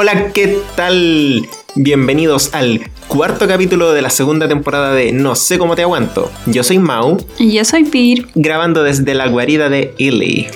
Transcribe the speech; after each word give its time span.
Hola, 0.00 0.30
¿qué 0.32 0.56
tal? 0.76 1.48
Bienvenidos 1.74 2.54
al 2.54 2.88
cuarto 3.08 3.48
capítulo 3.48 3.92
de 3.92 4.00
la 4.00 4.10
segunda 4.10 4.46
temporada 4.46 4.94
de 4.94 5.10
No 5.10 5.34
sé 5.34 5.58
cómo 5.58 5.74
te 5.74 5.82
aguanto. 5.82 6.30
Yo 6.46 6.62
soy 6.62 6.78
Mau. 6.78 7.18
Y 7.36 7.52
yo 7.52 7.64
soy 7.64 7.82
Pir. 7.82 8.28
Grabando 8.36 8.84
desde 8.84 9.12
la 9.14 9.26
guarida 9.26 9.68
de 9.68 9.94
Illy. 9.98 10.46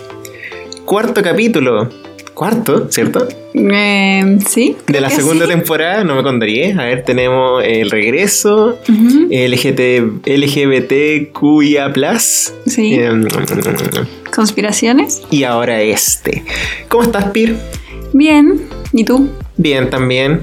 Cuarto 0.84 1.24
capítulo. 1.24 1.88
Cuarto, 2.34 2.86
¿cierto? 2.88 3.26
Eh, 3.54 4.38
sí. 4.46 4.76
De 4.86 5.00
la 5.00 5.10
segunda 5.10 5.48
temporada, 5.48 6.04
no 6.04 6.14
me 6.14 6.22
contaría. 6.22 6.80
A 6.80 6.84
ver, 6.84 7.04
tenemos 7.04 7.64
el 7.66 7.90
regreso, 7.90 8.78
LGBT, 8.86 10.24
LGBTQIA. 10.24 11.92
Sí. 12.20 12.94
Em, 12.94 13.26
Conspiraciones. 14.32 15.22
Y 15.32 15.42
ahora 15.42 15.82
este. 15.82 16.44
¿Cómo 16.88 17.02
estás, 17.02 17.24
Pir? 17.30 17.56
Bien. 18.12 18.81
¿Y 18.92 19.04
tú? 19.04 19.28
Bien, 19.56 19.90
también. 19.90 20.40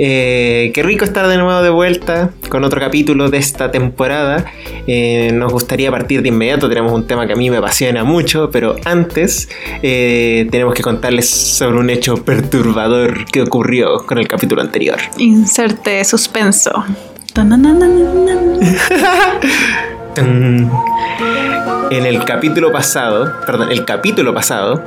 Eh, 0.00 0.70
qué 0.74 0.82
rico 0.82 1.04
estar 1.04 1.26
de 1.26 1.36
nuevo 1.36 1.60
de 1.60 1.70
vuelta 1.70 2.30
con 2.48 2.64
otro 2.64 2.80
capítulo 2.80 3.30
de 3.30 3.38
esta 3.38 3.70
temporada. 3.70 4.44
Eh, 4.86 5.30
nos 5.32 5.52
gustaría 5.52 5.90
partir 5.90 6.22
de 6.22 6.28
inmediato, 6.28 6.68
tenemos 6.68 6.92
un 6.92 7.06
tema 7.06 7.26
que 7.26 7.32
a 7.32 7.36
mí 7.36 7.50
me 7.50 7.56
apasiona 7.56 8.04
mucho, 8.04 8.50
pero 8.50 8.76
antes 8.84 9.48
eh, 9.82 10.46
tenemos 10.50 10.74
que 10.74 10.82
contarles 10.82 11.28
sobre 11.28 11.78
un 11.78 11.90
hecho 11.90 12.24
perturbador 12.24 13.24
que 13.26 13.42
ocurrió 13.42 14.06
con 14.06 14.18
el 14.18 14.28
capítulo 14.28 14.62
anterior. 14.62 14.98
Inserte 15.18 16.04
suspenso. 16.04 16.84
En 20.18 22.06
el 22.06 22.24
capítulo 22.24 22.70
pasado, 22.72 23.32
perdón, 23.46 23.72
el 23.72 23.84
capítulo 23.84 24.34
pasado, 24.34 24.82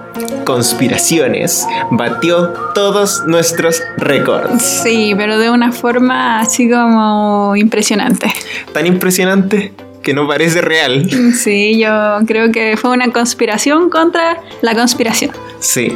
Conspiraciones 0.46 1.68
batió 1.92 2.50
todos 2.74 3.26
nuestros 3.26 3.82
récords. 3.98 4.62
Sí, 4.84 5.14
pero 5.16 5.38
de 5.38 5.50
una 5.50 5.72
forma 5.72 6.40
así 6.40 6.70
como 6.70 7.56
impresionante. 7.56 8.32
Tan 8.74 8.86
impresionante 8.86 9.74
que 10.04 10.14
no 10.14 10.28
parece 10.28 10.62
real. 10.62 11.08
Sí, 11.34 11.80
yo 11.80 12.20
creo 12.26 12.52
que 12.52 12.76
fue 12.78 12.92
una 12.92 13.12
conspiración 13.12 13.90
contra 13.90 14.42
la 14.62 14.76
conspiración. 14.76 15.32
Sí, 15.60 15.96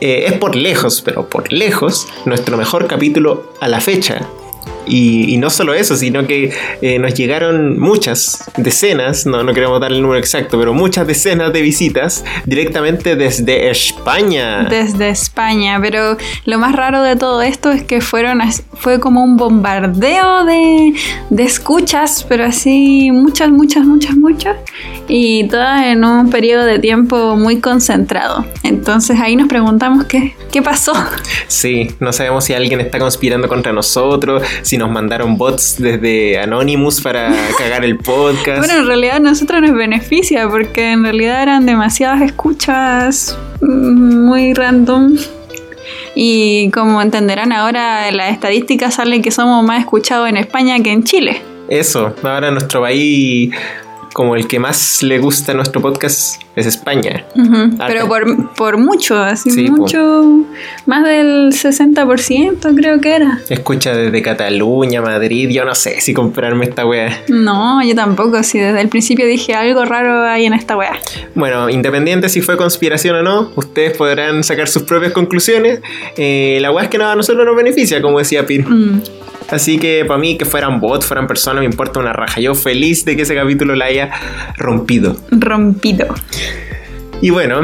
eh, 0.00 0.24
es 0.26 0.32
por 0.34 0.56
lejos, 0.56 1.02
pero 1.02 1.28
por 1.28 1.52
lejos, 1.52 2.06
nuestro 2.24 2.56
mejor 2.56 2.86
capítulo 2.86 3.52
a 3.60 3.68
la 3.68 3.80
fecha. 3.80 4.26
Y, 4.90 5.36
no 5.40 5.48
solo 5.48 5.72
eso, 5.72 5.96
sino 5.96 6.26
que 6.26 6.52
eh, 6.82 6.98
nos 6.98 7.14
llegaron 7.14 7.78
muchas 7.78 8.50
decenas, 8.58 9.24
no, 9.24 9.42
no 9.42 9.54
queremos 9.54 9.80
dar 9.80 9.90
el 9.90 10.02
número 10.02 10.18
exacto, 10.18 10.58
pero 10.58 10.74
muchas 10.74 11.06
decenas 11.06 11.50
de 11.52 11.62
visitas 11.62 12.24
directamente 12.44 13.16
desde 13.16 13.70
España. 13.70 14.64
Desde 14.64 15.08
España, 15.08 15.78
pero 15.80 16.18
lo 16.44 16.58
más 16.58 16.74
raro 16.74 17.02
de 17.02 17.16
todo 17.16 17.40
esto 17.40 17.70
es 17.70 17.84
que 17.84 18.02
fueron 18.02 18.40
fue 18.74 19.00
como 19.00 19.22
un 19.22 19.36
bombardeo 19.36 20.44
de, 20.44 20.94
de 21.30 21.42
escuchas, 21.42 22.24
pero 22.28 22.44
así 22.44 23.10
muchas, 23.10 23.50
muchas, 23.50 23.84
muchas, 23.84 24.16
muchas, 24.16 24.56
y 25.08 25.46
todas 25.48 25.84
en 25.84 26.04
un 26.04 26.30
periodo 26.30 26.64
de 26.64 26.78
tiempo 26.78 27.36
muy 27.36 27.60
concentrado. 27.60 28.44
Entonces 28.62 29.18
ahí 29.20 29.36
nos 29.36 29.48
preguntamos 29.48 30.04
qué, 30.04 30.34
qué 30.50 30.62
pasó. 30.62 30.92
Sí, 31.48 31.90
no 32.00 32.12
sabemos 32.12 32.44
si 32.44 32.54
alguien 32.54 32.80
está 32.80 32.98
conspirando 32.98 33.48
contra 33.48 33.72
nosotros, 33.72 34.42
si 34.62 34.78
nos 34.80 34.90
mandaron 34.90 35.36
bots 35.36 35.76
desde 35.78 36.38
Anonymous 36.38 37.00
para 37.02 37.30
cagar 37.58 37.84
el 37.84 37.98
podcast. 37.98 38.58
Bueno, 38.58 38.80
en 38.80 38.86
realidad 38.86 39.16
a 39.16 39.20
nosotros 39.20 39.60
nos 39.60 39.74
beneficia 39.74 40.48
porque 40.48 40.92
en 40.92 41.04
realidad 41.04 41.42
eran 41.42 41.66
demasiadas 41.66 42.22
escuchas 42.22 43.38
mm, 43.60 44.26
muy 44.26 44.54
random. 44.54 45.16
Y 46.14 46.70
como 46.70 47.00
entenderán 47.02 47.52
ahora, 47.52 48.10
las 48.10 48.32
estadísticas 48.32 48.94
salen 48.94 49.22
que 49.22 49.30
somos 49.30 49.62
más 49.64 49.80
escuchados 49.80 50.28
en 50.28 50.38
España 50.38 50.80
que 50.80 50.92
en 50.92 51.04
Chile. 51.04 51.42
Eso, 51.68 52.14
ahora 52.22 52.50
nuestro 52.50 52.80
país 52.80 53.54
como 54.12 54.36
el 54.36 54.46
que 54.46 54.58
más 54.58 55.02
le 55.02 55.18
gusta 55.18 55.54
nuestro 55.54 55.80
podcast 55.80 56.42
es 56.56 56.66
España. 56.66 57.24
Pero 57.86 58.08
por, 58.56 58.76
mucho, 58.78 59.16
así 59.16 59.70
mucho, 59.70 60.44
más 60.86 61.04
del 61.04 61.52
60% 61.52 62.74
creo 62.74 63.00
que 63.00 63.14
era. 63.14 63.40
Escucha 63.48 63.94
desde 63.94 64.22
Cataluña, 64.22 65.00
Madrid, 65.00 65.48
yo 65.50 65.64
no 65.64 65.74
sé 65.74 66.00
si 66.00 66.12
comprarme 66.12 66.66
esta 66.66 66.86
wea. 66.86 67.22
No, 67.28 67.82
yo 67.82 67.94
tampoco, 67.94 68.42
si 68.42 68.58
desde 68.58 68.80
el 68.80 68.88
principio 68.88 69.26
dije 69.26 69.54
algo 69.54 69.84
raro 69.84 70.22
hay 70.24 70.46
en 70.46 70.54
esta 70.54 70.76
wea. 70.76 70.98
Bueno, 71.34 71.70
independiente 71.70 72.28
si 72.28 72.40
fue 72.40 72.56
conspiración 72.56 73.16
o 73.16 73.22
no, 73.22 73.52
ustedes 73.56 73.96
podrán 73.96 74.42
sacar 74.44 74.68
sus 74.68 74.82
propias 74.82 75.12
conclusiones. 75.12 75.80
Eh, 76.16 76.58
la 76.60 76.70
wea 76.70 76.84
es 76.84 76.90
que 76.90 76.98
nada, 76.98 77.12
a 77.12 77.16
nosotros 77.16 77.44
nos 77.44 77.56
beneficia, 77.56 78.02
como 78.02 78.18
decía 78.18 78.46
Pin. 78.46 78.64
Mm. 78.68 79.02
Así 79.50 79.78
que 79.78 80.04
para 80.04 80.18
mí 80.18 80.38
que 80.38 80.44
fueran 80.44 80.80
bots, 80.80 81.06
fueran 81.06 81.26
personas, 81.26 81.60
me 81.60 81.66
importa 81.66 82.00
una 82.00 82.12
raja. 82.12 82.40
Yo 82.40 82.54
feliz 82.54 83.04
de 83.04 83.16
que 83.16 83.22
ese 83.22 83.34
capítulo 83.34 83.74
la 83.74 83.86
haya 83.86 84.10
rompido. 84.56 85.16
Rompido. 85.30 86.06
Y 87.20 87.30
bueno, 87.30 87.60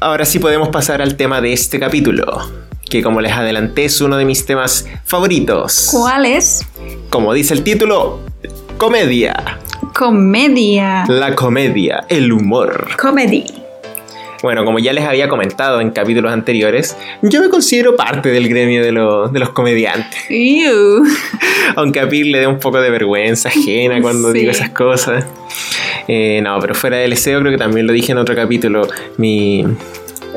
ahora 0.00 0.24
sí 0.24 0.38
podemos 0.38 0.68
pasar 0.68 1.00
al 1.00 1.16
tema 1.16 1.40
de 1.40 1.52
este 1.52 1.78
capítulo, 1.78 2.50
que 2.90 3.02
como 3.02 3.20
les 3.20 3.32
adelanté 3.32 3.84
es 3.84 4.00
uno 4.00 4.16
de 4.16 4.24
mis 4.24 4.44
temas 4.46 4.86
favoritos. 5.04 5.88
¿Cuál 5.92 6.26
es? 6.26 6.66
Como 7.10 7.32
dice 7.32 7.54
el 7.54 7.62
título, 7.62 8.20
comedia. 8.76 9.58
Comedia. 9.94 11.04
La 11.08 11.34
comedia, 11.34 12.04
el 12.08 12.32
humor. 12.32 12.88
Comedy. 12.98 13.65
Bueno, 14.42 14.64
como 14.64 14.78
ya 14.78 14.92
les 14.92 15.04
había 15.04 15.28
comentado 15.28 15.80
en 15.80 15.90
capítulos 15.90 16.32
anteriores, 16.32 16.96
yo 17.22 17.40
me 17.40 17.48
considero 17.48 17.96
parte 17.96 18.30
del 18.30 18.48
gremio 18.48 18.82
de, 18.82 18.92
los 18.92 19.50
comediantes. 19.50 20.18
Aunque 21.76 22.00
a 22.00 22.08
Pir 22.08 22.26
le 22.26 22.40
dé 22.40 22.46
un 22.46 22.58
poco 22.58 22.80
de 22.80 22.90
vergüenza 22.90 23.48
ajena 23.48 24.00
cuando 24.00 24.32
digo 24.32 24.50
esas 24.50 24.70
cosas. 24.70 25.24
Eh, 26.08 26.40
no, 26.42 26.58
pero 26.60 26.74
fuera 26.74 26.98
del 26.98 27.16
SEO 27.16 27.40
creo 27.40 27.52
que 27.52 27.58
también 27.58 27.86
lo 27.86 27.92
dije 27.92 28.12
en 28.12 28.18
otro 28.18 28.34
capítulo. 28.34 28.88
Mi, 29.16 29.64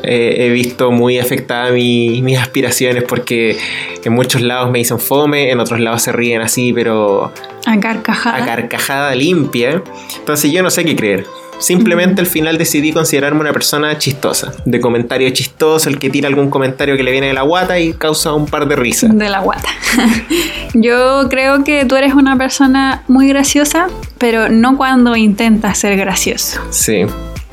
he 0.02 0.48
visto 0.50 0.90
muy 0.90 1.18
afectada 1.18 1.70
mis 1.70 2.38
aspiraciones 2.38 3.04
porque 3.04 3.56
en 4.04 4.12
muchos 4.12 4.42
lados 4.42 4.70
me 4.70 4.78
dicen 4.78 4.98
fome, 4.98 5.50
en 5.50 5.60
otros 5.60 5.80
lados 5.80 6.02
se 6.02 6.12
ríen 6.12 6.40
así, 6.40 6.72
pero... 6.72 7.32
A 7.66 7.78
carcajada. 7.80 8.42
A 8.42 8.46
carcajada 8.46 9.14
limpia. 9.14 9.82
Entonces 10.18 10.50
yo 10.50 10.62
no 10.62 10.70
sé 10.70 10.84
qué 10.84 10.96
creer. 10.96 11.26
Simplemente 11.60 12.20
al 12.20 12.26
final 12.26 12.58
decidí 12.58 12.92
considerarme 12.92 13.40
una 13.40 13.52
persona 13.52 13.96
chistosa, 13.98 14.52
de 14.64 14.80
comentario 14.80 15.28
chistoso, 15.30 15.88
el 15.88 15.98
que 15.98 16.10
tira 16.10 16.26
algún 16.26 16.50
comentario 16.50 16.96
que 16.96 17.02
le 17.02 17.12
viene 17.12 17.28
de 17.28 17.34
la 17.34 17.42
guata 17.42 17.78
y 17.78 17.92
causa 17.92 18.32
un 18.32 18.46
par 18.46 18.66
de 18.66 18.76
risas. 18.76 19.16
De 19.16 19.28
la 19.28 19.40
guata. 19.40 19.68
Yo 20.74 21.28
creo 21.28 21.62
que 21.62 21.84
tú 21.84 21.96
eres 21.96 22.14
una 22.14 22.36
persona 22.36 23.04
muy 23.08 23.28
graciosa, 23.28 23.88
pero 24.18 24.48
no 24.48 24.76
cuando 24.76 25.16
intentas 25.16 25.78
ser 25.78 25.96
gracioso. 25.96 26.60
Sí. 26.70 27.04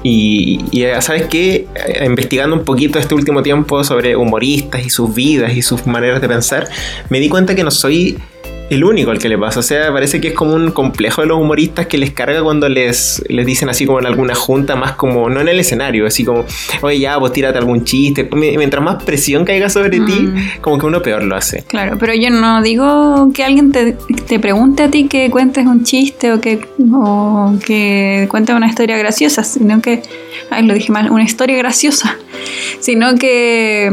Y, 0.03 0.83
eh, 0.83 1.01
¿sabes 1.01 1.23
qué? 1.23 1.67
Eh, 1.75 2.05
investigando 2.05 2.55
un 2.55 2.63
poquito 2.63 2.99
este 2.99 3.13
último 3.13 3.43
tiempo 3.43 3.83
sobre 3.83 4.15
humoristas 4.15 4.85
y 4.85 4.89
sus 4.89 5.13
vidas 5.13 5.53
y 5.53 5.61
sus 5.61 5.85
maneras 5.85 6.21
de 6.21 6.29
pensar, 6.29 6.69
me 7.09 7.19
di 7.19 7.27
cuenta 7.27 7.55
que 7.55 7.63
no 7.63 7.71
soy 7.71 8.17
el 8.69 8.83
único 8.83 9.11
al 9.11 9.19
que 9.19 9.29
le 9.29 9.37
pasa. 9.37 9.59
O 9.59 9.63
sea, 9.63 9.91
parece 9.91 10.19
que 10.19 10.29
es 10.29 10.33
como 10.33 10.53
un 10.53 10.71
complejo 10.71 11.21
de 11.21 11.27
los 11.27 11.39
humoristas 11.39 11.87
que 11.87 11.97
les 11.97 12.11
carga 12.11 12.41
cuando 12.43 12.67
les, 12.69 13.23
les 13.29 13.45
dicen 13.45 13.69
así 13.69 13.85
como 13.85 13.99
en 13.99 14.05
alguna 14.05 14.35
junta, 14.35 14.75
más 14.75 14.93
como, 14.93 15.29
no 15.29 15.41
en 15.41 15.47
el 15.47 15.59
escenario, 15.59 16.05
así 16.05 16.23
como, 16.23 16.45
oye, 16.81 16.99
ya, 16.99 17.19
pues 17.19 17.33
tírate 17.33 17.57
algún 17.57 17.83
chiste. 17.83 18.29
Mientras 18.33 18.83
más 18.83 19.03
presión 19.03 19.45
caiga 19.45 19.69
sobre 19.69 19.99
ti, 19.99 19.99
mm. 19.99 20.61
como 20.61 20.77
que 20.77 20.85
uno 20.85 21.01
peor 21.01 21.23
lo 21.23 21.35
hace. 21.35 21.63
Claro, 21.63 21.97
pero 21.99 22.13
yo 22.13 22.29
no 22.29 22.61
digo 22.61 23.31
que 23.33 23.43
alguien 23.43 23.71
te, 23.71 23.97
te 24.27 24.39
pregunte 24.39 24.83
a 24.83 24.91
ti 24.91 25.07
que 25.07 25.29
cuentes 25.29 25.65
un 25.65 25.83
chiste 25.83 26.33
o 26.33 26.41
que, 26.41 26.67
o 26.93 27.53
que 27.65 28.27
cuentes 28.29 28.55
una 28.55 28.67
historia 28.67 28.97
graciosa, 28.97 29.43
sino 29.43 29.81
que, 29.81 30.01
ay, 30.49 30.65
lo 30.65 30.73
dije 30.73 30.91
mal, 30.91 31.09
una 31.11 31.23
historia 31.23 31.57
graciosa, 31.57 32.17
sino 32.79 33.15
que 33.15 33.91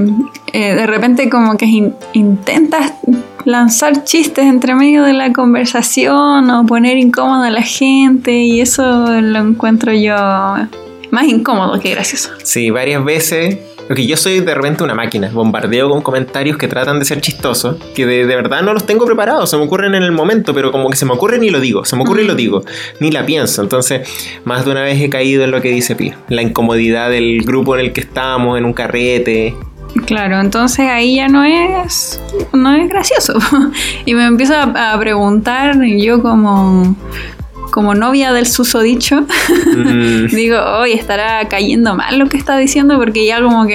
eh, 0.54 0.76
de 0.76 0.86
repente 0.86 1.28
como 1.28 1.56
que 1.56 1.66
intentas 2.12 2.92
lanzar 3.44 4.04
chistes 4.04 4.44
entre 4.44 4.76
medio 4.76 5.02
de 5.02 5.12
la 5.12 5.32
conversación 5.32 6.48
o 6.48 6.64
poner 6.64 6.96
incómodo 6.96 7.42
a 7.42 7.50
la 7.50 7.62
gente 7.62 8.30
y 8.30 8.60
eso 8.60 9.20
lo 9.20 9.38
encuentro 9.40 9.92
yo 9.92 10.14
más 11.10 11.26
incómodo 11.26 11.80
que 11.80 11.90
gracioso. 11.90 12.30
Sí, 12.44 12.70
varias 12.70 13.04
veces. 13.04 13.58
Porque 13.88 14.06
yo 14.06 14.16
soy 14.16 14.40
de 14.40 14.54
repente 14.54 14.84
una 14.84 14.94
máquina, 14.94 15.28
bombardeo 15.30 15.90
con 15.90 16.02
comentarios 16.02 16.56
que 16.56 16.68
tratan 16.68 17.00
de 17.00 17.04
ser 17.04 17.20
chistosos, 17.20 17.76
que 17.94 18.06
de, 18.06 18.24
verdad 18.24 18.62
no 18.62 18.72
los 18.72 18.86
tengo 18.86 19.04
preparados, 19.04 19.50
se 19.50 19.58
me 19.58 19.64
ocurren 19.64 19.94
en 19.94 20.04
el 20.04 20.12
momento, 20.12 20.54
pero 20.54 20.72
como 20.72 20.88
que 20.88 20.96
se 20.96 21.04
me 21.04 21.12
ocurre 21.12 21.38
ni 21.38 21.50
lo 21.50 21.60
digo, 21.60 21.84
se 21.84 21.94
me 21.94 22.02
ocurre 22.02 22.22
y 22.22 22.26
lo 22.26 22.34
digo, 22.34 22.62
ni 23.00 23.10
la 23.10 23.26
pienso. 23.26 23.60
Entonces, 23.60 24.08
más 24.44 24.64
de 24.64 24.70
una 24.70 24.84
vez 24.84 25.02
he 25.02 25.10
caído 25.10 25.44
en 25.44 25.50
lo 25.50 25.60
que 25.60 25.70
dice 25.70 25.96
Pi, 25.96 26.14
la 26.28 26.40
incomodidad 26.40 27.10
del 27.10 27.42
grupo 27.42 27.74
en 27.74 27.84
el 27.84 27.92
que 27.92 28.00
estamos, 28.00 28.56
en 28.56 28.64
un 28.64 28.72
carrete, 28.72 29.54
Claro, 30.06 30.40
entonces 30.40 30.88
ahí 30.90 31.16
ya 31.16 31.28
no 31.28 31.44
es, 31.44 32.20
no 32.52 32.74
es 32.74 32.88
gracioso. 32.88 33.38
Y 34.06 34.14
me 34.14 34.26
empiezo 34.26 34.54
a, 34.54 34.98
preguntar 34.98 35.76
yo 35.82 36.20
como, 36.22 36.96
como 37.70 37.94
novia 37.94 38.32
del 38.32 38.46
susodicho, 38.46 39.22
mm. 39.22 40.26
digo, 40.30 40.58
hoy 40.78 40.92
estará 40.92 41.48
cayendo 41.48 41.94
mal 41.94 42.18
lo 42.18 42.28
que 42.28 42.36
está 42.36 42.56
diciendo 42.56 42.98
porque 42.98 43.26
ya 43.26 43.40
como 43.42 43.66
que 43.66 43.74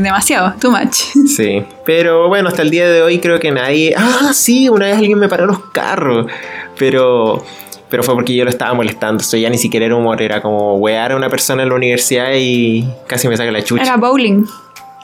demasiado, 0.00 0.54
too 0.60 0.70
much. 0.70 0.96
Sí, 1.26 1.62
pero 1.84 2.28
bueno, 2.28 2.48
hasta 2.48 2.62
el 2.62 2.70
día 2.70 2.88
de 2.88 3.02
hoy 3.02 3.18
creo 3.18 3.40
que 3.40 3.50
nadie... 3.50 3.94
Ah, 3.96 4.32
sí, 4.32 4.68
una 4.68 4.86
vez 4.86 4.96
alguien 4.96 5.18
me 5.18 5.28
paró 5.28 5.46
los 5.46 5.58
carros, 5.72 6.26
pero 6.78 7.44
pero 7.90 8.02
fue 8.02 8.14
porque 8.14 8.34
yo 8.34 8.42
lo 8.42 8.50
estaba 8.50 8.74
molestando. 8.74 9.22
Eso 9.22 9.36
ya 9.36 9.48
ni 9.48 9.56
siquiera 9.56 9.86
era 9.86 9.94
humor, 9.94 10.20
era 10.20 10.42
como 10.42 10.74
wear 10.78 11.12
a 11.12 11.16
una 11.16 11.28
persona 11.28 11.62
en 11.62 11.68
la 11.68 11.76
universidad 11.76 12.32
y 12.34 12.88
casi 13.06 13.28
me 13.28 13.36
saca 13.36 13.52
la 13.52 13.62
chucha. 13.62 13.84
Era 13.84 13.96
bowling. 13.96 14.46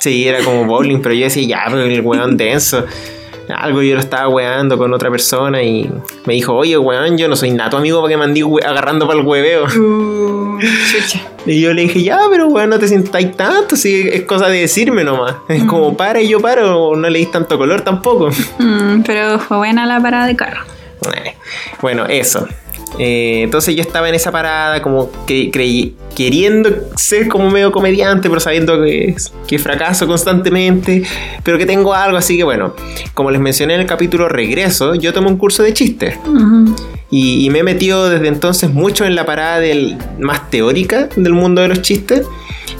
Sí, 0.00 0.26
era 0.26 0.43
como 0.43 0.64
bowling, 0.64 1.00
pero 1.02 1.14
yo 1.14 1.25
decía, 1.25 1.47
ya, 1.47 1.64
pero 1.67 1.82
el 1.82 2.00
weón 2.00 2.37
denso. 2.37 2.85
Algo 3.55 3.82
yo 3.82 3.94
lo 3.94 4.00
estaba 4.00 4.29
weando 4.29 4.79
con 4.79 4.94
otra 4.94 5.11
persona 5.11 5.62
y 5.62 5.91
me 6.25 6.35
dijo, 6.35 6.55
oye, 6.55 6.79
weón, 6.79 7.19
yo 7.19 7.29
no 7.29 7.37
soy 7.37 7.50
nato 7.50 7.76
amigo 7.76 8.00
para 8.00 8.12
que 8.12 8.17
me 8.17 8.25
andí 8.25 8.43
agarrando 8.64 9.06
para 9.06 9.19
el 9.19 9.26
hueveo. 9.26 9.64
Uh, 9.67 10.58
y 11.47 11.61
yo 11.61 11.75
le 11.75 11.82
dije, 11.82 12.02
ya, 12.02 12.20
pero 12.31 12.47
weón, 12.47 12.70
no 12.70 12.79
te 12.79 12.88
sientas 12.88 13.37
tanto, 13.37 13.76
si 13.76 14.08
es 14.08 14.23
cosa 14.23 14.49
de 14.49 14.61
decirme 14.61 15.05
nomás. 15.05 15.37
Es 15.49 15.64
como 15.64 15.91
mm. 15.91 15.97
para 15.97 16.20
y 16.23 16.29
yo 16.29 16.41
paro, 16.41 16.94
no 16.97 17.11
le 17.11 17.19
di 17.19 17.26
tanto 17.26 17.58
color 17.58 17.82
tampoco. 17.82 18.31
Mm, 18.58 19.02
pero 19.02 19.38
fue 19.38 19.56
buena 19.56 19.85
la 19.85 20.00
parada 20.00 20.26
de 20.26 20.37
carro. 20.37 20.62
Bueno, 21.81 22.06
eso. 22.06 22.47
Eh, 22.99 23.43
entonces 23.45 23.75
yo 23.75 23.83
estaba 23.83 24.09
en 24.09 24.15
esa 24.15 24.33
parada 24.33 24.83
como 24.83 25.11
que 25.27 25.51
creí, 25.51 25.95
queriendo 26.15 26.71
ser 26.97 27.29
como 27.29 27.51
medio 27.51 27.73
comediante, 27.73 28.29
pero 28.29 28.41
sabiendo 28.41 28.83
que, 28.83 29.15
que 29.47 29.59
fracaso 29.59 30.07
constantemente, 30.07 31.05
pero 31.43 31.57
que 31.57 31.67
tengo 31.67 31.95
algo, 31.95 32.19
así 32.19 32.37
que 32.37 32.45
bueno, 32.45 32.75
como 33.15 33.31
les 33.31 33.41
mencioné 33.41 33.75
en 33.75 33.81
el 33.81 33.87
capítulo 33.87 34.29
Regreso, 34.29 34.95
yo 34.95 35.13
tomé 35.13 35.29
un 35.29 35.37
curso 35.37 35.63
de 35.63 35.73
chistes. 35.73 36.19
y, 37.11 37.49
me 37.51 37.61
he 37.61 37.63
metido 37.63 38.09
desde 38.09 38.29
entonces 38.29 38.73
mucho 38.73 39.05
en 39.05 39.15
la 39.15 39.27
parada 39.27 39.61
del, 39.61 39.97
más 40.19 40.51
teórica 40.51 41.09
del 41.17 41.33
mundo 41.33 41.63
de 41.63 41.69
los 41.69 41.83
chistes 41.83 42.27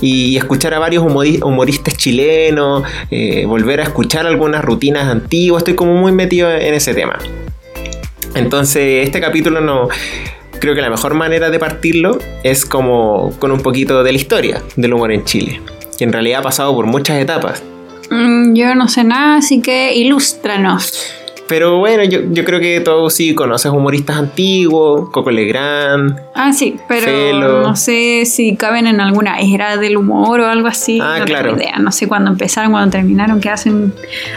y 0.01 0.37
escuchar 0.37 0.75
a 0.75 0.79
varios 0.79 1.05
humoristas 1.05 1.97
chilenos, 1.97 2.85
eh, 3.11 3.45
volver 3.47 3.81
a 3.81 3.85
escuchar 3.85 4.27
algunas 4.27 4.65
rutinas 4.65 5.07
antiguas, 5.09 5.63
estoy 5.63 5.75
como 5.75 5.95
muy 5.95 6.13
metido 6.13 6.51
en 6.51 6.75
ese 6.75 6.95
tema. 6.95 7.19
Entonces, 8.35 9.07
este 9.07 9.21
capítulo 9.21 9.61
no. 9.61 9.89
Creo 10.61 10.75
que 10.75 10.83
la 10.83 10.91
mejor 10.91 11.15
manera 11.15 11.49
de 11.49 11.59
partirlo 11.59 12.19
es 12.43 12.67
como 12.67 13.33
con 13.39 13.51
un 13.51 13.61
poquito 13.61 14.03
de 14.03 14.13
la 14.13 14.19
historia 14.19 14.63
del 14.77 14.93
humor 14.93 15.11
en 15.11 15.25
Chile, 15.25 15.61
que 15.97 16.05
en 16.05 16.13
realidad 16.13 16.41
ha 16.41 16.43
pasado 16.43 16.75
por 16.75 16.87
muchas 16.87 17.21
etapas. 17.21 17.63
Mm, 18.11 18.55
yo 18.55 18.75
no 18.75 18.89
sé 18.89 19.05
nada, 19.05 19.37
así 19.37 19.63
que 19.63 19.95
ilústranos. 19.95 21.15
Pero 21.51 21.79
bueno, 21.79 22.05
yo, 22.05 22.21
yo 22.31 22.45
creo 22.45 22.61
que 22.61 22.79
todos 22.79 23.13
sí 23.13 23.35
conoces 23.35 23.73
humoristas 23.73 24.17
antiguos, 24.17 25.11
Coco 25.11 25.33
Legrand. 25.33 26.17
Ah, 26.33 26.53
sí, 26.53 26.77
pero 26.87 27.61
no 27.61 27.75
sé 27.75 28.23
si 28.25 28.55
caben 28.55 28.87
en 28.87 29.01
alguna 29.01 29.41
era 29.41 29.77
del 29.77 29.97
humor 29.97 30.39
o 30.39 30.47
algo 30.47 30.69
así. 30.69 31.01
Ah, 31.03 31.17
no 31.19 31.25
claro. 31.25 31.49
tengo 31.49 31.61
idea. 31.61 31.79
No 31.81 31.91
sé 31.91 32.07
cuándo 32.07 32.31
empezaron, 32.31 32.71
cuándo 32.71 32.93
terminaron, 32.93 33.41
qué 33.41 33.49
hacen 33.49 33.93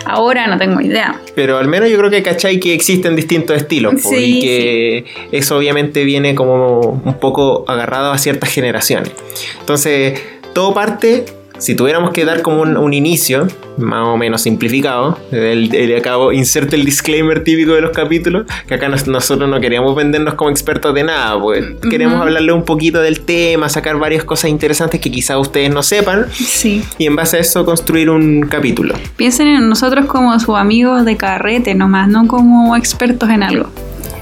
ahora, 0.06 0.48
no 0.48 0.58
tengo 0.58 0.82
idea. 0.82 1.22
Pero 1.36 1.60
al 1.60 1.68
menos 1.68 1.88
yo 1.92 2.00
creo 2.00 2.10
que 2.10 2.24
cachai 2.24 2.60
que 2.60 2.74
existen 2.74 3.16
distintos 3.16 3.58
estilos. 3.58 3.94
y 4.12 4.42
que 4.42 5.06
eso 5.32 5.56
obviamente 5.56 6.06
viene 6.06 6.34
como 6.34 7.00
un 7.06 7.14
poco 7.20 7.64
agarrado 7.68 8.12
a 8.12 8.18
ciertas 8.18 8.50
generaciones. 8.50 9.12
Entonces, 9.60 10.20
todo 10.54 10.74
parte 10.74 11.26
si 11.64 11.76
tuviéramos 11.76 12.12
que 12.12 12.26
dar 12.26 12.42
como 12.42 12.62
un, 12.64 12.94
inicio, 12.94 13.48
más 13.78 14.06
o 14.06 14.18
menos 14.18 14.42
simplificado, 14.42 15.18
el, 15.32 15.74
el, 15.74 15.96
acabo, 15.96 16.34
inserte 16.34 16.76
el 16.76 16.84
disclaimer 16.84 17.42
típico 17.46 17.72
de 17.72 17.80
los 17.80 17.92
capítulos, 17.92 18.46
que 18.68 18.74
acá 18.74 18.90
nosotros 18.90 19.50
no 19.50 19.62
queríamos 19.62 19.96
vendernos 19.96 20.34
como 20.34 20.50
expertos 20.50 20.94
de 20.94 21.06
nada, 21.06 21.40
pues 21.40 21.64
queremos 21.90 22.20
hablarle 22.20 22.52
un 22.52 22.64
poquito 22.64 23.00
del 23.00 23.22
tema, 23.22 23.70
sacar 23.70 23.98
varias 23.98 24.26
cosas 24.26 24.52
interesantes 24.52 25.00
que 25.00 25.10
quizá 25.10 25.40
ustedes 25.40 25.74
no 25.74 25.84
sepan, 25.84 26.26
sí. 26.34 26.84
y 26.98 27.06
en 27.06 27.16
base 27.16 27.38
a 27.38 27.40
eso 27.40 27.64
construir 27.64 28.10
un 28.10 28.42
capítulo. 28.42 28.96
Piensen 29.16 29.48
en 29.48 29.70
nosotros 29.70 30.06
como 30.08 30.38
sus 30.42 30.58
amigos 30.58 31.06
de 31.06 31.16
carrete 31.16 31.76
nomás, 31.76 32.10
no 32.10 32.28
como 32.28 32.76
expertos 32.76 33.30
en 33.30 33.42
algo. 33.42 33.70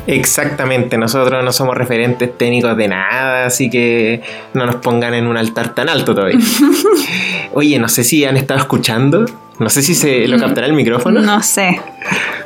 Exactamente, 0.08 0.98
nosotros 0.98 1.44
no 1.44 1.52
somos 1.52 1.78
referentes 1.78 2.38
técnicos 2.38 2.76
de 2.76 2.88
nada, 2.88 3.46
así 3.46 3.70
que 3.70 4.22
no 4.54 4.66
nos 4.66 4.76
pongan 4.76 5.14
en 5.14 5.28
un 5.28 5.38
altar 5.38 5.76
tan 5.76 5.90
alto 5.90 6.16
todavía. 6.16 6.40
Oye, 7.54 7.80
no 7.80 7.88
sé 7.88 8.04
si 8.04 8.26
han 8.26 8.38
estado 8.38 8.60
escuchando, 8.60 9.26
no 9.60 9.70
sé 9.70 9.84
si 9.84 9.94
se 9.94 10.28
lo 10.28 10.40
captará 10.40 10.66
el 10.66 10.74
micrófono. 10.74 11.22
No 11.22 11.44
sé. 11.44 11.80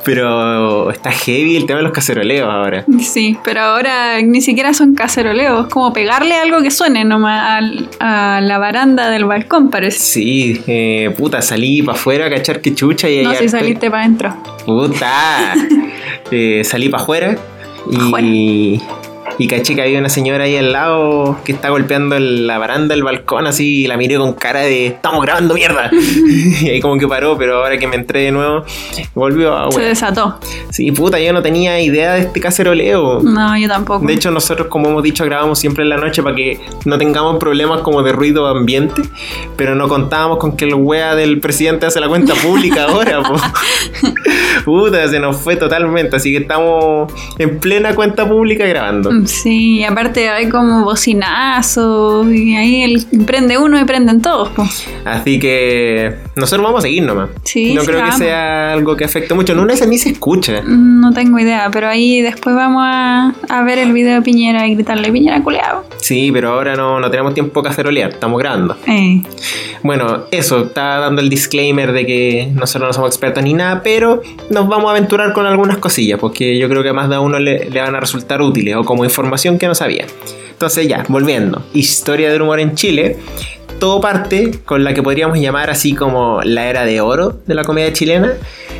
Pero 0.03 0.91
está 0.91 1.11
heavy 1.11 1.55
el 1.55 1.65
tema 1.65 1.77
de 1.77 1.83
los 1.83 1.93
caceroleos 1.93 2.47
ahora. 2.49 2.85
Sí, 3.01 3.37
pero 3.43 3.61
ahora 3.61 4.21
ni 4.21 4.41
siquiera 4.41 4.73
son 4.73 4.93
caceroleos, 4.93 5.65
es 5.65 5.71
como 5.71 5.93
pegarle 5.93 6.35
algo 6.35 6.61
que 6.61 6.71
suene 6.71 7.05
nomás 7.05 7.63
a, 7.99 8.41
la 8.41 8.57
baranda 8.57 9.09
del 9.09 9.25
balcón, 9.25 9.69
parece. 9.69 9.97
Sí, 9.97 10.61
eh, 10.67 11.13
puta, 11.17 11.41
salí 11.41 11.81
para 11.81 11.97
afuera 11.97 12.25
a 12.25 12.29
cachar 12.29 12.59
que 12.59 12.75
chucha 12.75 13.09
y 13.09 13.23
No, 13.23 13.33
si 13.33 13.47
saliste 13.47 13.89
para 13.89 14.03
adentro. 14.03 14.33
Puta. 14.65 15.53
Eh, 16.31 16.63
salí 16.63 16.89
para 16.89 17.03
afuera 17.03 17.37
y, 17.91 18.81
y 19.37 19.47
caché 19.47 19.75
que 19.75 19.81
había 19.81 19.99
una 19.99 20.09
señora 20.09 20.45
ahí 20.45 20.55
al 20.55 20.71
lado 20.71 21.37
que 21.43 21.51
está 21.51 21.69
golpeando 21.69 22.17
la 22.17 22.57
baranda 22.57 22.95
del 22.95 23.03
balcón 23.03 23.47
así 23.47 23.83
y 23.83 23.87
la 23.87 23.97
miré 23.97 24.17
con 24.17 24.33
cara 24.33 24.61
de 24.61 24.87
estamos 24.87 25.23
grabando 25.23 25.53
mierda. 25.53 25.89
y 26.61 26.69
ahí 26.69 26.79
como 26.79 26.97
que 26.97 27.07
paró, 27.07 27.37
pero 27.37 27.63
ahora 27.63 27.77
que 27.77 27.87
me 27.87 27.95
entré 27.95 28.21
de 28.21 28.31
nuevo, 28.31 28.63
volvió 29.13 29.55
a... 29.55 29.71
Se 29.71 29.81
desató. 29.81 30.39
Sí, 30.69 30.91
puta, 30.91 31.19
yo 31.19 31.33
no 31.33 31.41
tenía 31.41 31.79
idea 31.81 32.13
de 32.13 32.21
este 32.21 32.39
caceroleo. 32.39 33.21
No, 33.21 33.57
yo 33.57 33.67
tampoco. 33.67 34.05
De 34.05 34.13
hecho, 34.13 34.31
nosotros, 34.31 34.67
como 34.67 34.89
hemos 34.89 35.03
dicho, 35.03 35.25
grabamos 35.25 35.59
siempre 35.59 35.83
en 35.83 35.89
la 35.89 35.97
noche 35.97 36.23
para 36.23 36.35
que 36.35 36.59
no 36.85 36.97
tengamos 36.97 37.37
problemas 37.37 37.81
como 37.81 38.03
de 38.03 38.13
ruido 38.13 38.47
ambiente, 38.47 39.01
pero 39.57 39.75
no 39.75 39.87
contábamos 39.87 40.37
con 40.37 40.55
que 40.55 40.65
el 40.65 40.75
wea 40.75 41.15
del 41.15 41.39
presidente 41.39 41.85
hace 41.85 41.99
la 41.99 42.07
cuenta 42.07 42.33
pública 42.35 42.85
ahora, 42.85 43.21
Puta, 44.65 45.07
se 45.07 45.19
nos 45.19 45.37
fue 45.37 45.57
totalmente, 45.57 46.15
así 46.15 46.31
que 46.31 46.39
estamos 46.39 47.13
en 47.37 47.59
plena 47.59 47.93
cuenta 47.93 48.27
pública 48.27 48.65
grabando. 48.65 49.11
Sí, 49.25 49.81
y 49.81 49.83
aparte 49.83 50.27
hay 50.27 50.49
como 50.49 50.83
bocinazos 50.83 52.27
y 52.31 52.55
ahí 52.55 52.81
el, 52.81 53.25
prende 53.25 53.59
uno 53.59 53.79
y 53.79 53.83
prenden 53.83 54.23
todos. 54.23 54.49
Así 55.05 55.37
que 55.37 56.15
nosotros 56.35 56.65
vamos 56.65 56.79
a 56.79 56.81
seguir 56.81 57.03
nomás. 57.03 57.29
Sí, 57.43 57.75
no 57.75 57.83
creo 57.83 58.03
que 58.05 58.11
sea 58.13 58.73
algo 58.73 58.95
que 58.95 59.05
afecte 59.05 59.35
mucho. 59.35 59.53
En 59.53 59.59
una 59.59 59.75
ni 59.85 59.99
se 59.99 60.09
escucha. 60.09 60.63
No 60.63 61.13
tengo 61.13 61.37
idea, 61.37 61.69
pero 61.71 61.87
ahí 61.87 62.21
después 62.21 62.55
vamos 62.55 62.83
a, 62.87 63.63
ver 63.65 63.77
el 63.77 63.93
video 63.93 64.15
de 64.15 64.21
Piñera 64.23 64.67
y 64.67 64.73
gritarle 64.73 65.11
Piñera 65.11 65.43
culeado. 65.43 65.83
Sí, 65.97 66.31
pero 66.33 66.53
ahora 66.53 66.75
no, 66.75 66.99
no 66.99 67.11
tenemos 67.11 67.35
tiempo 67.35 67.61
que 67.61 67.69
hacer 67.69 67.85
olear, 67.85 68.09
estamos 68.09 68.39
grabando. 68.39 68.75
Eh. 68.87 69.21
Bueno, 69.83 70.23
eso, 70.31 70.63
está 70.63 70.97
dando 70.97 71.21
el 71.21 71.29
disclaimer 71.29 71.91
de 71.91 72.05
que 72.07 72.51
nosotros 72.55 72.89
no 72.89 72.93
somos 72.93 73.09
expertos 73.09 73.43
ni 73.43 73.53
nada, 73.53 73.83
pero 73.83 74.21
nos 74.55 74.69
vamos 74.69 74.87
a 74.87 74.91
aventurar 74.91 75.33
con 75.33 75.45
algunas 75.45 75.77
cosillas, 75.77 76.17
porque 76.17 76.57
yo 76.57 76.69
creo 76.69 76.81
que 76.81 76.89
a 76.89 76.93
más 76.93 77.09
de 77.09 77.17
uno 77.17 77.37
le, 77.37 77.69
le 77.69 77.81
van 77.81 77.93
a 77.93 77.99
resultar 77.99 78.41
útiles 78.41 78.75
o 78.75 78.83
como 78.83 79.03
información 79.03 79.59
que 79.59 79.67
no 79.67 79.75
sabía. 79.75 80.05
Entonces 80.49 80.87
ya, 80.87 81.03
volviendo, 81.09 81.61
historia 81.73 82.31
del 82.31 82.41
humor 82.41 82.61
en 82.61 82.73
Chile. 82.75 83.17
Todo 83.79 84.01
parte 84.01 84.59
con 84.65 84.83
la 84.83 84.93
que 84.93 85.03
podríamos 85.03 85.39
llamar 85.39 85.69
así 85.69 85.93
como 85.93 86.41
la 86.43 86.67
era 86.69 86.85
de 86.85 87.01
oro 87.01 87.39
de 87.45 87.55
la 87.55 87.63
comedia 87.63 87.91
chilena. 87.93 88.33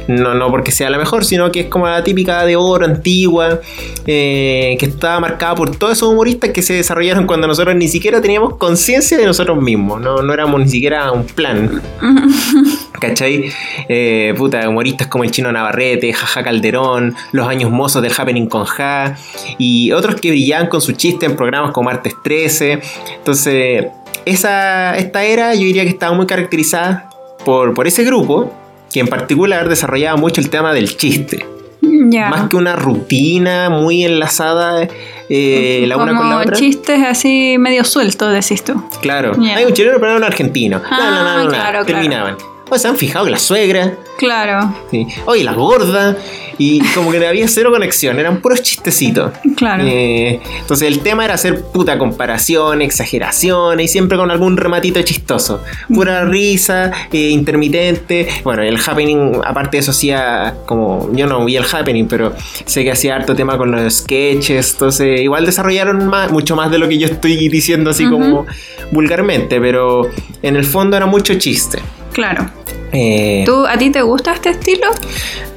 No, 0.07 0.35
no 0.35 0.51
porque 0.51 0.71
sea 0.71 0.89
la 0.89 0.97
mejor, 0.97 1.25
sino 1.25 1.51
que 1.51 1.61
es 1.61 1.65
como 1.67 1.87
la 1.87 2.03
típica 2.03 2.45
de 2.45 2.55
oro 2.55 2.85
antigua, 2.85 3.59
eh, 4.05 4.75
que 4.79 4.85
estaba 4.85 5.19
marcada 5.19 5.55
por 5.55 5.75
todos 5.75 5.93
esos 5.93 6.09
humoristas 6.09 6.51
que 6.51 6.61
se 6.61 6.73
desarrollaron 6.73 7.25
cuando 7.25 7.47
nosotros 7.47 7.75
ni 7.75 7.87
siquiera 7.87 8.21
teníamos 8.21 8.57
conciencia 8.57 9.17
de 9.17 9.25
nosotros 9.25 9.59
mismos, 9.61 9.99
no, 10.01 10.21
no 10.21 10.33
éramos 10.33 10.59
ni 10.61 10.69
siquiera 10.69 11.11
un 11.11 11.25
plan. 11.25 11.81
¿Cachai? 12.99 13.51
Eh, 13.89 14.33
puta, 14.37 14.69
humoristas 14.69 15.07
como 15.07 15.23
el 15.23 15.31
chino 15.31 15.51
Navarrete, 15.51 16.13
Jaja 16.13 16.43
Calderón, 16.43 17.15
los 17.31 17.47
años 17.47 17.71
mozos 17.71 18.01
del 18.01 18.13
Happening 18.15 18.47
con 18.47 18.65
Ja, 18.65 19.15
y 19.57 19.91
otros 19.91 20.21
que 20.21 20.29
brillaban 20.29 20.67
con 20.67 20.81
su 20.81 20.93
chiste 20.93 21.25
en 21.25 21.35
programas 21.35 21.71
como 21.71 21.89
Martes 21.89 22.13
13. 22.23 22.79
Entonces, 23.17 23.85
esa, 24.25 24.97
esta 24.97 25.23
era 25.23 25.53
yo 25.53 25.61
diría 25.61 25.83
que 25.83 25.89
estaba 25.89 26.15
muy 26.15 26.25
caracterizada 26.25 27.09
por, 27.43 27.73
por 27.73 27.87
ese 27.87 28.03
grupo, 28.03 28.51
que 28.91 28.99
en 28.99 29.07
particular 29.07 29.69
desarrollaba 29.69 30.17
mucho 30.17 30.41
el 30.41 30.49
tema 30.49 30.73
del 30.73 30.97
chiste. 30.97 31.45
Más 31.81 32.49
que 32.49 32.55
una 32.55 32.75
rutina 32.75 33.69
muy 33.69 34.03
enlazada 34.03 34.87
eh, 35.29 35.85
la 35.87 35.97
una 35.97 36.15
con 36.15 36.29
la 36.29 36.37
otra. 36.39 36.55
chistes 36.55 37.01
así 37.03 37.57
medio 37.59 37.83
sueltos, 37.83 38.33
decís 38.33 38.63
tú. 38.63 38.81
Claro. 39.01 39.33
Hay 39.39 39.65
un 39.65 39.73
chileno, 39.73 39.97
pero 39.99 40.15
un 40.15 40.23
argentino. 40.23 40.81
Ah, 40.89 40.97
no, 40.99 41.45
no, 41.45 41.51
no, 41.51 41.79
no, 41.79 41.85
Terminaban. 41.85 42.37
o 42.69 42.77
se 42.77 42.87
han 42.87 42.97
fijado 42.97 43.25
que 43.25 43.31
la 43.31 43.39
suegra. 43.39 43.93
Claro. 44.17 44.73
Sí. 44.91 45.07
Oye, 45.25 45.43
la 45.43 45.53
gorda. 45.53 46.15
Y 46.57 46.79
como 46.93 47.11
que 47.11 47.25
había 47.25 47.47
cero 47.49 47.71
conexión, 47.71 48.17
eran 48.17 48.39
puros 48.39 48.61
chistecitos. 48.61 49.33
Claro. 49.57 49.83
Eh, 49.85 50.39
entonces 50.59 50.87
el 50.87 51.01
tema 51.01 51.25
era 51.25 51.33
hacer 51.33 51.61
puta 51.61 51.97
comparación, 51.97 52.81
exageración 52.81 53.79
y 53.81 53.89
siempre 53.89 54.17
con 54.17 54.31
algún 54.31 54.55
rematito 54.55 55.01
chistoso. 55.01 55.61
Pura 55.93 56.23
risa, 56.23 56.91
eh, 57.11 57.29
intermitente. 57.29 58.27
Bueno, 58.43 58.63
el 58.63 58.77
happening, 58.77 59.41
aparte 59.43 59.77
de 59.77 59.81
eso, 59.81 59.91
hacía 59.91 60.55
como. 60.65 61.09
Yo 61.13 61.27
no 61.27 61.43
vi 61.43 61.57
el 61.57 61.65
happening, 61.65 62.07
pero 62.07 62.33
sé 62.65 62.83
que 62.83 62.91
hacía 62.91 63.15
harto 63.15 63.35
tema 63.35 63.57
con 63.57 63.71
los 63.71 63.93
sketches. 63.93 64.73
Entonces, 64.73 65.19
igual 65.19 65.45
desarrollaron 65.45 66.07
más, 66.07 66.31
mucho 66.31 66.55
más 66.55 66.71
de 66.71 66.77
lo 66.77 66.87
que 66.87 66.97
yo 66.97 67.07
estoy 67.07 67.49
diciendo 67.49 67.89
así 67.89 68.05
como 68.09 68.45
vulgarmente, 68.91 69.59
pero 69.59 70.09
en 70.41 70.55
el 70.55 70.63
fondo 70.63 70.95
era 70.95 71.05
mucho 71.05 71.33
chiste. 71.35 71.79
Claro. 72.13 72.49
Eh, 72.91 73.43
¿Tú, 73.45 73.65
¿A 73.65 73.77
ti 73.77 73.91
te 73.91 74.01
gusta 74.01 74.33
este 74.33 74.49
estilo? 74.51 74.87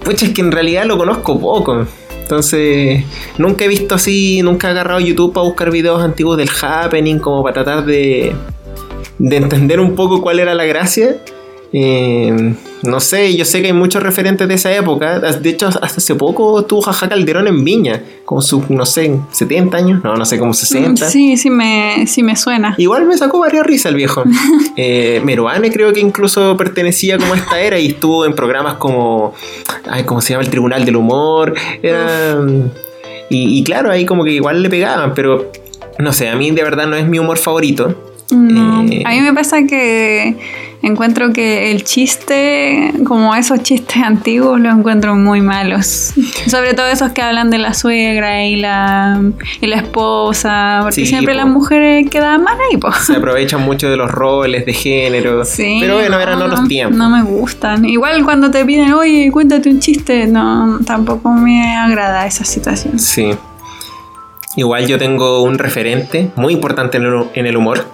Pues 0.05 0.23
es 0.23 0.31
que 0.31 0.41
en 0.41 0.53
realidad 0.53 0.85
lo 0.87 0.97
conozco 0.97 1.39
poco. 1.39 1.87
Entonces, 2.23 3.05
nunca 3.39 3.65
he 3.65 3.69
visto 3.69 3.95
así, 3.95 4.43
nunca 4.43 4.69
he 4.69 4.71
agarrado 4.73 5.01
YouTube 5.01 5.33
para 5.33 5.47
buscar 5.47 5.71
videos 5.71 6.03
antiguos 6.03 6.37
del 6.37 6.51
happening, 6.61 7.19
como 7.19 7.43
para 7.43 7.55
tratar 7.55 7.87
de, 7.87 8.35
de 9.19 9.37
entender 9.37 9.81
un 9.81 9.95
poco 9.95 10.21
cuál 10.21 10.39
era 10.39 10.55
la 10.55 10.65
gracia. 10.67 11.17
Eh, 11.73 12.55
no 12.83 13.01
sé, 13.01 13.37
yo 13.37 13.45
sé 13.45 13.61
que 13.61 13.69
hay 13.69 13.73
muchos 13.73 14.03
referentes 14.03 14.47
de 14.49 14.55
esa 14.55 14.75
época. 14.75 15.19
De 15.19 15.51
hecho, 15.51 15.67
hasta 15.67 15.87
hace 15.87 16.15
poco 16.15 16.65
tuvo 16.65 16.83
Jaja 16.83 17.09
Calderón 17.09 17.49
en 17.49 17.65
Viña, 17.65 18.03
como 18.25 18.41
sus, 18.41 18.71
no 18.71 18.87
sé, 18.87 19.19
70 19.33 19.77
años, 19.77 20.05
no, 20.05 20.17
no 20.17 20.25
sé, 20.25 20.39
como 20.39 20.55
60. 20.55 21.07
Mm, 21.07 21.11
sí, 21.11 21.37
sí 21.37 21.51
me, 21.51 22.07
sí 22.07 22.23
me 22.23 22.37
suena. 22.37 22.75
Igual 22.79 23.07
me 23.07 23.17
sacó 23.19 23.41
varias 23.41 23.67
risas 23.67 23.91
el 23.91 23.97
viejo. 23.97 24.25
eh, 24.77 25.21
Meruane 25.25 25.71
creo 25.71 25.93
que 25.93 26.01
incluso 26.01 26.57
pertenecía 26.57 27.19
como 27.19 27.35
a 27.35 27.37
esta 27.37 27.61
era 27.61 27.79
y 27.79 27.89
estuvo 27.89 28.25
en 28.25 28.35
programas 28.35 28.75
como, 28.75 29.35
ay, 29.91 30.05
¿cómo 30.05 30.21
se 30.21 30.33
llama? 30.33 30.45
El 30.45 30.51
Tribunal 30.51 30.85
del 30.85 30.97
Humor. 30.97 31.55
Era, 31.83 32.39
y, 33.29 33.59
y 33.59 33.65
claro, 33.65 33.91
ahí 33.91 34.07
como 34.07 34.25
que 34.25 34.33
igual 34.33 34.63
le 34.63 34.71
pegaban, 34.71 35.13
pero 35.15 35.51
no 35.99 36.13
sé, 36.13 36.29
a 36.29 36.37
mí 36.37 36.51
de 36.53 36.63
verdad 36.63 36.87
no 36.87 36.97
es 36.97 37.07
mi 37.07 37.19
humor 37.19 37.39
favorito. 37.39 38.05
No, 38.31 38.85
eh, 38.91 39.03
a 39.05 39.11
mí 39.11 39.21
me 39.21 39.33
pasa 39.33 39.65
que 39.65 40.37
encuentro 40.83 41.33
que 41.33 41.71
el 41.73 41.85
chiste, 41.85 42.93
como 43.05 43.35
esos 43.35 43.63
chistes 43.63 44.03
antiguos, 44.03 44.61
los 44.61 44.77
encuentro 44.77 45.15
muy 45.15 45.41
malos. 45.41 46.13
Sobre 46.47 46.75
todo 46.75 46.87
esos 46.87 47.13
que 47.13 47.23
hablan 47.23 47.51
de 47.51 47.59
la 47.59 47.75
suegra 47.75 48.45
y 48.45 48.57
la, 48.57 49.21
y 49.61 49.67
la 49.67 49.77
esposa, 49.77 50.81
porque 50.83 51.07
siempre 51.07 51.35
las 51.35 51.47
mujeres 51.47 52.09
quedan 52.11 52.43
mal 52.45 52.57
ahí. 52.71 52.77
Po. 52.77 52.93
Se 52.93 53.17
aprovechan 53.17 53.63
mucho 53.63 53.91
de 53.91 53.97
los 53.97 54.11
roles 54.11 54.67
de 54.67 54.73
género. 54.73 55.45
Sí, 55.45 55.79
pero 55.81 55.97
bueno, 55.97 56.19
eran 56.21 56.41
otros 56.41 56.69
tiempos. 56.69 56.97
No 56.97 57.11
me 57.11 57.23
gustan. 57.23 57.85
Igual 57.85 58.25
cuando 58.25 58.51
te 58.51 58.65
piden, 58.65 58.93
oye, 58.93 59.31
cuéntate 59.33 59.69
un 59.71 59.81
chiste, 59.81 60.27
no, 60.27 60.79
tampoco 60.87 61.31
me 61.33 61.77
agrada 61.77 62.27
esa 62.27 62.45
situación. 62.45 62.99
Sí. 62.99 63.31
Igual 64.57 64.87
yo 64.87 64.99
tengo 64.99 65.43
un 65.43 65.59
referente 65.59 66.31
muy 66.35 66.53
importante 66.53 66.99
en 66.99 67.47
el 67.47 67.57
humor 67.57 67.87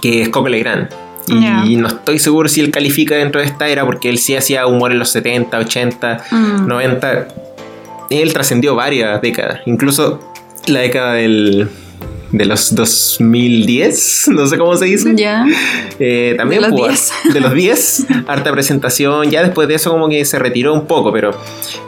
que 0.00 0.22
es 0.22 0.28
Coco 0.28 0.48
Legrand. 0.48 1.05
Y 1.28 1.76
no 1.76 1.88
estoy 1.88 2.18
seguro 2.18 2.48
si 2.48 2.60
él 2.60 2.70
califica 2.70 3.16
dentro 3.16 3.40
de 3.40 3.46
esta 3.46 3.68
era, 3.68 3.84
porque 3.84 4.08
él 4.08 4.18
sí 4.18 4.36
hacía 4.36 4.66
humor 4.66 4.92
en 4.92 4.98
los 4.98 5.10
70, 5.10 5.58
80, 5.58 6.24
90. 6.66 7.28
Él 8.10 8.32
trascendió 8.32 8.74
varias 8.74 9.20
décadas, 9.20 9.60
incluso 9.66 10.20
la 10.66 10.80
década 10.80 11.14
del, 11.14 11.68
de 12.32 12.44
los 12.44 12.74
2010, 12.74 14.28
no 14.28 14.46
sé 14.46 14.58
cómo 14.58 14.76
se 14.76 14.86
dice. 14.86 15.12
Ya. 15.14 15.44
Eh, 15.98 16.34
también 16.36 16.62
de 16.62 16.68
los 16.68 16.76
10. 16.76 17.12
De 17.32 17.40
los 17.40 17.54
10, 17.54 18.06
harta 18.26 18.52
presentación. 18.52 19.30
Ya 19.30 19.42
después 19.42 19.68
de 19.68 19.74
eso, 19.74 19.90
como 19.90 20.08
que 20.08 20.24
se 20.24 20.38
retiró 20.38 20.74
un 20.74 20.86
poco, 20.86 21.12
pero. 21.12 21.30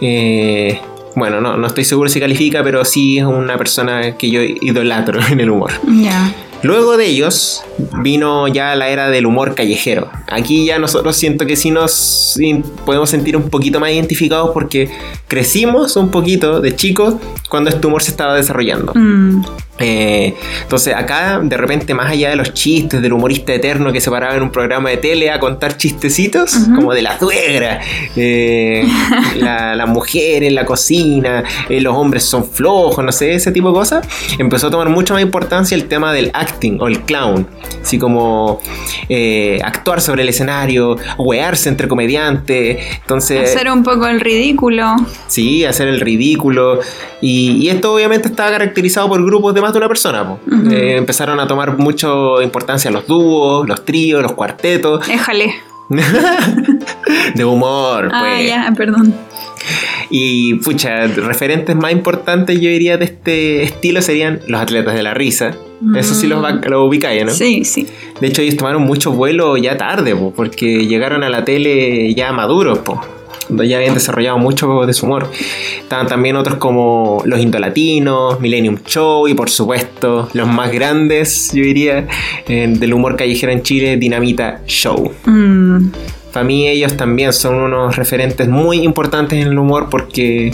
Eh, 0.00 0.80
bueno, 1.14 1.40
no, 1.40 1.56
no 1.56 1.66
estoy 1.66 1.84
seguro 1.84 2.08
si 2.08 2.20
califica, 2.20 2.62
pero 2.62 2.84
sí 2.84 3.18
es 3.18 3.24
una 3.24 3.56
persona 3.56 4.16
que 4.16 4.30
yo 4.30 4.40
idolatro 4.40 5.20
en 5.30 5.40
el 5.40 5.50
humor. 5.50 5.72
Ya. 5.88 6.32
Luego 6.62 6.96
de 6.96 7.06
ellos 7.06 7.62
vino 8.02 8.48
ya 8.48 8.74
la 8.74 8.88
era 8.88 9.08
del 9.10 9.26
humor 9.26 9.54
callejero. 9.54 10.10
Aquí 10.28 10.66
ya 10.66 10.78
nosotros 10.78 11.16
siento 11.16 11.46
que 11.46 11.56
sí 11.56 11.70
nos 11.70 12.36
podemos 12.84 13.10
sentir 13.10 13.36
un 13.36 13.48
poquito 13.48 13.80
más 13.80 13.90
identificados 13.90 14.50
porque 14.52 14.90
crecimos 15.28 15.96
un 15.96 16.10
poquito 16.10 16.60
de 16.60 16.74
chicos 16.74 17.14
cuando 17.48 17.70
este 17.70 17.86
humor 17.86 18.02
se 18.02 18.10
estaba 18.10 18.34
desarrollando. 18.34 18.92
Mm. 18.94 19.44
Eh, 19.80 20.34
entonces 20.62 20.94
acá 20.94 21.40
de 21.40 21.56
repente 21.56 21.94
más 21.94 22.10
allá 22.10 22.30
de 22.30 22.36
los 22.36 22.52
chistes 22.52 23.00
del 23.00 23.12
humorista 23.12 23.52
eterno 23.52 23.92
que 23.92 24.00
se 24.00 24.10
paraba 24.10 24.34
en 24.34 24.42
un 24.42 24.50
programa 24.50 24.90
de 24.90 24.96
tele 24.96 25.30
a 25.30 25.38
contar 25.38 25.76
chistecitos 25.76 26.56
como 26.74 26.92
de 26.92 27.02
la 27.02 27.16
suegra, 27.18 27.80
eh, 28.16 28.84
la, 29.36 29.86
mujer 29.86 30.42
en 30.42 30.54
la 30.54 30.64
cocina, 30.64 31.44
eh, 31.68 31.80
los 31.80 31.94
hombres 31.94 32.24
son 32.24 32.44
flojos, 32.44 33.04
no 33.04 33.12
sé, 33.12 33.34
ese 33.34 33.52
tipo 33.52 33.68
de 33.68 33.74
cosas, 33.74 34.06
empezó 34.38 34.66
a 34.66 34.70
tomar 34.70 34.88
mucho 34.88 35.14
más 35.14 35.22
importancia 35.22 35.74
el 35.76 35.86
tema 35.86 36.12
del 36.12 36.30
acting 36.34 36.78
o 36.80 36.88
el 36.88 37.00
clown, 37.02 37.46
así 37.80 37.98
como 37.98 38.60
actuar 39.64 40.00
sobre 40.00 40.22
el 40.22 40.28
escenario, 40.28 40.96
wearse 41.18 41.68
entre 41.68 41.88
comediantes, 41.88 42.78
entonces... 43.00 43.54
Hacer 43.54 43.70
un 43.70 43.82
poco 43.82 44.06
el 44.06 44.20
ridículo. 44.20 44.96
Sí, 45.28 45.64
hacer 45.64 45.88
el 45.88 46.00
ridículo. 46.00 46.80
Y, 47.20 47.52
y 47.52 47.68
esto 47.68 47.92
obviamente 47.94 48.28
estaba 48.28 48.50
caracterizado 48.50 49.08
por 49.08 49.24
grupos 49.24 49.54
de 49.54 49.60
de 49.72 49.78
una 49.78 49.88
persona. 49.88 50.38
Eh, 50.70 50.96
empezaron 50.96 51.40
a 51.40 51.46
tomar 51.46 51.78
mucho 51.78 52.40
importancia 52.42 52.90
los 52.90 53.06
dúos, 53.06 53.68
los 53.68 53.84
tríos, 53.84 54.22
los 54.22 54.32
cuartetos. 54.32 55.06
Déjale. 55.06 55.54
de 57.34 57.44
humor, 57.44 58.10
ah, 58.12 58.20
pues. 58.20 58.46
ya, 58.46 58.72
perdón. 58.76 59.14
Y 60.10 60.54
pucha, 60.56 61.06
referentes 61.06 61.74
más 61.76 61.92
importantes 61.92 62.60
yo 62.60 62.68
diría 62.68 62.98
de 62.98 63.06
este 63.06 63.62
estilo 63.62 64.02
serían 64.02 64.40
los 64.46 64.60
atletas 64.60 64.94
de 64.94 65.02
la 65.02 65.14
risa. 65.14 65.54
Eso 65.96 66.14
sí 66.14 66.26
los, 66.26 66.40
mm. 66.40 66.68
lo 66.68 66.84
ubicáis, 66.84 67.24
¿no? 67.24 67.30
Sí, 67.30 67.64
sí. 67.64 67.86
De 68.20 68.26
hecho, 68.26 68.42
ellos 68.42 68.56
tomaron 68.56 68.82
mucho 68.82 69.12
vuelo 69.12 69.56
ya 69.56 69.76
tarde, 69.76 70.14
porque 70.34 70.86
llegaron 70.86 71.22
a 71.22 71.28
la 71.28 71.44
tele 71.44 72.12
ya 72.14 72.32
maduros, 72.32 72.80
po 72.80 73.00
ya 73.64 73.76
habían 73.76 73.94
desarrollado 73.94 74.38
mucho 74.38 74.86
de 74.86 74.92
su 74.92 75.06
humor. 75.06 75.30
Estaban 75.80 76.06
también 76.06 76.36
otros 76.36 76.58
como 76.58 77.22
Los 77.24 77.40
Indolatinos, 77.40 78.40
Millennium 78.40 78.78
Show 78.84 79.28
y 79.28 79.34
por 79.34 79.50
supuesto 79.50 80.28
los 80.32 80.48
más 80.48 80.72
grandes, 80.72 81.50
yo 81.52 81.62
diría, 81.64 82.06
del 82.46 82.92
humor 82.92 83.16
callejero 83.16 83.52
en 83.52 83.62
Chile, 83.62 83.96
Dinamita 83.96 84.62
Show. 84.66 85.12
Mm. 85.24 85.88
Para 86.32 86.44
mí 86.44 86.68
ellos 86.68 86.96
también 86.96 87.32
son 87.32 87.54
unos 87.54 87.96
referentes 87.96 88.48
muy 88.48 88.80
importantes 88.80 89.40
en 89.40 89.48
el 89.48 89.58
humor 89.58 89.88
porque 89.90 90.52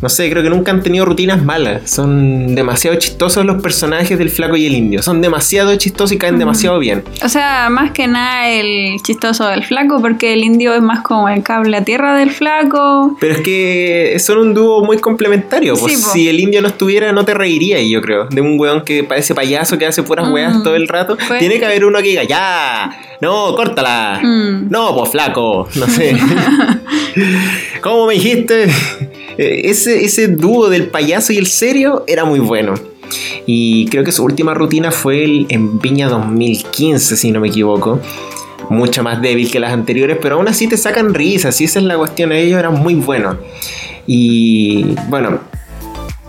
no 0.00 0.08
sé, 0.08 0.30
creo 0.30 0.42
que 0.42 0.50
nunca 0.50 0.70
han 0.70 0.82
tenido 0.82 1.04
rutinas 1.04 1.42
malas. 1.42 1.90
Son 1.90 2.54
demasiado 2.54 2.96
chistosos 2.98 3.44
los 3.44 3.60
personajes 3.60 4.18
del 4.18 4.30
flaco 4.30 4.56
y 4.56 4.66
el 4.66 4.74
indio. 4.74 5.02
Son 5.02 5.20
demasiado 5.20 5.74
chistosos 5.76 6.12
y 6.12 6.18
caen 6.18 6.38
demasiado 6.38 6.78
bien. 6.78 7.02
O 7.22 7.28
sea, 7.28 7.68
más 7.70 7.90
que 7.90 8.06
nada 8.06 8.48
el 8.48 9.00
chistoso 9.02 9.46
del 9.48 9.64
flaco, 9.64 10.00
porque 10.00 10.32
el 10.32 10.44
indio 10.44 10.74
es 10.74 10.82
más 10.82 11.02
como 11.02 11.28
el 11.28 11.42
cable 11.42 11.76
a 11.76 11.84
tierra 11.84 12.16
del 12.16 12.30
flaco. 12.30 13.16
Pero 13.20 13.34
es 13.34 13.40
que 13.40 14.16
son 14.20 14.38
un 14.38 14.54
dúo 14.54 14.84
muy 14.84 14.98
complementario. 14.98 15.74
Pues 15.76 16.00
si 16.12 16.28
el 16.28 16.38
indio 16.40 16.62
no 16.62 16.68
estuviera, 16.68 17.12
no 17.12 17.24
te 17.24 17.34
reirías, 17.34 17.82
yo 17.88 18.00
creo. 18.00 18.26
De 18.26 18.40
un 18.40 18.58
weón 18.58 18.82
que 18.82 19.04
parece 19.04 19.34
payaso 19.34 19.78
que 19.78 19.86
hace 19.86 20.02
puras 20.02 20.28
weas 20.30 20.62
todo 20.62 20.76
el 20.76 20.86
rato. 20.86 21.16
Pues 21.26 21.40
Tiene 21.40 21.58
que 21.58 21.66
haber 21.66 21.84
uno 21.84 21.98
que 21.98 22.08
diga, 22.08 22.24
ya, 22.24 22.90
no, 23.20 23.54
córtala. 23.56 24.20
Mm. 24.22 24.70
No, 24.70 24.94
pues 24.94 25.10
flaco, 25.10 25.68
no 25.74 25.86
sé. 25.88 26.16
¿Cómo 27.82 28.06
me 28.06 28.14
dijiste? 28.14 28.68
Eh, 29.38 29.62
ese, 29.70 30.04
ese 30.04 30.28
dúo 30.28 30.68
del 30.68 30.88
payaso 30.88 31.32
y 31.32 31.38
el 31.38 31.46
serio 31.46 32.04
era 32.06 32.24
muy 32.24 32.40
bueno. 32.40 32.74
Y 33.46 33.86
creo 33.86 34.04
que 34.04 34.12
su 34.12 34.24
última 34.24 34.52
rutina 34.52 34.90
fue 34.90 35.24
el, 35.24 35.46
en 35.48 35.78
Viña 35.78 36.08
2015, 36.08 37.16
si 37.16 37.30
no 37.30 37.40
me 37.40 37.48
equivoco. 37.48 38.00
Mucho 38.68 39.02
más 39.02 39.22
débil 39.22 39.50
que 39.50 39.60
las 39.60 39.72
anteriores, 39.72 40.18
pero 40.20 40.34
aún 40.34 40.48
así 40.48 40.66
te 40.66 40.76
sacan 40.76 41.14
risas, 41.14 41.58
y 41.60 41.64
esa 41.64 41.78
es 41.78 41.86
la 41.86 41.96
cuestión. 41.96 42.32
Ellos 42.32 42.58
eran 42.58 42.74
muy 42.74 42.94
buenos. 42.96 43.36
Y 44.06 44.94
bueno, 45.08 45.40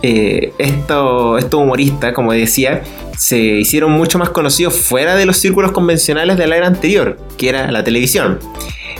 eh, 0.02 0.54
estos 0.58 1.54
humoristas, 1.54 2.14
como 2.14 2.32
decía, 2.32 2.84
se 3.18 3.38
hicieron 3.38 3.92
mucho 3.92 4.18
más 4.18 4.30
conocidos 4.30 4.76
fuera 4.76 5.16
de 5.16 5.26
los 5.26 5.38
círculos 5.38 5.74
convencionales 5.74 6.38
de 6.38 6.48
la 6.48 6.56
era 6.56 6.68
anterior, 6.68 7.18
que 7.38 7.50
era 7.50 7.70
la 7.72 7.84
televisión. 7.84 8.40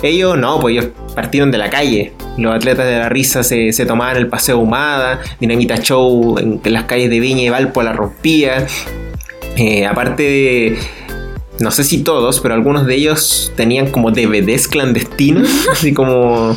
Ellos 0.02 0.38
no, 0.38 0.60
pues 0.60 0.76
ellos 0.76 0.90
partieron 1.14 1.50
de 1.50 1.58
la 1.58 1.70
calle. 1.70 2.12
Los 2.38 2.54
atletas 2.54 2.86
de 2.86 2.98
la 2.98 3.08
risa 3.08 3.42
se, 3.42 3.72
tomaban 3.86 4.16
el 4.16 4.28
paseo 4.28 4.58
Humada, 4.58 5.20
Dinamita 5.40 5.76
Show 5.76 6.38
en, 6.38 6.60
las 6.64 6.84
calles 6.84 7.10
de 7.10 7.20
Viña 7.20 7.42
y 7.42 7.48
Valpo 7.48 7.82
la 7.82 7.92
rompía. 7.92 8.66
Eh, 9.56 9.86
aparte 9.86 10.22
de 10.22 10.78
no 11.60 11.70
sé 11.70 11.84
si 11.84 12.02
todos, 12.02 12.40
pero 12.40 12.54
algunos 12.54 12.86
de 12.86 12.94
ellos 12.94 13.52
tenían 13.54 13.90
como 13.90 14.10
DVDs 14.10 14.66
clandestinos, 14.66 15.48
así 15.72 15.92
como 15.92 16.56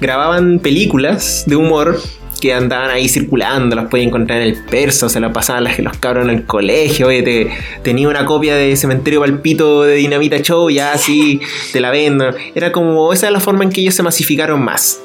grababan 0.00 0.58
películas 0.58 1.44
de 1.46 1.56
humor 1.56 2.00
que 2.40 2.52
andaban 2.52 2.90
ahí 2.90 3.08
circulando, 3.08 3.76
las 3.76 3.86
podía 3.88 4.04
encontrar 4.04 4.40
en 4.40 4.48
el 4.48 4.64
perso, 4.64 5.08
se 5.08 5.20
las 5.20 5.32
pasaban 5.32 5.64
las 5.64 5.76
que 5.76 5.82
los 5.82 5.96
cabros 5.98 6.24
en 6.24 6.30
el 6.30 6.44
colegio, 6.44 7.08
oye, 7.08 7.22
te, 7.22 7.50
tenía 7.82 8.08
una 8.08 8.24
copia 8.24 8.56
de 8.56 8.74
Cementerio 8.76 9.20
Palpito 9.20 9.82
de 9.82 9.94
Dinamita 9.94 10.38
Show, 10.40 10.70
ya 10.70 10.92
así 10.92 11.40
te 11.72 11.80
la 11.80 11.90
vendo. 11.90 12.34
Era 12.54 12.72
como, 12.72 13.12
esa 13.12 13.26
es 13.26 13.32
la 13.32 13.40
forma 13.40 13.64
en 13.64 13.70
que 13.70 13.80
ellos 13.80 13.94
se 13.94 14.02
masificaron 14.02 14.62
más. 14.62 15.00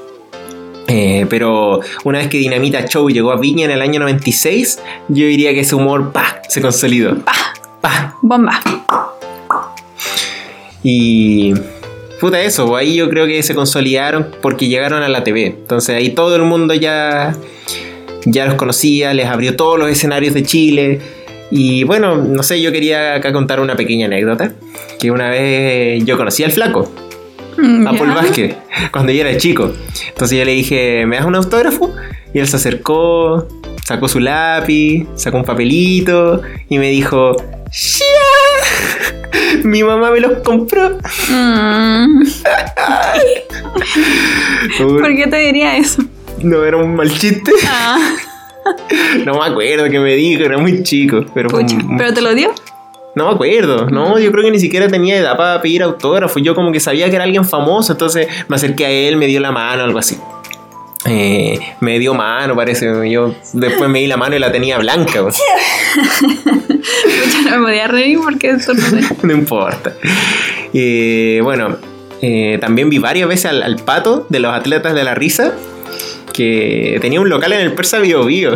Eh, 0.87 1.25
pero 1.29 1.81
una 2.03 2.19
vez 2.19 2.27
que 2.27 2.37
Dinamita 2.37 2.85
Show 2.85 3.09
llegó 3.09 3.31
a 3.31 3.37
Viña 3.37 3.65
en 3.65 3.71
el 3.71 3.81
año 3.81 3.99
96, 3.99 4.79
yo 5.09 5.25
diría 5.25 5.53
que 5.53 5.61
ese 5.61 5.75
humor 5.75 6.11
¡pah! 6.11 6.41
se 6.47 6.61
consolidó. 6.61 7.17
¡Pah! 7.17 7.53
¡Pah! 7.81 8.15
Bomba. 8.21 8.61
Y 10.83 11.53
puta 12.19 12.41
eso, 12.41 12.67
pues 12.67 12.81
ahí 12.81 12.95
yo 12.95 13.09
creo 13.09 13.25
que 13.27 13.41
se 13.43 13.55
consolidaron 13.55 14.27
porque 14.41 14.67
llegaron 14.67 15.03
a 15.03 15.09
la 15.09 15.23
TV. 15.23 15.45
Entonces 15.45 15.95
ahí 15.95 16.09
todo 16.09 16.35
el 16.35 16.43
mundo 16.43 16.73
ya, 16.73 17.35
ya 18.25 18.45
los 18.45 18.55
conocía, 18.55 19.13
les 19.13 19.27
abrió 19.27 19.55
todos 19.55 19.79
los 19.79 19.89
escenarios 19.89 20.33
de 20.33 20.43
Chile. 20.43 20.99
Y 21.51 21.83
bueno, 21.83 22.17
no 22.17 22.43
sé, 22.43 22.61
yo 22.61 22.71
quería 22.71 23.15
acá 23.15 23.31
contar 23.31 23.59
una 23.59 23.75
pequeña 23.75 24.07
anécdota. 24.07 24.53
Que 24.99 25.11
una 25.11 25.29
vez 25.29 26.03
yo 26.05 26.17
conocí 26.17 26.43
al 26.43 26.51
flaco. 26.51 26.91
Mm, 27.57 27.87
a 27.87 27.93
Paul 27.93 28.13
Vázquez, 28.13 28.55
cuando 28.91 29.11
yo 29.11 29.21
era 29.21 29.37
chico. 29.37 29.71
Entonces 30.09 30.37
yo 30.37 30.45
le 30.45 30.51
dije, 30.51 31.05
¿me 31.05 31.15
das 31.17 31.25
un 31.25 31.35
autógrafo? 31.35 31.93
Y 32.33 32.39
él 32.39 32.47
se 32.47 32.57
acercó, 32.57 33.47
sacó 33.85 34.09
su 34.09 34.19
lápiz, 34.19 35.05
sacó 35.15 35.37
un 35.37 35.45
papelito 35.45 36.41
y 36.67 36.79
me 36.79 36.89
dijo, 36.89 37.37
Mi 39.63 39.83
mamá 39.83 40.11
me 40.11 40.19
los 40.19 40.39
compró. 40.39 40.97
Mm. 41.29 42.23
¿Por 44.77 45.15
qué 45.15 45.27
te 45.27 45.37
diría 45.37 45.77
eso? 45.77 46.03
No, 46.41 46.63
era 46.63 46.77
un 46.77 46.95
mal 46.95 47.11
chiste. 47.11 47.51
Ah. 47.67 48.15
No 49.25 49.35
me 49.35 49.45
acuerdo 49.45 49.87
qué 49.91 49.99
me 49.99 50.15
dijo, 50.15 50.43
era 50.43 50.57
muy 50.57 50.81
chico. 50.81 51.23
Pero, 51.35 51.49
¿Pero 51.49 52.13
te 52.15 52.21
lo 52.21 52.33
dio? 52.33 52.51
No 53.15 53.27
me 53.27 53.33
acuerdo, 53.33 53.89
no, 53.89 54.19
yo 54.19 54.31
creo 54.31 54.43
que 54.43 54.51
ni 54.51 54.59
siquiera 54.59 54.87
tenía 54.87 55.17
edad 55.17 55.37
para 55.37 55.61
pedir 55.61 55.83
autógrafo. 55.83 56.39
Yo 56.39 56.53
como 56.55 56.71
que 56.71 56.79
sabía 56.79 57.09
que 57.09 57.15
era 57.15 57.23
alguien 57.23 57.45
famoso, 57.45 57.93
entonces 57.93 58.27
me 58.47 58.55
acerqué 58.55 58.85
a 58.85 58.89
él, 58.89 59.17
me 59.17 59.27
dio 59.27 59.39
la 59.39 59.51
mano, 59.51 59.83
algo 59.83 59.99
así. 59.99 60.17
Eh, 61.05 61.59
me 61.81 61.99
dio 61.99 62.15
mano, 62.15 62.55
parece. 62.55 62.87
Yo 63.09 63.35
después 63.53 63.89
me 63.89 63.99
di 63.99 64.07
la 64.07 64.17
mano 64.17 64.35
y 64.35 64.39
la 64.39 64.51
tenía 64.51 64.77
blanca. 64.79 65.21
no 65.21 65.29
me 67.51 67.67
podía 67.67 67.87
reír 67.87 68.19
porque 68.21 68.49
eso 68.49 68.73
no, 68.73 68.83
no 69.23 69.33
importa. 69.33 69.93
Eh, 70.73 71.39
bueno, 71.43 71.77
eh, 72.21 72.57
también 72.59 72.89
vi 72.89 72.97
varias 72.97 73.29
veces 73.29 73.45
al, 73.45 73.75
pato 73.77 74.25
de 74.29 74.39
los 74.39 74.53
atletas 74.53 74.95
de 74.95 75.03
la 75.03 75.13
risa 75.13 75.53
que 76.33 76.97
tenía 77.01 77.21
un 77.21 77.29
local 77.29 77.53
en 77.53 77.61
el 77.61 77.73
Persa 77.73 77.99
Bio 77.99 78.25
Bio. 78.25 78.55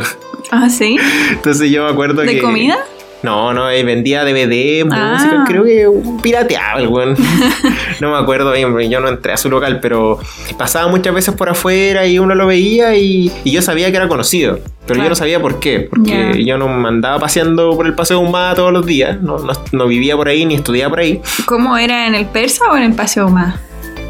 Ah, 0.51 0.69
sí. 0.69 0.97
Entonces 1.31 1.69
yo 1.69 1.85
me 1.85 1.91
acuerdo 1.91 2.23
que. 2.23 2.35
¿De 2.35 2.41
comida? 2.41 2.79
No, 3.21 3.53
no, 3.53 3.65
vendía 3.65 4.23
DVD, 4.23 4.85
música, 4.85 5.41
ah. 5.41 5.45
creo 5.45 5.63
que 5.65 5.87
pirateaba 6.21 6.79
el 6.79 6.87
weón. 6.87 7.15
no 7.99 8.11
me 8.11 8.17
acuerdo 8.17 8.51
bien, 8.53 8.89
yo 8.89 8.99
no 9.01 9.09
entré 9.09 9.33
a 9.33 9.37
su 9.37 9.49
local, 9.49 9.79
pero 9.81 10.19
pasaba 10.57 10.89
muchas 10.89 11.13
veces 11.13 11.35
por 11.35 11.49
afuera 11.49 12.07
y 12.07 12.17
uno 12.17 12.33
lo 12.33 12.47
veía 12.47 12.95
y, 12.95 13.31
yo 13.43 13.61
sabía 13.61 13.91
que 13.91 13.97
era 13.97 14.07
conocido. 14.07 14.59
Pero 14.87 15.03
yo 15.03 15.09
no 15.09 15.15
sabía 15.15 15.39
por 15.39 15.59
qué, 15.59 15.81
porque 15.81 16.43
yo 16.43 16.57
no 16.57 16.67
me 16.67 16.87
andaba 16.87 17.19
paseando 17.19 17.75
por 17.75 17.85
el 17.85 17.93
Paseo 17.93 18.21
Humada 18.21 18.55
todos 18.55 18.73
los 18.73 18.85
días, 18.87 19.21
no, 19.21 19.37
no, 19.71 19.87
vivía 19.87 20.15
por 20.15 20.27
ahí 20.27 20.45
ni 20.45 20.55
estudiaba 20.55 20.89
por 20.89 20.99
ahí. 20.99 21.21
¿Cómo 21.45 21.77
era 21.77 22.07
en 22.07 22.15
el 22.15 22.25
Persa 22.25 22.65
o 22.71 22.75
en 22.75 22.83
el 22.83 22.93
Paseo 22.93 23.27
Humada? 23.27 23.61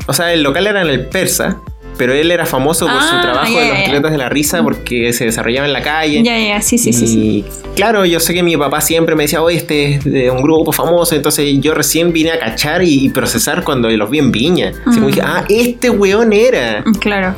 O 0.08 0.14
sea, 0.14 0.32
el 0.32 0.42
local 0.42 0.68
era 0.68 0.82
en 0.82 0.88
el 0.88 1.08
Persa, 1.08 1.58
pero 2.00 2.14
él 2.14 2.32
era 2.32 2.46
famoso 2.46 2.88
por 2.88 3.02
su 3.02 3.14
ah, 3.14 3.22
trabajo 3.22 3.60
de 3.60 3.68
los 3.68 3.78
atletas 3.78 4.12
de 4.14 4.18
la 4.18 4.30
risa 4.30 4.64
porque 4.64 5.12
se 5.12 5.26
desarrollaba 5.26 5.68
en 5.68 5.74
la 5.74 5.82
calle. 5.82 6.24
Ya, 6.24 6.40
ya, 6.40 6.62
sí, 6.62 6.78
sí, 6.78 6.94
sí, 6.94 7.44
Claro, 7.76 8.06
yo 8.06 8.22
sé 8.22 8.34
que 8.34 8.42
mi 8.42 8.56
papá 8.56 8.80
siempre 8.80 9.16
me 9.16 9.24
decía, 9.24 9.42
oye, 9.42 9.58
este 9.58 9.96
es 9.96 10.06
de 10.06 10.32
un 10.32 10.42
grupo 10.42 10.72
famoso, 10.72 11.14
entonces 11.14 11.60
yo 11.60 11.74
recién 11.74 12.14
vine 12.14 12.32
a 12.32 12.40
cachar 12.40 12.84
y, 12.84 13.10
procesar 13.10 13.66
cuando 13.66 13.90
los 13.90 14.10
vi 14.10 14.20
en 14.20 14.32
Viña. 14.32 14.72
Así 14.86 15.02
dije, 15.02 15.22
ah, 15.22 15.44
este 15.50 15.90
weón 15.90 16.32
era. 16.32 16.86
Claro. 17.02 17.36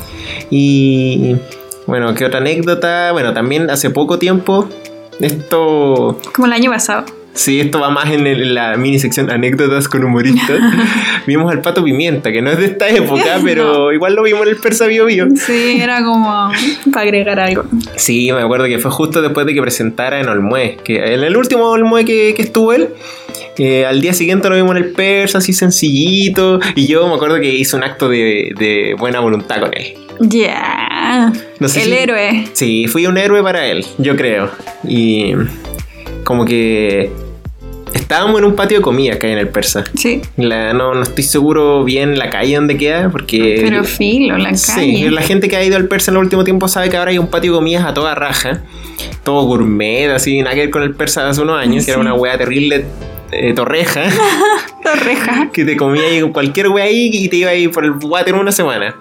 Y 0.52 1.36
bueno, 1.88 2.14
¿qué 2.14 2.26
otra 2.26 2.40
anécdota? 2.40 3.12
Bueno, 3.14 3.34
también 3.34 3.72
hace 3.72 3.90
poco 3.90 4.20
tiempo, 4.20 4.70
esto... 5.20 6.22
Como 6.34 6.46
el 6.46 6.54
año 6.54 6.70
pasado. 6.70 7.06
Sí, 7.34 7.60
esto 7.62 7.80
va 7.80 7.90
más 7.90 8.12
en, 8.12 8.54
la 8.54 8.76
mini 8.78 9.00
sección 9.00 9.30
anécdotas 9.32 9.88
con 9.88 10.04
humoristas. 10.04 10.60
vimos 11.28 11.52
al 11.52 11.62
Pato 11.62 11.84
Pimienta, 11.84 12.32
que 12.32 12.42
no 12.42 12.52
es 12.52 12.58
de 12.58 12.66
esta 12.66 12.90
época, 12.90 13.40
pero 13.44 13.92
igual 13.94 14.16
lo 14.16 14.24
vimos 14.24 14.44
en 14.44 14.50
el 14.50 14.58
Persa 14.58 14.88
Bio 14.88 15.06
Bio. 15.06 15.28
Sí, 15.36 15.80
era 15.82 16.04
como 16.04 16.52
para 16.92 17.02
agregar 17.02 17.40
algo. 17.40 17.64
Sí, 17.96 18.32
me 18.32 18.42
acuerdo 18.42 18.66
que 18.66 18.80
fue 18.80 18.92
justo 18.92 19.22
después 19.22 19.46
de 19.46 19.54
que 19.54 19.62
presentara 19.62 20.20
en 20.20 20.28
Olmué, 20.28 20.78
que 20.84 21.14
en 21.14 21.24
el 21.24 21.38
último 21.38 21.70
Olmué 21.70 22.06
que, 22.06 22.34
que 22.36 22.42
estuvo 22.42 22.74
él, 22.74 22.90
eh, 23.58 23.86
al 23.86 24.02
día 24.02 24.14
siguiente 24.14 24.50
lo 24.50 24.56
vimos 24.56 24.76
en 24.76 24.84
el 24.84 24.92
Persa, 24.92 25.38
así 25.38 25.54
sencillito, 25.54 26.60
y 26.76 26.88
yo 26.88 27.08
me 27.08 27.16
acuerdo 27.16 27.40
que 27.40 27.54
hice 27.54 27.76
un 27.76 27.84
acto 27.84 28.10
de, 28.10 28.96
buena 28.98 29.20
voluntad 29.20 29.60
con 29.60 29.72
él. 29.74 29.94
Ya. 30.20 31.32
el 31.60 31.94
héroe. 31.94 32.48
Sí, 32.54 32.88
fui 32.88 33.06
un 33.08 33.18
héroe 33.18 33.42
para 33.42 33.66
él, 33.66 33.86
yo 33.98 34.16
creo. 34.16 34.52
Y 34.88 35.34
como 36.24 36.46
que 36.46 37.12
estábamos 37.94 38.40
en 38.40 38.46
un 38.46 38.56
patio 38.56 38.78
de 38.78 38.84
comida 38.84 39.20
que 39.20 39.28
hay 39.28 39.34
en 39.34 39.40
el 39.40 39.50
Persa. 39.50 39.84
Sí. 39.96 40.22
no, 40.38 40.94
no 40.94 41.02
estoy 41.02 41.24
seguro 41.24 41.84
bien 41.84 42.18
la 42.18 42.30
calle 42.30 42.56
donde 42.56 42.78
queda, 42.78 43.10
porque. 43.10 43.60
Pero 43.62 43.84
filo, 43.84 44.38
la 44.38 44.50
calle. 44.50 44.58
Sí, 44.58 45.10
la 45.10 45.22
gente 45.22 45.48
que 45.48 45.58
ha 45.58 45.64
ido 45.64 45.78
al 45.78 45.88
Persa 45.88 46.12
en 46.12 46.18
el 46.18 46.24
último 46.24 46.44
tiempo 46.44 46.68
sabe 46.68 46.90
que 46.90 46.98
ahora 46.98 47.12
hay 47.12 47.18
un 47.18 47.28
patio 47.28 47.52
de 47.52 47.58
comidas 47.58 47.86
a 47.86 47.94
toda 47.94 48.16
raja. 48.16 48.62
Todo 49.24 49.44
gourmet, 49.44 50.10
así, 50.12 50.42
nada 50.42 50.56
que 50.56 50.62
ver 50.62 50.70
con 50.70 50.84
el 50.84 50.96
Persa 50.96 51.24
de 51.24 51.30
hace 51.30 51.42
unos 51.42 51.60
años, 51.60 51.86
que 51.86 51.92
era 51.92 52.00
una 52.00 52.14
wea 52.14 52.38
terrible. 52.38 52.86
Eh, 53.32 53.54
torreja. 53.54 54.04
torreja. 54.84 55.50
que 55.54 55.64
te 55.64 55.78
comía 55.78 56.04
ahí 56.04 56.22
cualquier 56.32 56.68
wea 56.68 56.84
ahí 56.84 57.10
y 57.14 57.30
te 57.30 57.38
iba 57.38 57.52
ahí 57.52 57.70
por 57.70 57.86
el 57.86 57.92
water 57.92 58.36
una 58.36 58.52
semana. 58.52 58.96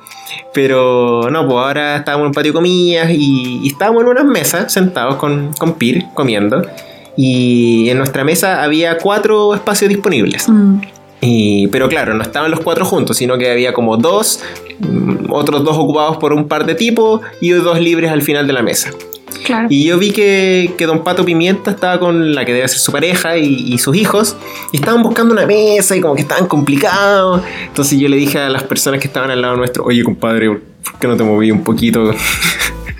Pero 0.54 1.28
no, 1.30 1.46
pues 1.46 1.56
ahora 1.58 1.96
estábamos 1.96 2.26
en 2.26 2.28
un 2.28 2.34
patio 2.34 2.52
de 2.52 2.54
comidas 2.54 3.10
y, 3.10 3.66
estábamos 3.66 4.04
en 4.04 4.08
unas 4.10 4.24
mesas 4.24 4.72
sentados 4.72 5.16
con, 5.16 5.52
con 5.54 5.74
Pir 5.74 6.04
comiendo. 6.14 6.62
Y 7.22 7.90
en 7.90 7.98
nuestra 7.98 8.24
mesa 8.24 8.62
había 8.62 8.96
cuatro 8.96 9.54
espacios 9.54 9.90
disponibles. 9.90 10.48
Mm. 10.48 10.80
Y, 11.20 11.66
pero 11.66 11.86
claro, 11.86 12.14
no 12.14 12.22
estaban 12.22 12.50
los 12.50 12.60
cuatro 12.60 12.86
juntos, 12.86 13.18
sino 13.18 13.36
que 13.36 13.50
había 13.50 13.74
como 13.74 13.98
dos, 13.98 14.40
mm, 14.78 15.30
otros 15.30 15.62
dos 15.62 15.76
ocupados 15.76 16.16
por 16.16 16.32
un 16.32 16.48
par 16.48 16.64
de 16.64 16.74
tipos 16.74 17.20
y 17.42 17.50
dos 17.50 17.78
libres 17.78 18.10
al 18.10 18.22
final 18.22 18.46
de 18.46 18.54
la 18.54 18.62
mesa. 18.62 18.90
Claro. 19.44 19.66
Y 19.68 19.84
yo 19.84 19.98
vi 19.98 20.12
que, 20.12 20.72
que, 20.78 20.86
Don 20.86 21.04
Pato 21.04 21.22
Pimienta 21.26 21.72
estaba 21.72 22.00
con 22.00 22.34
la 22.34 22.46
que 22.46 22.54
debe 22.54 22.66
ser 22.68 22.78
su 22.78 22.90
pareja 22.90 23.36
y, 23.36 23.74
y, 23.74 23.76
sus 23.76 23.94
hijos, 23.96 24.36
y 24.72 24.78
estaban 24.78 25.02
buscando 25.02 25.34
una 25.34 25.44
mesa 25.44 25.94
y 25.94 26.00
como 26.00 26.14
que 26.14 26.22
estaban 26.22 26.46
complicados. 26.46 27.42
Entonces 27.66 27.98
yo 27.98 28.08
le 28.08 28.16
dije 28.16 28.38
a 28.38 28.48
las 28.48 28.62
personas 28.62 28.98
que 28.98 29.08
estaban 29.08 29.30
al 29.30 29.42
lado 29.42 29.56
nuestro, 29.56 29.84
oye 29.84 30.02
compadre, 30.02 30.48
¿por 30.48 30.98
qué 30.98 31.06
no 31.06 31.18
te 31.18 31.24
moví 31.24 31.50
un 31.50 31.64
poquito? 31.64 32.14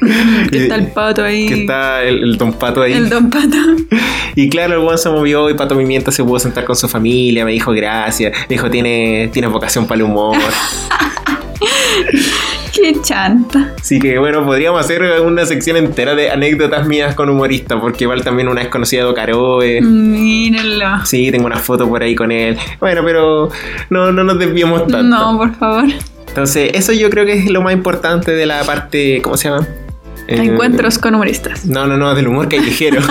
que 0.50 0.62
está 0.62 0.76
el 0.76 0.88
pato 0.88 1.24
ahí. 1.24 1.46
Que 1.46 1.62
está 1.62 2.02
el, 2.02 2.36
don 2.36 2.52
pato 2.52 2.82
ahí. 2.82 2.92
El 2.92 3.08
don 3.08 3.30
pato. 3.30 3.56
Y 4.36 4.48
claro, 4.48 4.74
el 4.74 4.80
buen 4.80 4.96
se 4.96 5.10
movió 5.10 5.50
y 5.50 5.54
Pato 5.54 5.76
Pimienta 5.76 6.12
se 6.12 6.22
pudo 6.22 6.38
sentar 6.38 6.64
con 6.64 6.76
su 6.76 6.88
familia. 6.88 7.44
Me 7.44 7.50
dijo 7.50 7.72
gracias. 7.72 8.32
Me 8.48 8.54
dijo, 8.54 8.70
tiene, 8.70 9.28
tiene 9.32 9.48
vocación 9.48 9.88
para 9.88 9.96
el 9.96 10.02
humor. 10.02 10.36
Qué 12.72 12.94
chanta. 13.02 13.74
Así 13.78 13.98
que 13.98 14.18
bueno, 14.18 14.44
podríamos 14.44 14.80
hacer 14.80 15.02
una 15.22 15.44
sección 15.44 15.76
entera 15.76 16.14
de 16.14 16.30
anécdotas 16.30 16.86
mías 16.86 17.16
con 17.16 17.28
humoristas, 17.28 17.80
porque 17.80 18.04
igual 18.04 18.22
también 18.22 18.48
una 18.48 18.62
vez 18.62 18.70
conocido 18.70 19.10
a 19.10 19.14
Caroe. 19.14 19.82
Mírenlo. 19.82 21.04
Sí, 21.04 21.32
tengo 21.32 21.46
una 21.46 21.58
foto 21.58 21.88
por 21.88 22.02
ahí 22.02 22.14
con 22.14 22.30
él. 22.30 22.56
Bueno, 22.78 23.02
pero 23.04 23.50
no, 23.90 24.12
no 24.12 24.22
nos 24.22 24.38
desviemos 24.38 24.86
tanto. 24.86 25.02
No, 25.02 25.36
por 25.36 25.54
favor. 25.56 25.86
Entonces, 26.28 26.70
eso 26.74 26.92
yo 26.92 27.10
creo 27.10 27.26
que 27.26 27.32
es 27.32 27.50
lo 27.50 27.60
más 27.60 27.72
importante 27.72 28.30
de 28.30 28.46
la 28.46 28.62
parte, 28.62 29.20
¿cómo 29.20 29.36
se 29.36 29.48
llama? 29.48 29.66
Eh, 30.31 30.37
Encuentros 30.45 30.97
con 30.99 31.16
humoristas. 31.16 31.66
No, 31.66 31.88
no, 31.88 31.97
no, 31.97 32.14
del 32.14 32.29
humor 32.29 32.49
callejero. 32.49 33.03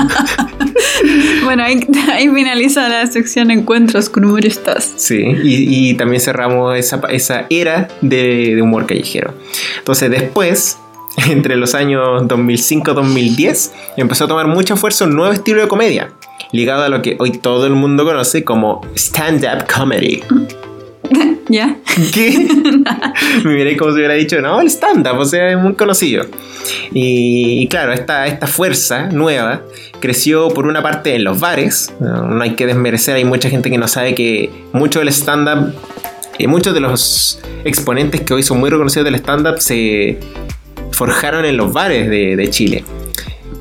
bueno, 1.43 1.63
ahí, 1.63 2.29
finaliza 2.33 2.87
la 2.87 3.05
sección 3.07 3.51
Encuentros 3.51 4.09
con 4.09 4.23
humoristas. 4.23 4.93
Sí, 4.95 5.25
y, 5.43 5.93
también 5.95 6.21
cerramos 6.21 6.77
esa, 6.77 7.01
esa 7.09 7.45
era 7.49 7.89
de, 7.99 8.57
humor 8.61 8.85
callejero. 8.85 9.33
Entonces, 9.79 10.09
después, 10.09 10.77
entre 11.29 11.57
los 11.57 11.75
años 11.75 12.23
2005-2010, 12.23 13.71
empezó 13.97 14.23
a 14.23 14.27
tomar 14.29 14.47
mucha 14.47 14.77
fuerza 14.77 15.03
un 15.03 15.15
nuevo 15.15 15.33
estilo 15.33 15.61
de 15.61 15.67
comedia, 15.67 16.11
ligado 16.53 16.83
a 16.83 16.89
lo 16.89 17.01
que 17.01 17.17
hoy 17.19 17.31
todo 17.31 17.67
el 17.67 17.73
mundo 17.73 18.05
conoce 18.05 18.45
como 18.45 18.79
stand-up 18.95 19.65
comedy. 19.67 20.23
¿Ya? 21.49 21.77
¿Qué? 22.13 22.47
Me 23.43 23.53
miré 23.53 23.77
como 23.77 23.91
si 23.91 23.97
hubiera 23.97 24.13
dicho, 24.13 24.41
no, 24.41 24.61
el 24.61 24.67
stand-up, 24.67 25.17
o 25.17 25.25
sea, 25.25 25.49
es 25.49 25.57
muy 25.57 25.73
conocido. 25.73 26.25
Y, 26.93 27.67
claro, 27.67 27.93
esta, 27.93 28.27
esta 28.27 28.47
fuerza 28.47 29.09
nueva 29.09 29.63
creció 29.99 30.49
por 30.49 30.65
una 30.67 30.81
parte 30.81 31.15
en 31.15 31.23
los 31.23 31.39
bares, 31.39 31.93
no, 31.99 32.41
hay 32.41 32.55
que 32.55 32.65
desmerecer, 32.65 33.15
hay 33.15 33.25
mucha 33.25 33.49
gente 33.49 33.69
que 33.69 33.77
no 33.77 33.87
sabe 33.87 34.15
que 34.15 34.49
mucho 34.73 34.99
del 34.99 35.09
stand-up, 35.09 35.73
y 36.37 36.47
muchos 36.47 36.73
de 36.73 36.79
los 36.79 37.39
exponentes 37.65 38.21
que 38.21 38.33
hoy 38.33 38.43
son 38.43 38.59
muy 38.59 38.69
reconocidos 38.69 39.05
del 39.05 39.15
stand-up 39.15 39.59
se 39.59 40.19
forjaron 40.91 41.45
en 41.45 41.57
los 41.57 41.73
bares 41.73 42.09
de, 42.09 42.47
Chile. 42.49 42.83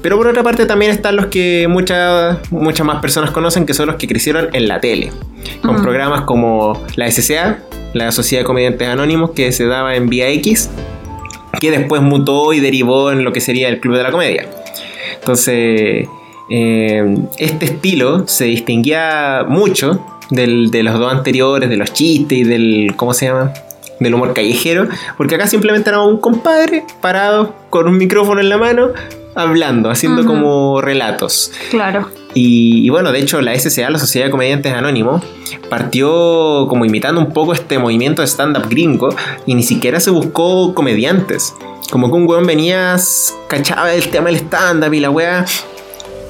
Pero 0.09 0.17
por 0.17 0.29
otra 0.29 0.43
parte 0.43 0.65
también 0.65 0.91
están 0.91 1.17
los 1.17 1.27
que 1.27 1.67
muchas 1.69 2.39
muchas 2.51 2.87
más 2.87 2.99
personas 3.03 3.31
conocen, 3.31 3.67
que 3.67 3.75
son 3.75 3.89
los 3.89 3.97
que 3.97 4.09
crecieron 4.09 4.49
en 4.55 4.67
la 4.67 4.81
tele, 4.81 5.13
con 5.61 5.83
programas 5.83 6.23
como 6.23 6.83
la 6.97 7.11
SCA, 7.11 7.59
la 7.93 8.11
Sociedad 8.11 8.41
de 8.41 8.47
Comediantes 8.47 8.89
Anónimos, 8.89 9.33
que 9.33 9.53
se 9.53 9.67
daba 9.67 9.97
en 9.97 10.09
Vía 10.09 10.31
X, 10.31 10.71
que 11.61 11.71
después 11.71 12.01
mutó 12.01 12.55
y 12.55 12.61
derivó 12.61 13.13
en 13.13 13.23
lo 13.23 13.35
que 13.35 13.43
sería 13.43 13.69
el 13.69 13.81
Club 13.81 13.97
de 13.97 14.03
la 14.03 14.11
Comedia. 14.11 14.49
Entonces, 15.21 16.09
eh, 16.49 17.17
este 17.37 17.67
estilo 17.67 18.27
se 18.27 18.47
distinguía 18.47 19.45
mucho 19.47 20.03
del, 20.31 20.71
de 20.71 20.85
los 20.85 20.99
dos 20.99 21.13
anteriores, 21.13 21.69
de 21.69 21.77
los 21.77 21.93
chistes 21.93 22.39
y 22.39 22.45
del, 22.45 22.95
¿cómo 22.97 23.13
se 23.13 23.27
llama? 23.27 23.53
Del 24.01 24.15
humor 24.15 24.33
callejero, 24.33 24.89
porque 25.19 25.35
acá 25.35 25.47
simplemente 25.47 25.91
era 25.91 26.01
un 26.01 26.19
compadre 26.19 26.85
parado 27.03 27.55
con 27.69 27.87
un 27.89 27.99
micrófono 27.99 28.41
en 28.41 28.49
la 28.49 28.57
mano, 28.57 28.93
hablando, 29.43 29.91
haciendo 29.91 30.25
como 30.25 30.81
relatos. 30.81 31.53
Claro. 31.71 32.11
Y, 32.35 32.89
bueno, 32.91 33.11
de 33.13 33.21
hecho 33.21 33.41
la 33.41 33.59
SCA, 33.59 33.91
la 33.91 33.99
Sociedad 33.99 34.27
de 34.27 34.31
Comediantes 34.31 34.73
Anónimos, 34.73 35.23
partió 35.71 36.67
como 36.69 36.85
imitando 36.85 37.21
un 37.21 37.33
poco 37.33 37.53
este 37.53 37.79
movimiento 37.79 38.23
de 38.23 38.29
stand-up 38.29 38.69
gringo 38.69 39.09
y 39.47 39.55
ni 39.55 39.63
siquiera 39.63 40.01
se 40.01 40.11
buscó 40.11 40.75
comediantes. 40.75 41.55
Como 41.91 42.11
que 42.11 42.17
un 42.17 42.29
weón 42.29 42.47
venía, 42.47 42.97
cachaba 43.49 43.95
el 43.95 44.09
tema 44.09 44.27
del 44.27 44.37
stand-up 44.37 44.93
y 44.93 45.01
la 45.01 45.11
weá, 45.11 45.47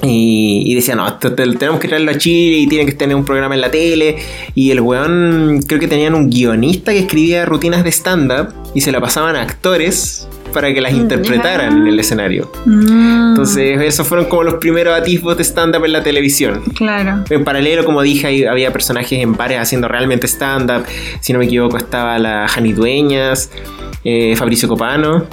y, 0.01 0.73
decía, 0.75 0.95
no, 0.95 1.13
tenemos 1.17 1.79
que 1.79 1.89
traerlo 1.89 2.11
a 2.11 2.17
Chile 2.17 2.59
y 2.59 2.67
tiene 2.67 2.85
que 2.85 2.93
tener 2.93 3.17
un 3.17 3.25
programa 3.25 3.55
en 3.55 3.61
la 3.61 3.69
tele. 3.69 4.17
Y 4.55 4.71
el 4.71 4.79
weón, 4.79 5.61
creo 5.67 5.79
que 5.79 5.89
tenían 5.89 6.15
un 6.15 6.29
guionista 6.29 6.93
que 6.93 6.99
escribía 6.99 7.45
rutinas 7.45 7.83
de 7.83 7.91
stand-up 7.91 8.53
y 8.73 8.79
se 8.81 8.93
la 8.93 9.01
pasaban 9.01 9.35
a 9.35 9.41
actores 9.41 10.28
para 10.49 10.73
que 10.73 10.81
las 10.81 10.93
mm, 10.93 10.97
interpretaran 10.97 11.77
en 11.77 11.87
el 11.87 11.99
escenario. 11.99 12.51
Mm. 12.65 13.29
Entonces, 13.29 13.81
esos 13.81 14.07
fueron 14.07 14.27
como 14.27 14.43
los 14.43 14.55
primeros 14.55 14.97
atisbos 14.99 15.37
de 15.37 15.43
stand-up 15.43 15.85
en 15.85 15.93
la 15.93 16.03
televisión. 16.03 16.61
Claro. 16.75 17.23
En 17.29 17.43
paralelo, 17.43 17.85
como 17.85 18.01
dije, 18.01 18.47
había 18.47 18.73
personajes 18.73 19.19
en 19.19 19.35
pares 19.35 19.59
haciendo 19.59 19.87
realmente 19.87 20.27
stand-up. 20.27 20.85
Si 21.21 21.33
no 21.33 21.39
me 21.39 21.45
equivoco, 21.45 21.77
estaba 21.77 22.19
la 22.19 22.47
Jani 22.47 22.73
Dueñas, 22.73 23.51
eh, 24.03 24.35
Fabricio 24.35 24.67
Copano 24.67 25.27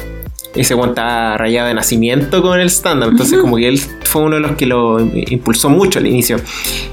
ese 0.56 0.74
estaba 0.74 1.36
rayado 1.36 1.68
de 1.68 1.74
nacimiento 1.74 2.42
con 2.42 2.58
el 2.58 2.70
stand-up. 2.70 3.10
Entonces, 3.10 3.38
como 3.38 3.56
que 3.56 3.68
él 3.68 3.78
fue 3.78 4.22
uno 4.22 4.36
de 4.36 4.40
los 4.40 4.52
que 4.52 4.66
lo 4.66 4.98
impulsó 5.00 5.68
mucho 5.68 5.98
al 5.98 6.06
inicio. 6.06 6.38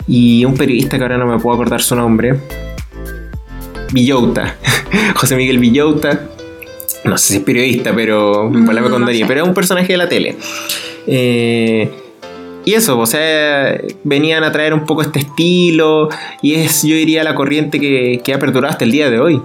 Y 0.07 0.43
un 0.45 0.55
periodista 0.55 0.97
que 0.97 1.03
ahora 1.03 1.17
no 1.17 1.25
me 1.25 1.39
puedo 1.39 1.55
acordar 1.55 1.81
su 1.81 1.95
nombre. 1.95 2.39
Villota. 3.93 4.57
José 5.15 5.35
Miguel 5.35 5.59
Villota. 5.59 6.29
No 7.03 7.17
sé 7.17 7.33
si 7.33 7.37
es 7.39 7.43
periodista, 7.43 7.93
pero 7.93 8.49
mm, 8.49 8.89
contaría. 8.89 9.27
Pero 9.27 9.43
es 9.43 9.47
un 9.47 9.53
personaje 9.53 9.93
de 9.93 9.97
la 9.97 10.07
tele. 10.07 10.37
Eh, 11.07 11.89
y 12.65 12.73
eso, 12.73 12.97
o 12.97 13.05
sea, 13.05 13.77
venían 14.03 14.43
a 14.43 14.51
traer 14.51 14.73
un 14.73 14.85
poco 14.85 15.01
este 15.01 15.19
estilo. 15.19 16.09
Y 16.41 16.55
es, 16.55 16.83
yo 16.83 16.95
diría, 16.95 17.23
la 17.23 17.35
corriente 17.35 17.79
que, 17.79 18.21
que 18.23 18.33
ha 18.33 18.39
perdurado 18.39 18.71
hasta 18.71 18.85
el 18.85 18.91
día 18.91 19.09
de 19.09 19.19
hoy. 19.19 19.41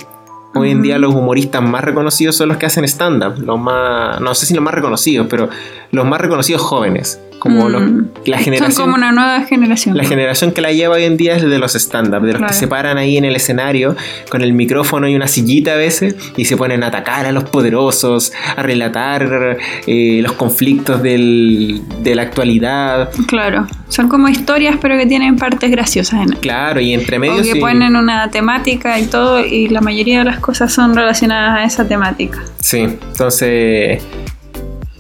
Hoy 0.55 0.71
en 0.71 0.83
día 0.83 0.99
los 0.99 1.15
humoristas 1.15 1.63
más 1.63 1.85
reconocidos 1.85 2.35
son 2.37 2.49
los 2.49 2.57
que 2.57 2.67
hacen 2.67 2.85
stand-up, 2.85 3.39
los 3.39 3.61
más, 3.61 4.19
no 4.21 4.35
sé 4.35 4.47
si 4.47 4.55
los 4.55 4.63
más 4.63 4.73
reconocidos, 4.73 5.27
pero 5.29 5.51
los 5.91 6.07
más 6.07 6.21
reconocidos 6.21 6.63
jóvenes. 6.63 7.21
Como 7.39 7.69
mm. 7.69 8.11
la 8.27 8.39
generación. 8.39 8.73
Son 8.73 8.85
como 8.85 8.97
una 8.97 9.13
nueva 9.13 9.43
generación. 9.43 9.97
La 9.97 10.05
generación 10.05 10.53
que 10.53 10.61
la 10.61 10.73
lleva 10.73 10.97
hoy 10.97 11.05
en 11.05 11.17
día 11.17 11.37
es 11.37 11.43
de 11.43 11.59
los 11.59 11.75
stand-up, 11.75 12.23
de 12.23 12.35
los 12.35 12.43
que 12.43 12.55
se 12.55 12.69
paran 12.69 12.99
ahí 12.99 13.17
en 13.17 13.25
el 13.25 13.37
escenario 13.37 13.97
con 14.29 14.43
el 14.43 14.53
micrófono 14.53 15.09
y 15.09 15.15
una 15.15 15.29
sillita 15.29 15.73
a 15.73 15.77
veces 15.77 16.17
y 16.37 16.45
se 16.45 16.57
ponen 16.57 16.83
a 16.83 16.89
atacar 16.89 17.27
a 17.27 17.33
los 17.33 17.45
poderosos, 17.45 18.33
a 18.57 18.63
relatar 18.63 19.59
eh, 19.87 20.21
los 20.23 20.33
conflictos 20.33 21.03
del, 21.03 21.83
de 22.03 22.15
la 22.15 22.23
actualidad. 22.23 23.11
Claro, 23.27 23.67
son 23.89 24.09
como 24.09 24.29
historias 24.29 24.77
pero 24.81 24.97
que 24.99 25.07
tienen 25.07 25.37
partes 25.37 25.71
graciosas 25.71 26.21
en 26.21 26.29
Claro, 26.41 26.81
y 26.81 26.93
entre 26.93 27.19
medio. 27.19 27.41
O 27.41 27.43
que 27.43 27.57
ponen 27.57 27.97
una 27.97 28.31
temática 28.31 28.99
y 28.99 29.07
todo, 29.07 29.45
y 29.45 29.69
la 29.69 29.81
mayoría 29.81 30.21
de 30.21 30.25
las 30.25 30.41
cosas 30.41 30.73
son 30.73 30.95
relacionadas 30.95 31.59
a 31.59 31.65
esa 31.65 31.87
temática. 31.87 32.43
Sí, 32.61 32.81
entonces 32.81 34.03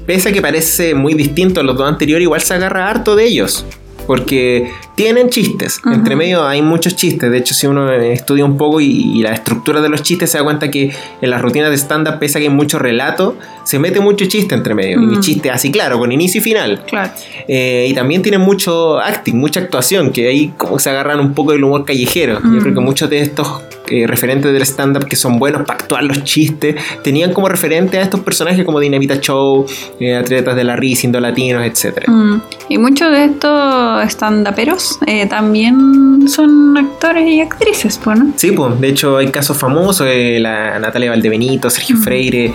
pese 0.08 0.30
a 0.30 0.32
que 0.32 0.40
parece 0.40 0.94
muy 0.94 1.12
distinto 1.12 1.60
a 1.60 1.62
los 1.62 1.76
dos 1.76 1.86
anteriores, 1.86 2.22
igual 2.22 2.40
se 2.40 2.54
agarra 2.54 2.88
harto 2.88 3.14
de 3.14 3.26
ellos. 3.26 3.66
Porque 4.06 4.70
tienen 4.94 5.28
chistes. 5.28 5.82
Entre 5.84 6.16
medio 6.16 6.48
hay 6.48 6.62
muchos 6.62 6.96
chistes. 6.96 7.30
De 7.30 7.36
hecho, 7.36 7.52
si 7.52 7.66
uno 7.66 7.92
estudia 7.92 8.42
un 8.46 8.56
poco 8.56 8.80
y, 8.80 9.20
la 9.20 9.34
estructura 9.34 9.82
de 9.82 9.90
los 9.90 10.02
chistes, 10.02 10.30
se 10.30 10.38
da 10.38 10.44
cuenta 10.44 10.70
que 10.70 10.90
en 11.20 11.28
las 11.28 11.42
rutinas 11.42 11.68
de 11.68 11.76
stand-up, 11.76 12.18
pese 12.18 12.38
a 12.38 12.40
que 12.40 12.46
hay 12.46 12.54
mucho 12.54 12.78
relato, 12.78 13.36
se 13.64 13.78
mete 13.78 14.00
mucho 14.00 14.24
chiste 14.24 14.54
entre 14.54 14.74
medio. 14.74 14.98
Y 15.12 15.20
chiste 15.20 15.50
así, 15.50 15.70
claro, 15.70 15.98
con 15.98 16.10
inicio 16.10 16.40
y 16.40 16.42
final. 16.42 16.84
Claro. 16.88 17.12
Eh, 17.46 17.86
y 17.90 17.92
también 17.92 18.22
tienen 18.22 18.40
mucho 18.40 18.98
acting, 18.98 19.34
mucha 19.34 19.60
actuación, 19.60 20.10
que 20.10 20.26
ahí 20.26 20.54
como 20.56 20.78
se 20.78 20.88
agarran 20.88 21.20
un 21.20 21.34
poco 21.34 21.52
del 21.52 21.64
humor 21.64 21.84
callejero. 21.84 22.40
Yo 22.42 22.60
creo 22.60 22.72
que 22.72 22.80
muchos 22.80 23.10
de 23.10 23.20
estos 23.20 23.67
eh, 23.90 24.06
referentes 24.06 24.52
del 24.52 24.62
stand-up 24.62 25.06
que 25.06 25.16
son 25.16 25.38
buenos 25.38 25.62
para 25.62 25.78
actuar 25.80 26.02
los 26.04 26.24
chistes, 26.24 26.76
tenían 27.02 27.32
como 27.32 27.48
referente 27.48 27.98
a 27.98 28.02
estos 28.02 28.20
personajes 28.20 28.64
como 28.64 28.80
Dinamita 28.80 29.20
Show, 29.20 29.66
eh, 30.00 30.16
atletas 30.16 30.56
de 30.56 30.64
la 30.64 30.76
risa, 30.76 31.06
indolatinos, 31.06 31.64
etc. 31.64 32.08
Mm. 32.08 32.36
Y 32.68 32.78
muchos 32.78 33.10
de 33.10 33.24
estos 33.24 34.12
stand-uperos 34.12 34.98
eh, 35.06 35.26
también 35.26 36.28
son 36.28 36.76
actores 36.76 37.28
y 37.28 37.40
actrices, 37.40 37.98
pues, 38.02 38.18
¿no? 38.18 38.32
Sí, 38.36 38.52
pues, 38.52 38.80
de 38.80 38.88
hecho 38.88 39.16
hay 39.16 39.28
casos 39.28 39.56
famosos, 39.56 40.06
la 40.06 40.78
Natalia 40.78 41.10
Valdebenito, 41.10 41.70
Sergio 41.70 41.96
mm. 41.96 42.02
Freire, 42.02 42.52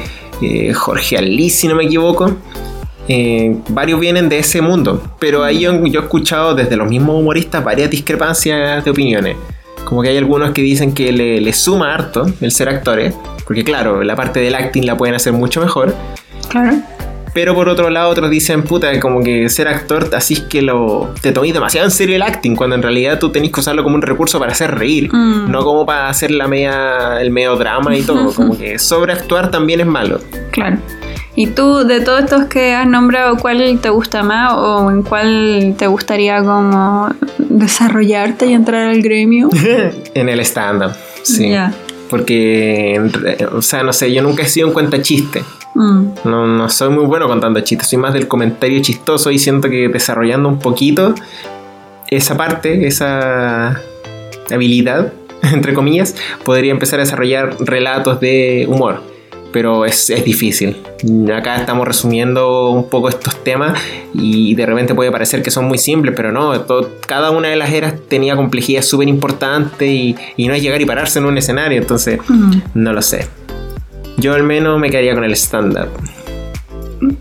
Jorge 0.74 1.17
Alí, 1.17 1.50
si 1.50 1.67
no 1.67 1.76
me 1.76 1.86
equivoco. 1.86 2.38
varios 3.69 4.00
vienen 4.00 4.30
de 4.30 4.39
ese 4.39 4.62
mundo, 4.62 5.02
pero 5.19 5.43
ahí 5.43 5.62
yo, 5.62 5.86
yo, 5.88 6.02
he 6.02 6.04
escuchado 6.04 6.54
desde 6.54 6.76
los 6.76 6.88
mismos 6.88 7.19
humoristas 7.19 7.63
varias 7.63 7.89
discrepancias 7.89 8.84
de 8.84 8.91
opiniones. 8.91 9.36
Como 9.86 10.02
que 10.02 10.10
hay 10.10 10.17
algunos 10.17 10.52
que 10.52 10.62
dicen 10.62 10.93
que 10.93 11.12
le, 11.12 11.54
suma 11.54 11.93
harto 11.93 12.26
el 12.41 12.52
ser 12.52 12.69
actores, 12.69 13.13
porque 13.46 13.63
claro, 13.63 14.04
la 14.04 14.15
parte 14.15 14.39
del 14.39 14.56
acting 14.56 14.86
la 14.86 14.98
pueden 14.98 15.15
hacer 15.15 15.34
mucho 15.34 15.62
mejor. 15.62 15.93
Claro. 16.50 16.82
Pero 17.34 17.56
por 17.56 17.67
otro 17.67 17.89
lado, 17.89 18.10
otros 18.10 18.30
dicen, 18.30 18.62
puta, 18.63 19.00
como 19.00 19.24
que 19.24 19.50
ser 19.50 19.67
actor, 19.67 20.10
así 20.15 20.36
es 20.36 20.41
que 20.41 20.62
lo, 20.62 21.12
te 21.22 21.32
toméis 21.32 21.54
demasiado 21.54 21.88
en 21.88 21.91
serio 21.91 22.15
el 22.15 22.22
acting, 22.22 22.56
cuando 22.56 22.76
en 22.76 22.84
realidad 22.84 23.17
tú 23.19 23.32
tenés 23.32 23.52
que 23.52 23.60
usarlo 23.60 23.84
como 23.84 23.96
un 23.96 24.04
recurso 24.04 24.39
para 24.39 24.52
hacer 24.52 24.76
reír, 24.76 25.10
mm. 25.12 25.50
no 25.50 25.63
como 25.63 25.86
para 25.86 26.10
hacer 26.10 26.30
la 26.30 26.48
media, 26.48 27.19
el 27.19 27.32
medio 27.32 27.56
drama 27.56 27.96
y 27.96 28.04
todo. 28.04 28.32
como 28.36 28.58
que 28.58 28.78
sobreactuar 28.78 29.50
también 29.50 29.80
es 29.80 29.88
malo. 29.88 30.19
Claro. 30.52 30.78
¿Y 31.36 31.48
tú, 31.48 31.84
de 31.84 32.00
todos 32.02 32.22
estos 32.22 32.46
que 32.46 32.74
has 32.76 32.88
nombrado, 32.88 33.38
cuál 33.38 33.80
te 33.82 33.89
gusta 33.89 34.22
más 34.22 34.54
o 34.54 34.91
en 34.91 35.02
cuál 35.02 35.74
te 35.78 35.88
gustaría 35.88 36.43
como 36.43 37.10
desarrollarte 37.39 38.46
y 38.46 38.54
entrar 38.54 38.88
al 38.89 39.02
gremio? 39.02 39.50
en 40.13 40.30
el 40.30 40.39
stand-up, 40.41 40.91
sí. 41.24 41.54
Porque, 42.10 43.02
o 43.52 43.63
sea, 43.63 43.82
no 43.82 43.93
sé, 43.93 44.13
yo 44.13 44.22
nunca 44.22 44.43
he 44.43 44.48
sido 44.48 44.67
en 44.67 44.74
cuenta 44.74 45.02
chiste. 45.02 45.43
Mm. 45.74 46.06
No, 46.26 46.46
no 46.46 46.69
soy 46.69 46.89
muy 46.89 47.06
bueno 47.06 47.28
contando 47.28 47.60
chistes, 47.62 47.88
soy 47.88 47.98
más 47.98 48.13
del 48.13 48.28
comentario 48.28 48.80
chistoso 48.84 49.32
y 49.32 49.39
siento 49.39 49.69
que 49.69 49.89
desarrollando 49.89 50.48
un 50.48 50.60
poquito 50.60 51.15
esa 52.12 52.38
parte, 52.38 52.86
esa 52.86 53.82
habilidad, 54.52 55.12
entre 55.52 55.74
comillas, 55.74 56.15
podría 56.43 56.72
empezar 56.72 57.00
a 57.00 57.04
desarrollar 57.04 57.56
relatos 57.60 58.19
de 58.19 58.67
humor 58.69 59.12
pero 59.54 59.86
es, 59.86 60.12
difícil. 60.26 60.76
Acá 61.34 61.58
estamos 61.58 61.88
resumiendo 61.88 62.72
un 62.72 62.89
poco 62.89 63.08
estos 63.08 63.42
temas 63.44 63.80
y 64.13 64.56
de 64.56 64.66
repente 64.66 64.94
puede 64.96 65.12
parecer 65.12 65.42
que 65.42 65.52
son 65.52 65.66
muy 65.66 65.78
simples, 65.78 66.13
pero 66.18 66.32
no, 66.32 66.54
cada 67.08 67.32
una 67.32 67.50
de 67.50 67.56
las 67.56 67.72
eras 67.72 67.94
tenía 68.10 68.36
complejidad 68.36 68.82
súper 68.82 69.08
importante 69.08 69.88
y, 69.88 70.16
no 70.39 70.54
es 70.54 70.62
llegar 70.62 70.82
y 70.82 70.86
pararse 70.86 71.20
en 71.20 71.26
un 71.26 71.38
escenario, 71.38 71.78
entonces 71.78 72.20
no 72.74 72.92
lo 72.92 73.02
sé. 73.02 73.28
Yo 74.18 74.34
al 74.34 74.44
menos 74.44 74.80
me 74.80 74.89
quedaría 74.89 75.13
con 75.13 75.24
el 75.24 75.34
stand-up. 75.34 75.89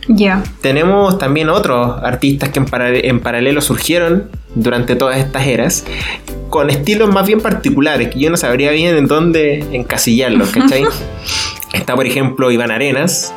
Ya. 0.09 0.43
Tenemos 0.61 1.19
también 1.19 1.49
otros 1.49 2.01
artistas 2.03 2.51
que 2.51 2.61
en, 2.61 2.67
en, 2.71 3.21
paralelo 3.21 3.61
surgieron 3.61 4.31
durante 4.55 4.95
todas 4.95 5.19
estas 5.19 5.47
eras, 5.47 5.85
con 6.51 6.71
estilos 6.71 7.13
más 7.13 7.27
bien 7.27 7.41
particulares, 7.41 8.09
que 8.09 8.21
yo 8.21 8.31
no 8.31 8.37
sabría 8.37 8.71
bien 8.71 8.95
en 8.95 9.07
dónde 9.07 9.65
encasillarlos, 9.73 10.51
¿cachai? 10.51 10.85
Está, 11.73 11.95
por 11.95 12.07
ejemplo, 12.07 12.51
Iván 12.51 12.71
Arenas, 12.71 13.33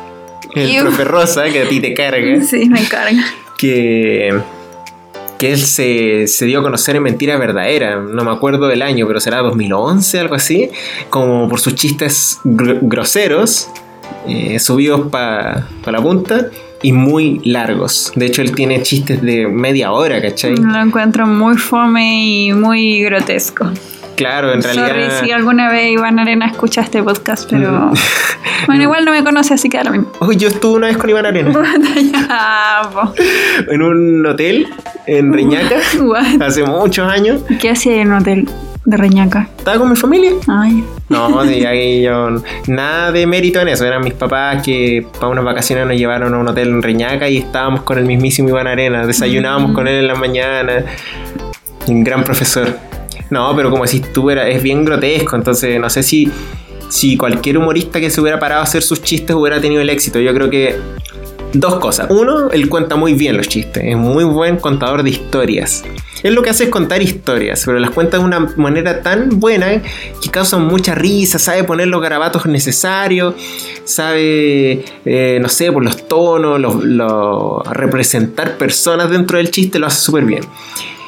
el 0.54 0.82
profe 0.82 1.04
Rosa, 1.04 1.44
que 1.44 1.62
a 1.62 1.68
ti 1.68 1.80
te 1.80 1.94
carga. 1.94 2.42
Sí, 2.42 2.68
me 2.68 2.84
carga. 2.84 3.24
Que 3.58 4.32
que 5.38 5.52
él 5.52 5.58
se, 5.58 6.46
dio 6.46 6.60
a 6.60 6.62
conocer 6.62 6.96
en 6.96 7.02
Mentira 7.02 7.36
Verdadera, 7.36 7.96
no 8.00 8.24
me 8.24 8.30
acuerdo 8.30 8.68
del 8.68 8.82
año, 8.82 9.06
pero 9.06 9.20
será 9.20 9.38
2011, 9.38 10.18
algo 10.18 10.34
así, 10.34 10.70
como 11.10 11.48
por 11.48 11.60
sus 11.60 11.74
chistes 11.74 12.40
groseros, 12.44 13.68
eh, 14.26 14.58
subidos 14.58 15.10
para 15.10 15.66
la 15.84 16.00
punta 16.00 16.48
y 16.82 16.92
muy 16.92 17.40
largos. 17.44 18.12
De 18.14 18.26
hecho, 18.26 18.42
él 18.42 18.52
tiene 18.52 18.82
chistes 18.82 19.22
de 19.22 19.46
media 19.46 19.92
hora, 19.92 20.20
¿cachai? 20.20 20.56
Lo 20.56 20.80
encuentro 20.80 21.26
muy 21.26 21.56
fome 21.56 22.24
y 22.24 22.52
muy 22.52 23.02
grotesco. 23.02 23.70
Claro, 24.16 24.52
en 24.52 24.62
realidad. 24.62 24.88
Sorry 24.88 25.26
si 25.26 25.30
alguna 25.30 25.70
vez 25.70 25.92
Iván 25.92 26.18
Arena 26.18 26.46
escucha 26.46 26.80
este 26.80 27.02
podcast, 27.02 27.48
pero. 27.50 27.92
Bueno, 28.66 28.82
igual 28.82 29.04
no 29.04 29.12
me 29.12 29.22
conoce, 29.22 29.54
así 29.54 29.68
que 29.68 29.76
ahora 29.76 29.90
mismo. 29.90 30.10
Uy, 30.20 30.36
yo 30.36 30.48
estuve 30.48 30.76
una 30.76 30.86
vez 30.86 30.96
con 30.96 31.10
Iván 31.10 31.26
Arena. 31.26 31.52
en 33.70 33.82
un 33.82 34.26
hotel 34.26 34.68
en 35.06 35.32
Reñaca. 35.32 35.76
hace 36.40 36.64
muchos 36.64 37.06
años. 37.06 37.42
¿Qué 37.60 37.70
hacía 37.70 38.00
en 38.00 38.08
un 38.08 38.14
hotel? 38.14 38.48
de 38.86 38.96
Reñaca. 38.96 39.48
Estaba 39.58 39.78
con 39.78 39.90
mi 39.90 39.96
familia. 39.96 40.30
Ay. 40.46 40.84
No, 41.08 41.40
ahí 41.40 42.02
yo. 42.02 42.40
Nada 42.68 43.10
de 43.10 43.26
mérito 43.26 43.60
en 43.60 43.68
eso. 43.68 43.84
Eran 43.84 44.02
mis 44.02 44.14
papás 44.14 44.62
que 44.62 45.04
para 45.18 45.28
unas 45.28 45.44
vacaciones 45.44 45.86
nos 45.86 45.96
llevaron 45.96 46.32
a 46.32 46.38
un 46.38 46.46
hotel 46.46 46.68
en 46.68 46.82
Reñaca 46.82 47.28
y 47.28 47.38
estábamos 47.38 47.82
con 47.82 47.98
el 47.98 48.06
mismísimo 48.06 48.48
Iván 48.48 48.68
Arena. 48.68 49.04
Desayunábamos 49.04 49.72
mm. 49.72 49.74
con 49.74 49.88
él 49.88 49.96
en 49.96 50.06
la 50.06 50.14
mañana. 50.14 50.84
Un 51.88 52.04
gran 52.04 52.22
profesor. 52.22 52.78
No, 53.30 53.54
pero 53.56 53.70
como 53.70 53.84
decís 53.84 54.12
tú, 54.12 54.30
era, 54.30 54.48
es 54.48 54.62
bien 54.62 54.84
grotesco, 54.84 55.36
entonces 55.36 55.80
no 55.80 55.90
sé 55.90 56.02
si, 56.02 56.30
si 56.88 57.16
cualquier 57.16 57.58
humorista 57.58 58.00
que 58.00 58.10
se 58.10 58.20
hubiera 58.20 58.38
parado 58.38 58.60
a 58.60 58.64
hacer 58.64 58.82
sus 58.82 59.02
chistes 59.02 59.34
hubiera 59.34 59.60
tenido 59.60 59.80
el 59.82 59.90
éxito. 59.90 60.20
Yo 60.20 60.32
creo 60.32 60.48
que 60.48 60.76
dos 61.52 61.78
cosas. 61.78 62.08
Uno, 62.10 62.50
él 62.50 62.68
cuenta 62.68 62.96
muy 62.96 63.14
bien 63.14 63.36
los 63.36 63.48
chistes, 63.48 63.82
es 63.84 63.96
muy 63.96 64.24
buen 64.24 64.56
contador 64.56 65.02
de 65.02 65.10
historias. 65.10 65.84
Él 66.22 66.34
lo 66.34 66.42
que 66.42 66.50
hace 66.50 66.64
es 66.64 66.70
contar 66.70 67.02
historias, 67.02 67.62
pero 67.64 67.78
las 67.78 67.90
cuenta 67.90 68.18
de 68.18 68.24
una 68.24 68.40
manera 68.56 69.02
tan 69.02 69.38
buena 69.38 69.82
que 70.22 70.30
causan 70.30 70.66
mucha 70.66 70.94
risa, 70.94 71.38
sabe 71.38 71.64
poner 71.64 71.88
los 71.88 72.00
garabatos 72.00 72.46
necesarios, 72.46 73.34
sabe, 73.84 74.84
eh, 75.04 75.38
no 75.40 75.48
sé, 75.48 75.70
por 75.70 75.84
los 75.84 76.08
tonos, 76.08 76.60
representar 77.70 78.56
personas 78.56 79.10
dentro 79.10 79.38
del 79.38 79.50
chiste, 79.50 79.78
lo 79.78 79.86
hace 79.86 80.00
súper 80.00 80.24
bien. 80.24 80.44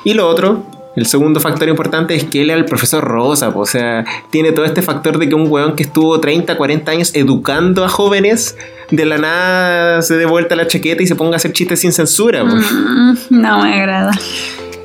Y 0.04 0.14
lo 0.14 0.28
otro, 0.28 0.64
el 0.98 1.06
segundo 1.06 1.40
factor 1.40 1.68
importante 1.68 2.14
es 2.14 2.24
que 2.24 2.42
él 2.42 2.50
es 2.50 2.56
el 2.56 2.64
profesor 2.64 3.04
Rosa, 3.04 3.48
o 3.48 3.66
sea, 3.66 4.04
tiene 4.30 4.52
todo 4.52 4.64
este 4.64 4.82
factor 4.82 5.18
de 5.18 5.28
que 5.28 5.34
un 5.34 5.48
weón 5.48 5.76
que 5.76 5.84
estuvo 5.84 6.18
30, 6.20 6.56
40 6.56 6.90
años 6.90 7.10
educando 7.14 7.84
a 7.84 7.88
jóvenes, 7.88 8.56
de 8.90 9.04
la 9.04 9.18
nada 9.18 10.02
se 10.02 10.16
dé 10.16 10.26
vuelta 10.26 10.56
la 10.56 10.66
chaqueta 10.66 11.02
y 11.02 11.06
se 11.06 11.14
ponga 11.14 11.34
a 11.34 11.36
hacer 11.36 11.52
chistes 11.52 11.80
sin 11.80 11.92
censura. 11.92 12.44
Mm, 12.44 13.16
no 13.30 13.62
me 13.62 13.74
agrada. 13.74 14.12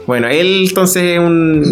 Bueno, 0.06 0.28
él 0.28 0.66
entonces 0.68 1.20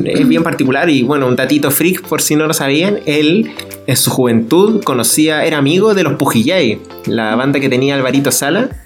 es, 0.05 0.27
bien 0.27 0.43
particular 0.43 0.89
y 0.89 1.03
bueno, 1.03 1.27
un 1.27 1.35
datito 1.35 1.71
freak 1.71 2.01
por 2.07 2.21
si 2.21 2.35
no 2.35 2.47
lo 2.47 2.53
sabían, 2.53 2.99
él 3.05 3.51
en 3.87 3.97
su 3.97 4.09
juventud 4.09 4.83
conocía, 4.83 5.43
era 5.43 5.57
amigo 5.57 5.93
de 5.93 6.03
los 6.03 6.13
Pujillay, 6.13 6.79
la 7.07 7.35
banda 7.35 7.59
que 7.59 7.69
tenía 7.69 7.95
Alvarito 7.95 8.31
Sala. 8.31 8.69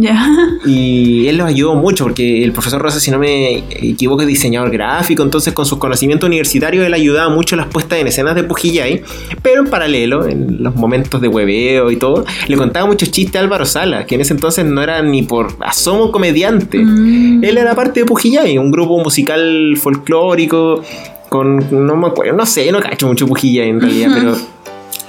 Ya. 0.00 0.26
Y 0.64 1.26
él 1.26 1.36
los 1.36 1.46
ayudó 1.46 1.74
mucho 1.74 2.04
porque 2.04 2.42
el 2.42 2.52
profesor 2.52 2.80
Rosa, 2.80 3.00
si 3.00 3.10
no 3.10 3.18
me 3.18 3.58
equivoco, 3.58 4.22
es 4.22 4.28
diseñador 4.28 4.70
gráfico, 4.70 5.22
entonces 5.22 5.52
con 5.52 5.66
sus 5.66 5.78
conocimientos 5.78 6.26
universitarios 6.26 6.86
él 6.86 6.94
ayudaba 6.94 7.28
mucho 7.34 7.54
las 7.54 7.66
puestas 7.66 7.98
en 7.98 8.06
escenas 8.06 8.34
de 8.34 8.44
Pujillay, 8.44 9.02
pero 9.42 9.62
en 9.62 9.68
paralelo, 9.68 10.26
en 10.26 10.62
los 10.62 10.74
momentos 10.74 11.20
de 11.20 11.28
hueveo 11.28 11.90
y 11.90 11.96
todo, 11.96 12.24
le 12.46 12.56
contaba 12.56 12.86
muchos 12.86 13.10
chistes 13.10 13.36
a 13.36 13.40
Álvaro 13.40 13.66
Sala, 13.66 14.06
que 14.06 14.14
en 14.14 14.22
ese 14.22 14.32
entonces 14.32 14.64
no 14.64 14.82
era 14.82 15.02
ni 15.02 15.22
por 15.22 15.48
asomo 15.60 16.10
comediante. 16.10 16.78
Mm. 16.78 17.44
Él 17.44 17.58
era 17.58 17.74
parte 17.74 18.00
de 18.00 18.06
Pujillay, 18.06 18.56
un 18.58 18.70
grupo 18.70 18.87
musical 18.96 19.76
folclórico 19.76 20.82
con, 21.28 21.86
no 21.86 21.96
me 21.96 22.06
acuerdo, 22.06 22.34
no 22.34 22.46
sé, 22.46 22.72
no 22.72 22.80
cacho 22.80 23.06
mucho 23.06 23.26
Pujillay 23.26 23.68
en 23.68 23.80
realidad, 23.80 24.10
pero, 24.14 24.34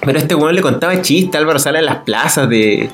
pero 0.01 0.19
este 0.19 0.35
weón 0.35 0.53
le 0.53 0.61
contaba 0.61 1.01
chistes 1.01 1.35
a 1.35 1.37
Álvaro 1.37 1.59
Sala 1.59 1.79
en 1.79 1.85
las 1.85 1.97
plazas 2.03 2.49
de 2.49 2.89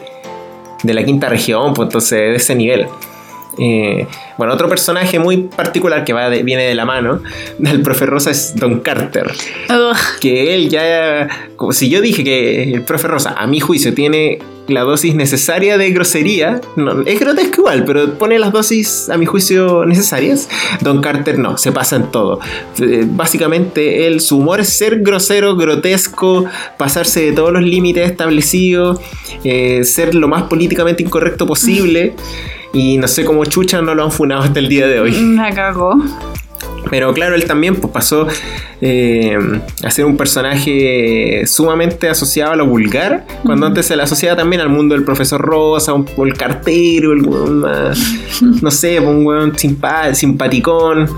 de 0.86 0.94
la 0.94 1.04
quinta 1.04 1.30
región, 1.30 1.74
pues 1.74 1.88
entonces 1.88 2.20
de 2.20 2.36
ese 2.36 2.56
nivel. 2.56 2.88
Eh, 3.58 4.08
bueno, 4.38 4.54
otro 4.54 4.68
personaje 4.68 5.20
muy 5.20 5.44
particular 5.44 6.04
que 6.04 6.14
va 6.14 6.30
viene 6.30 6.64
de 6.64 6.76
la 6.76 6.86
mano 6.86 7.22
del 7.58 7.82
profe 7.82 8.06
Rosa 8.06 8.32
es 8.32 8.56
Don 8.56 8.80
Carter. 8.80 9.32
Que 10.20 10.56
él 10.56 10.70
ya, 10.70 11.28
como 11.56 11.72
si 11.72 11.90
yo 11.90 12.02
dije 12.02 12.24
que 12.24 12.64
el 12.64 12.84
profe 12.84 13.08
Rosa, 13.08 13.36
a 13.38 13.48
mi 13.48 13.60
juicio, 13.60 13.94
tiene 13.94 14.40
la 14.68 14.82
dosis 14.82 15.16
necesaria 15.16 15.78
de 15.78 15.92
grosería. 15.92 16.62
No, 16.76 17.02
es 17.02 17.20
grotesco 17.20 17.62
igual, 17.62 17.86
pero 17.86 18.18
pone 18.18 18.40
las 18.40 18.52
dosis, 18.52 19.10
a 19.10 19.18
mi 19.18 19.26
juicio, 19.26 19.86
necesarias. 19.86 20.50
Don 20.82 21.02
Carter 21.02 21.38
no, 21.40 21.58
se 21.58 21.72
pasa 21.72 21.96
en 21.98 22.12
todo. 22.12 22.40
Eh, 22.80 23.06
básicamente, 23.08 24.08
él, 24.08 24.22
su 24.22 24.38
humor 24.38 24.60
es 24.60 24.70
ser 24.70 25.02
grosero, 25.02 25.56
grotesco, 25.56 26.46
pasarse 26.78 27.22
de 27.22 27.32
todos 27.34 27.52
los 27.52 27.64
límites 27.64 28.10
establecidos, 28.10 29.00
eh, 29.44 29.84
ser 29.84 30.16
lo 30.16 30.28
más 30.28 30.44
políticamente 30.44 31.04
incorrecto 31.04 31.46
posible. 31.46 32.16
Y 32.76 32.98
no 32.98 33.08
sé 33.08 33.24
cómo 33.24 33.46
chucha 33.46 33.82
no 33.82 33.96
lo 33.96 34.04
han 34.04 34.12
funado 34.12 34.42
hasta 34.42 34.60
el 34.60 34.68
día 34.68 34.86
de 34.86 35.00
hoy. 35.00 35.14
Me 35.14 35.54
cagó. 35.54 35.96
Pero 36.90 37.14
claro, 37.14 37.36
él 37.36 37.46
también 37.46 37.78
pues, 37.78 37.92
pasó 37.92 38.28
eh, 38.82 39.38
a 39.82 39.90
ser 39.90 40.06
un 40.06 40.18
personaje 40.18 41.44
sumamente 41.48 42.10
asociado 42.10 42.52
a 42.52 42.56
lo 42.58 42.68
vulgar, 42.68 43.26
cuando 43.44 43.66
antes 43.66 43.86
se 43.86 43.96
le 43.96 44.04
asociaba 44.04 44.36
también 44.36 44.62
al 44.62 44.70
mundo 44.70 44.94
del 44.94 45.06
profesor 45.06 45.42
Rosa, 45.42 45.94
un, 45.94 46.06
el 46.18 46.34
cartero, 46.34 47.14
el, 47.14 47.22
no 48.62 48.72
sé, 48.72 49.00
un 49.00 49.26
weón 49.26 49.54
simpaticón. 49.58 51.10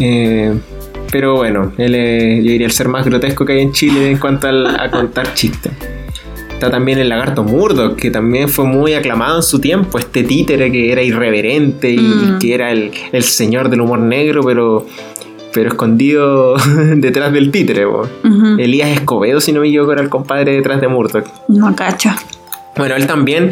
Eh, 0.00 0.52
pero 1.12 1.36
bueno, 1.36 1.72
él 1.78 1.94
es, 1.94 2.44
yo 2.44 2.50
diría, 2.50 2.66
el 2.66 2.72
ser 2.72 2.88
más 2.88 3.04
grotesco 3.06 3.46
que 3.46 3.52
hay 3.52 3.60
en 3.60 3.72
Chile 3.72 4.10
en 4.10 4.18
cuanto 4.18 4.48
a 4.48 4.90
contar 4.90 5.32
chistes. 5.34 5.72
Está 6.62 6.70
también 6.70 7.00
el 7.00 7.08
lagarto 7.08 7.42
Murdoch, 7.42 7.96
que 7.96 8.12
también 8.12 8.48
fue 8.48 8.64
muy 8.64 8.94
aclamado 8.94 9.38
en 9.38 9.42
su 9.42 9.60
tiempo. 9.60 9.98
Este 9.98 10.22
títere 10.22 10.70
que 10.70 10.92
era 10.92 11.02
irreverente 11.02 11.90
y 11.90 11.98
mm. 11.98 12.38
que 12.38 12.54
era 12.54 12.70
el, 12.70 12.92
señor 13.24 13.68
del 13.68 13.80
humor 13.80 13.98
negro, 13.98 14.42
pero, 14.44 14.86
pero 15.52 15.70
escondido 15.70 16.54
detrás 16.98 17.32
del 17.32 17.50
títere. 17.50 17.84
Elías 18.58 18.90
Escobedo, 18.90 19.40
si 19.40 19.50
no 19.50 19.60
me 19.60 19.66
equivoco, 19.66 19.90
era 19.90 20.02
el 20.02 20.08
compadre 20.08 20.52
detrás 20.52 20.80
de 20.80 20.86
Murdoch. 20.86 21.26
No 21.48 21.74
cacha. 21.74 22.14
Bueno, 22.76 22.94
él 22.94 23.08
también 23.08 23.50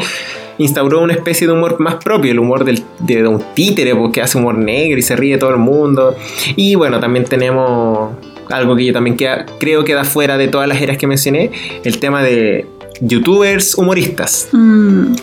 instauró 0.59 1.01
una 1.01 1.15
especie 1.15 1.49
de 1.49 1.53
humor 1.53 1.81
más 1.81 1.97
propio, 1.97 2.31
el 2.31 2.39
humor 2.39 2.65
del, 2.65 2.85
de 3.01 3.27
un 3.27 3.43
títere, 3.55 3.93
porque 3.97 4.23
hace 4.23 4.39
humor 4.39 4.57
negro 4.57 5.01
y 5.01 5.03
se 5.03 5.17
ríe 5.17 5.37
todo 5.37 5.51
el 5.51 5.59
mundo. 5.59 6.15
Y 6.55 6.77
bueno, 6.77 7.01
también 7.01 7.25
tenemos 7.25 8.13
algo 8.51 8.77
que 8.77 8.85
yo 8.85 8.93
también 8.93 9.17
creo 9.59 9.85
que 9.85 9.95
da 9.95 10.05
fuera 10.05 10.39
de 10.39 10.47
todas 10.47 10.69
las 10.69 10.81
eras 10.81 10.97
que 10.97 11.09
mencioné, 11.09 11.51
el 11.83 11.99
tema 11.99 12.23
de 12.23 12.67
youtubers 13.01 13.75
humoristas. 13.75 14.49
Mm. 14.53 15.15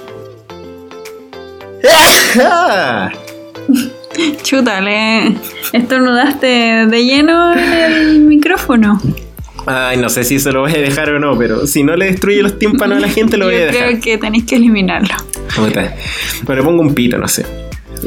Chútale, 4.43 5.35
estornudaste 5.73 6.87
de 6.87 7.05
lleno 7.05 7.53
el 7.53 8.21
micrófono. 8.21 8.99
Ay, 9.65 9.97
no 9.97 10.09
sé 10.09 10.23
si 10.23 10.39
se 10.39 10.51
lo 10.51 10.61
voy 10.61 10.71
a 10.71 10.77
dejar 10.77 11.09
o 11.09 11.19
no, 11.19 11.37
pero 11.37 11.67
si 11.67 11.83
no 11.83 11.95
le 11.95 12.05
destruye 12.05 12.41
los 12.41 12.57
tímpanos 12.57 12.97
a 12.97 13.01
la 13.01 13.09
gente, 13.09 13.37
lo 13.37 13.45
voy 13.45 13.55
a 13.55 13.65
dejar. 13.65 13.89
Creo 13.89 14.01
que 14.01 14.17
tenéis 14.17 14.45
que 14.45 14.55
eliminarlo. 14.55 15.13
Bueno, 16.45 16.63
pongo 16.63 16.81
un 16.81 16.95
pito, 16.95 17.17
no 17.17 17.27
sé. 17.27 17.45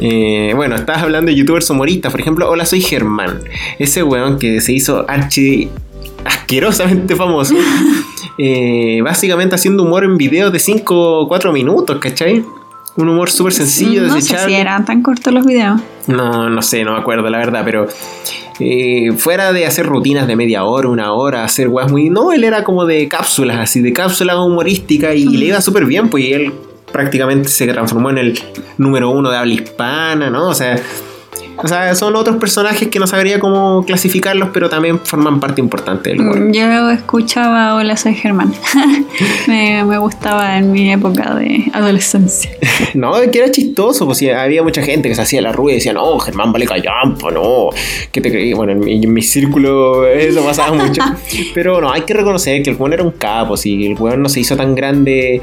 Eh, 0.01 0.53
bueno, 0.55 0.75
estabas 0.75 1.03
hablando 1.03 1.29
de 1.29 1.37
youtubers 1.37 1.69
humoristas, 1.69 2.11
por 2.11 2.21
ejemplo, 2.21 2.49
Hola, 2.49 2.65
soy 2.65 2.81
Germán. 2.81 3.41
Ese 3.77 4.03
weón 4.03 4.39
que 4.39 4.61
se 4.61 4.73
hizo 4.73 5.05
archi 5.07 5.69
asquerosamente 6.25 7.15
famoso. 7.15 7.55
Eh, 8.37 9.01
básicamente 9.03 9.53
haciendo 9.53 9.83
humor 9.83 10.03
en 10.03 10.17
videos 10.17 10.51
de 10.51 10.57
5 10.57 11.19
o 11.19 11.27
4 11.27 11.51
minutos, 11.51 11.99
¿cachai? 11.99 12.43
Un 12.95 13.09
humor 13.09 13.29
súper 13.29 13.53
sencillo, 13.53 14.03
no 14.03 14.19
sé 14.19 14.37
si 14.37 14.53
eran 14.53 14.83
tan 14.83 15.03
cortos 15.03 15.31
los 15.31 15.45
videos. 15.45 15.79
No, 16.07 16.49
no 16.49 16.61
sé, 16.61 16.83
no 16.83 16.93
me 16.93 16.99
acuerdo 16.99 17.29
la 17.29 17.37
verdad, 17.37 17.61
pero 17.63 17.87
eh, 18.59 19.11
fuera 19.17 19.53
de 19.53 19.65
hacer 19.65 19.85
rutinas 19.85 20.27
de 20.27 20.35
media 20.35 20.63
hora, 20.63 20.87
una 20.87 21.13
hora, 21.13 21.43
hacer 21.43 21.67
weas 21.67 21.91
muy... 21.91 22.09
No, 22.09 22.31
él 22.31 22.43
era 22.43 22.63
como 22.63 22.85
de 22.85 23.07
cápsulas, 23.07 23.57
así, 23.57 23.81
de 23.81 23.93
cápsulas 23.93 24.37
humorísticas 24.37 25.15
y 25.15 25.37
le 25.37 25.45
iba 25.47 25.61
súper 25.61 25.85
bien, 25.85 26.09
pues 26.09 26.25
él 26.31 26.53
prácticamente 26.91 27.49
se 27.49 27.67
transformó 27.67 28.09
en 28.09 28.17
el 28.17 28.39
número 28.77 29.09
uno 29.09 29.29
de 29.29 29.37
habla 29.37 29.53
hispana, 29.53 30.29
¿no? 30.29 30.49
O 30.49 30.53
sea, 30.53 30.81
o 31.63 31.67
sea, 31.67 31.93
son 31.95 32.15
otros 32.15 32.37
personajes 32.37 32.87
que 32.87 32.99
no 32.99 33.07
sabría 33.07 33.39
cómo 33.39 33.85
clasificarlos, 33.85 34.49
pero 34.53 34.69
también 34.69 34.99
forman 34.99 35.39
parte 35.39 35.61
importante 35.61 36.09
del 36.09 36.21
humor. 36.21 36.51
Yo 36.51 36.89
escuchaba 36.89 37.75
Hola, 37.75 37.95
soy 37.97 38.15
Germán. 38.15 38.53
me, 39.47 39.97
gustaba 39.97 40.57
en 40.57 40.71
mi 40.71 40.91
época 40.91 41.35
de 41.35 41.65
adolescencia. 41.73 42.51
no, 42.93 43.13
que 43.31 43.39
era 43.39 43.51
chistoso, 43.51 44.05
pues 44.05 44.23
había 44.23 44.63
mucha 44.63 44.81
gente 44.81 45.09
que 45.09 45.15
se 45.15 45.21
hacía 45.21 45.41
la 45.41 45.51
rueda 45.51 45.73
y 45.73 45.75
decía, 45.77 45.93
no, 45.93 46.17
Germán 46.19 46.51
vale 46.51 46.65
callampo, 46.65 47.29
no. 47.29 47.69
¿Qué 48.11 48.21
te 48.21 48.31
creí? 48.31 48.53
Bueno, 48.53 48.71
en 48.85 49.13
mi, 49.13 49.21
círculo 49.21 50.07
eso 50.07 50.43
pasaba 50.43 50.73
mucho. 50.73 51.01
pero 51.53 51.79
no, 51.79 51.91
hay 51.91 52.01
que 52.01 52.13
reconocer 52.13 52.63
que 52.63 52.71
el 52.71 52.75
weón 52.75 52.93
era 52.93 53.03
un 53.03 53.11
capo, 53.11 53.55
si 53.55 53.85
el 53.85 53.93
weón 53.93 54.21
no 54.21 54.29
se 54.29 54.39
hizo 54.39 54.55
tan 54.55 54.73
grande 54.73 55.41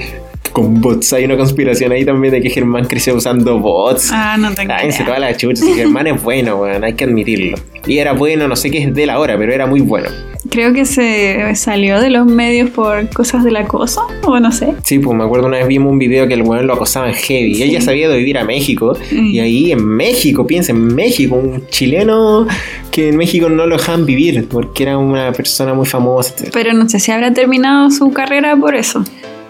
con 0.59 0.81
bots. 0.81 1.13
Hay 1.13 1.25
una 1.25 1.37
conspiración 1.37 1.93
ahí 1.93 2.05
también 2.05 2.35
de 2.35 2.41
que 2.41 2.51
Germán 2.51 2.87
creció 2.87 3.15
usando 3.15 3.61
bots. 3.61 4.11
Ah, 4.13 4.37
no 4.37 4.53
tengo 4.55 4.75
Cáense 4.75 5.05
toda 5.05 5.21
la 5.21 5.37
chucha. 5.37 5.65
Germán 5.75 6.09
es 6.09 6.21
bueno, 6.23 6.57
weón, 6.57 6.83
hay 6.83 6.95
que 6.95 7.05
admitirlo. 7.05 7.57
Y 7.87 7.99
era 7.99 8.13
bueno, 8.13 8.49
no 8.49 8.57
sé 8.57 8.71
qué 8.71 8.79
es 8.79 8.93
de 8.93 9.07
la 9.07 9.21
hora, 9.21 9.39
pero 9.39 9.53
era 9.53 9.67
muy 9.67 9.81
bueno. 9.81 10.09
Creo 10.51 10.73
que 10.73 10.85
se 10.85 11.55
salió 11.55 12.01
de 12.01 12.11
los 12.11 12.27
medios 12.27 12.71
por 12.71 13.09
cosas 13.11 13.45
del 13.45 13.57
acoso, 13.57 14.07
o 14.25 14.41
no 14.41 14.51
sé. 14.51 14.75
Sí, 14.83 14.99
pues 14.99 15.17
me 15.17 15.25
acuerdo 15.25 15.47
una 15.47 15.59
vez 15.59 15.69
vimos 15.69 15.93
un 15.93 15.99
video 15.99 16.27
que 16.27 16.35
el 16.35 16.43
weón 16.43 16.67
lo 16.67 16.75
acosaba 16.75 17.09
en 17.09 17.15
heavy. 17.15 17.57
Y 17.57 17.63
ella 17.63 17.81
sabía 17.81 18.09
de 18.09 18.17
vivir 18.17 18.37
a 18.39 18.45
México. 18.45 18.97
Y 19.13 19.39
ahí 19.39 19.71
en 19.71 19.85
México, 19.85 20.45
piensa, 20.45 20.73
en 20.73 20.93
México, 20.95 21.37
un 21.37 21.69
chileno 21.69 22.49
que 22.91 23.11
en 23.11 23.17
México 23.17 23.49
no 23.49 23.67
lo 23.67 23.77
dejaban 23.77 24.07
vivir 24.07 24.49
porque 24.49 24.83
era 24.83 24.99
una 24.99 25.31
persona 25.31 25.73
muy 25.73 25.87
famosa. 25.87 26.35
Pero 26.53 26.73
no 26.73 26.89
sé 26.89 26.99
si 26.99 27.13
habrá 27.13 27.33
terminado 27.33 27.91
su 27.91 28.11
carrera 28.13 28.57
por 28.57 28.75
eso. 28.75 29.05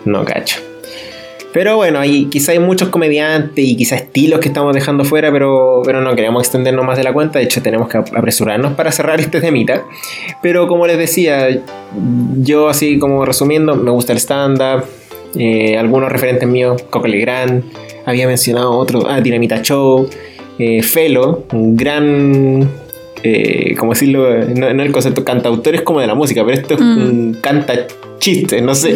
No, 0.05 0.25
cacho. 0.25 0.68
Pero 1.53 1.77
bueno, 1.77 1.99
hay, 1.99 2.27
quizá 2.27 2.53
hay 2.53 2.59
muchos 2.59 2.91
comediantes 2.91 3.65
y 3.65 3.77
quizá 3.77 3.97
estilos 3.97 4.41
que 4.41 4.49
estamos 4.49 4.75
dejando 4.75 5.05
fuera, 5.05 5.33
pero, 5.33 5.83
pero 5.85 6.01
no 6.01 6.15
queremos 6.15 6.43
extendernos 6.43 6.85
más 6.85 6.99
de 6.99 7.05
la 7.05 7.13
cuenta. 7.13 7.39
De 7.39 7.47
hecho, 7.47 7.63
tenemos 7.63 7.89
que 7.89 7.99
apresurarnos 7.99 8.75
para 8.75 8.93
cerrar 8.93 9.19
este 9.21 9.41
temita. 9.41 9.85
Pero 10.43 10.69
como 10.69 10.87
les 10.87 10.99
decía, 10.99 11.49
yo 12.37 12.69
así 12.69 12.99
como 12.99 13.25
resumiendo, 13.25 13.77
me 13.77 13.91
gusta 13.91 14.13
el 14.13 14.19
stand-up. 14.19 14.85
Eh, 15.35 15.77
algunos 15.77 16.11
referentes 16.11 16.49
míos, 16.49 16.83
Coco 16.91 17.07
Legrand, 17.07 17.65
había 18.07 18.27
mencionado 18.27 18.73
otro, 18.73 19.07
ah, 19.09 19.21
Dinamita 19.21 19.61
Show, 19.63 20.09
eh, 20.59 20.83
Felo, 20.83 21.45
un 21.53 21.77
gran 21.77 22.69
eh, 23.23 23.75
como 23.77 23.93
decirlo, 23.93 24.45
no, 24.45 24.83
el 24.83 24.93
concepto 24.93 25.25
cantautor 25.25 25.75
es 25.75 25.83
como 25.83 26.01
de 26.01 26.07
la 26.07 26.15
música, 26.15 26.45
pero 26.45 26.57
esto 26.57 26.75
es 26.75 26.81
mm. 26.81 27.03
un 27.03 27.37
canta 27.41 27.87
chistes, 28.19 28.63
no 28.63 28.75
sé, 28.75 28.95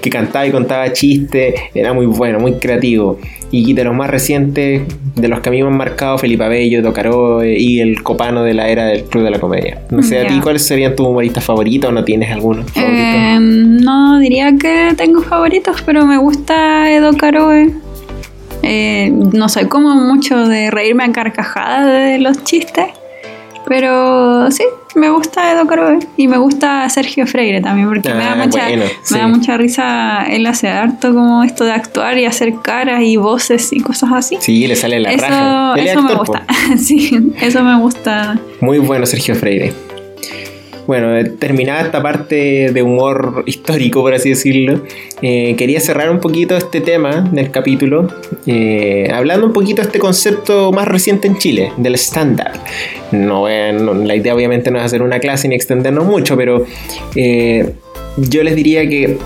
que 0.00 0.10
cantaba 0.10 0.46
y 0.46 0.50
contaba 0.50 0.92
chistes, 0.92 1.54
era 1.74 1.92
muy 1.92 2.06
bueno, 2.06 2.38
muy 2.38 2.54
creativo. 2.54 3.18
Y 3.50 3.74
de 3.74 3.84
los 3.84 3.94
más 3.94 4.08
recientes, 4.08 4.82
de 5.14 5.28
los 5.28 5.40
que 5.40 5.50
a 5.50 5.52
mí 5.52 5.62
me 5.62 5.68
han 5.68 5.76
marcado, 5.76 6.16
Felipe 6.16 6.44
Abello, 6.44 6.80
Docaro 6.80 7.44
y 7.44 7.80
el 7.80 8.02
copano 8.02 8.42
de 8.44 8.54
la 8.54 8.68
era 8.68 8.86
del 8.86 9.04
Club 9.04 9.24
de 9.24 9.30
la 9.30 9.38
Comedia. 9.38 9.82
No 9.90 10.02
sé, 10.02 10.20
¿a 10.20 10.26
ti 10.26 10.40
cuáles 10.40 10.62
serían 10.62 10.96
tus 10.96 11.06
humoristas 11.06 11.44
favoritos 11.44 11.90
o 11.90 11.92
no 11.92 12.02
tienes 12.04 12.30
alguno 12.30 12.64
eh, 12.74 13.38
no 13.40 14.18
diría 14.18 14.56
que 14.56 14.94
tengo 14.96 15.22
favoritos, 15.22 15.82
pero 15.84 16.06
me 16.06 16.16
gusta 16.16 16.90
Edo 16.90 17.12
Caroe. 17.16 17.70
Eh, 18.62 19.10
no 19.10 19.48
soy 19.48 19.66
como 19.66 19.94
mucho 19.96 20.46
de 20.46 20.70
reírme 20.70 21.04
a 21.04 21.12
carcajadas 21.12 21.86
de 21.86 22.18
los 22.18 22.44
chistes, 22.44 22.86
pero 23.72 24.50
sí, 24.50 24.64
me 24.94 25.08
gusta 25.08 25.50
Edo 25.50 25.66
Caroe 25.66 25.98
y 26.18 26.28
me 26.28 26.36
gusta 26.36 26.86
Sergio 26.90 27.26
Freire 27.26 27.62
también, 27.62 27.88
porque 27.88 28.06
me, 28.10 28.22
da 28.22 28.32
ah, 28.32 28.36
mucha, 28.36 28.68
me 28.68 29.18
da 29.18 29.28
mucha 29.28 29.56
risa. 29.56 30.26
Él 30.28 30.46
hace 30.46 30.68
harto 30.68 31.14
como 31.14 31.42
esto 31.42 31.64
de 31.64 31.72
actuar 31.72 32.18
y 32.18 32.26
hacer 32.26 32.52
caras 32.62 33.00
y 33.00 33.16
voces 33.16 33.72
y 33.72 33.80
cosas 33.80 34.10
así. 34.12 34.36
Sí, 34.40 34.66
le 34.66 34.76
sale 34.76 35.00
la 35.00 35.12
eso, 35.12 35.22
raja. 35.22 35.74
eso 35.78 36.02
me 36.02 36.14
gusta. 36.14 36.46
sí, 36.78 37.32
eso 37.40 37.64
me 37.64 37.80
gusta. 37.80 38.38
Muy 38.60 38.78
bueno 38.78 39.06
Sergio 39.06 39.34
Freire. 39.34 39.72
Bueno, 40.86 41.16
eh, 41.16 41.24
terminada 41.24 41.82
esta 41.82 42.02
parte 42.02 42.72
de 42.72 42.82
humor 42.82 43.44
histórico, 43.46 44.00
por 44.00 44.14
así 44.14 44.30
decirlo, 44.30 44.82
eh, 45.20 45.54
quería 45.56 45.80
cerrar 45.80 46.10
un 46.10 46.18
poquito 46.18 46.56
este 46.56 46.80
tema 46.80 47.28
del 47.30 47.50
capítulo, 47.50 48.08
eh, 48.46 49.08
hablando 49.12 49.46
un 49.46 49.52
poquito 49.52 49.82
de 49.82 49.86
este 49.86 49.98
concepto 50.00 50.72
más 50.72 50.88
reciente 50.88 51.28
en 51.28 51.38
Chile, 51.38 51.72
del 51.76 51.94
stand-up. 51.94 52.58
No, 53.12 53.46
la 53.48 54.16
idea 54.16 54.34
obviamente 54.34 54.70
no 54.70 54.78
es 54.78 54.84
hacer 54.84 55.02
una 55.02 55.20
clase 55.20 55.46
ni 55.46 55.54
extendernos 55.54 56.04
mucho, 56.04 56.36
pero 56.36 56.66
yo 57.14 58.42
les 58.42 58.56
diría 58.56 58.88
que 58.88 59.18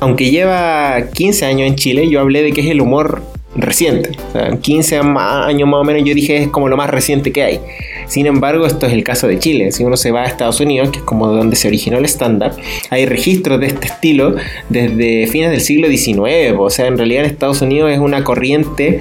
aunque 0.00 0.30
lleva 0.30 1.06
15 1.12 1.46
años 1.46 1.66
en 1.68 1.76
Chile, 1.76 2.08
yo 2.08 2.20
hablé 2.20 2.42
de 2.42 2.52
que 2.52 2.60
es 2.60 2.66
el 2.68 2.80
humor 2.80 3.22
reciente. 3.56 4.10
O 4.28 4.32
sea, 4.32 4.56
15 4.56 4.98
años 4.98 5.68
más 5.68 5.80
o 5.80 5.84
menos 5.84 6.02
yo 6.04 6.14
dije 6.14 6.42
es 6.42 6.48
como 6.48 6.68
lo 6.68 6.76
más 6.76 6.90
reciente 6.90 7.32
que 7.32 7.42
hay. 7.42 7.60
Sin 8.06 8.26
embargo, 8.26 8.66
esto 8.66 8.86
es 8.86 8.92
el 8.92 9.02
caso 9.02 9.26
de 9.26 9.38
Chile. 9.38 9.72
Si 9.72 9.84
uno 9.84 9.96
se 9.96 10.10
va 10.10 10.22
a 10.22 10.26
Estados 10.26 10.60
Unidos, 10.60 10.90
que 10.90 10.98
es 10.98 11.04
como 11.04 11.28
donde 11.28 11.56
se 11.56 11.68
originó 11.68 11.98
el 11.98 12.04
stand-up, 12.04 12.52
hay 12.90 13.06
registros 13.06 13.60
de 13.60 13.66
este 13.66 13.86
estilo 13.86 14.36
desde 14.68 15.26
fines 15.26 15.50
del 15.50 15.60
siglo 15.60 15.88
XIX. 15.88 16.56
O 16.58 16.70
sea, 16.70 16.86
en 16.86 16.98
realidad 16.98 17.24
en 17.24 17.30
Estados 17.30 17.62
Unidos 17.62 17.90
es 17.90 17.98
una 17.98 18.24
corriente 18.24 19.00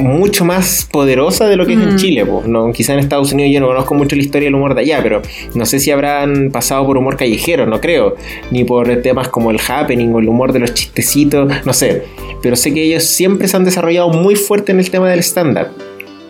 mucho 0.00 0.44
más 0.44 0.88
poderosa 0.90 1.46
de 1.46 1.56
lo 1.56 1.66
que 1.66 1.74
es 1.74 1.80
en 1.80 1.94
mm. 1.94 1.96
Chile. 1.96 2.26
Pues, 2.26 2.46
¿no? 2.46 2.72
Quizá 2.72 2.94
en 2.94 3.00
Estados 3.00 3.32
Unidos 3.32 3.52
yo 3.52 3.60
no 3.60 3.66
conozco 3.68 3.94
mucho 3.94 4.16
la 4.16 4.22
historia 4.22 4.46
del 4.46 4.54
humor 4.54 4.74
de 4.74 4.82
allá, 4.82 5.00
pero 5.02 5.22
no 5.54 5.66
sé 5.66 5.80
si 5.80 5.90
habrán 5.90 6.50
pasado 6.50 6.86
por 6.86 6.96
humor 6.98 7.16
callejero, 7.16 7.66
no 7.66 7.80
creo. 7.80 8.16
Ni 8.50 8.64
por 8.64 9.02
temas 9.02 9.28
como 9.28 9.50
el 9.50 9.58
happening 9.66 10.12
o 10.12 10.18
el 10.18 10.28
humor 10.28 10.52
de 10.52 10.60
los 10.60 10.74
chistecitos, 10.74 11.50
no 11.64 11.72
sé. 11.72 12.04
Pero 12.42 12.56
sé 12.56 12.72
que 12.74 12.82
ellos 12.82 13.04
siempre 13.04 13.48
se 13.48 13.56
han 13.56 13.64
desarrollado 13.64 14.10
muy 14.10 14.36
fuerte 14.36 14.72
en 14.72 14.80
el 14.80 14.90
tema 14.90 15.08
del 15.08 15.20
stand-up. 15.20 15.68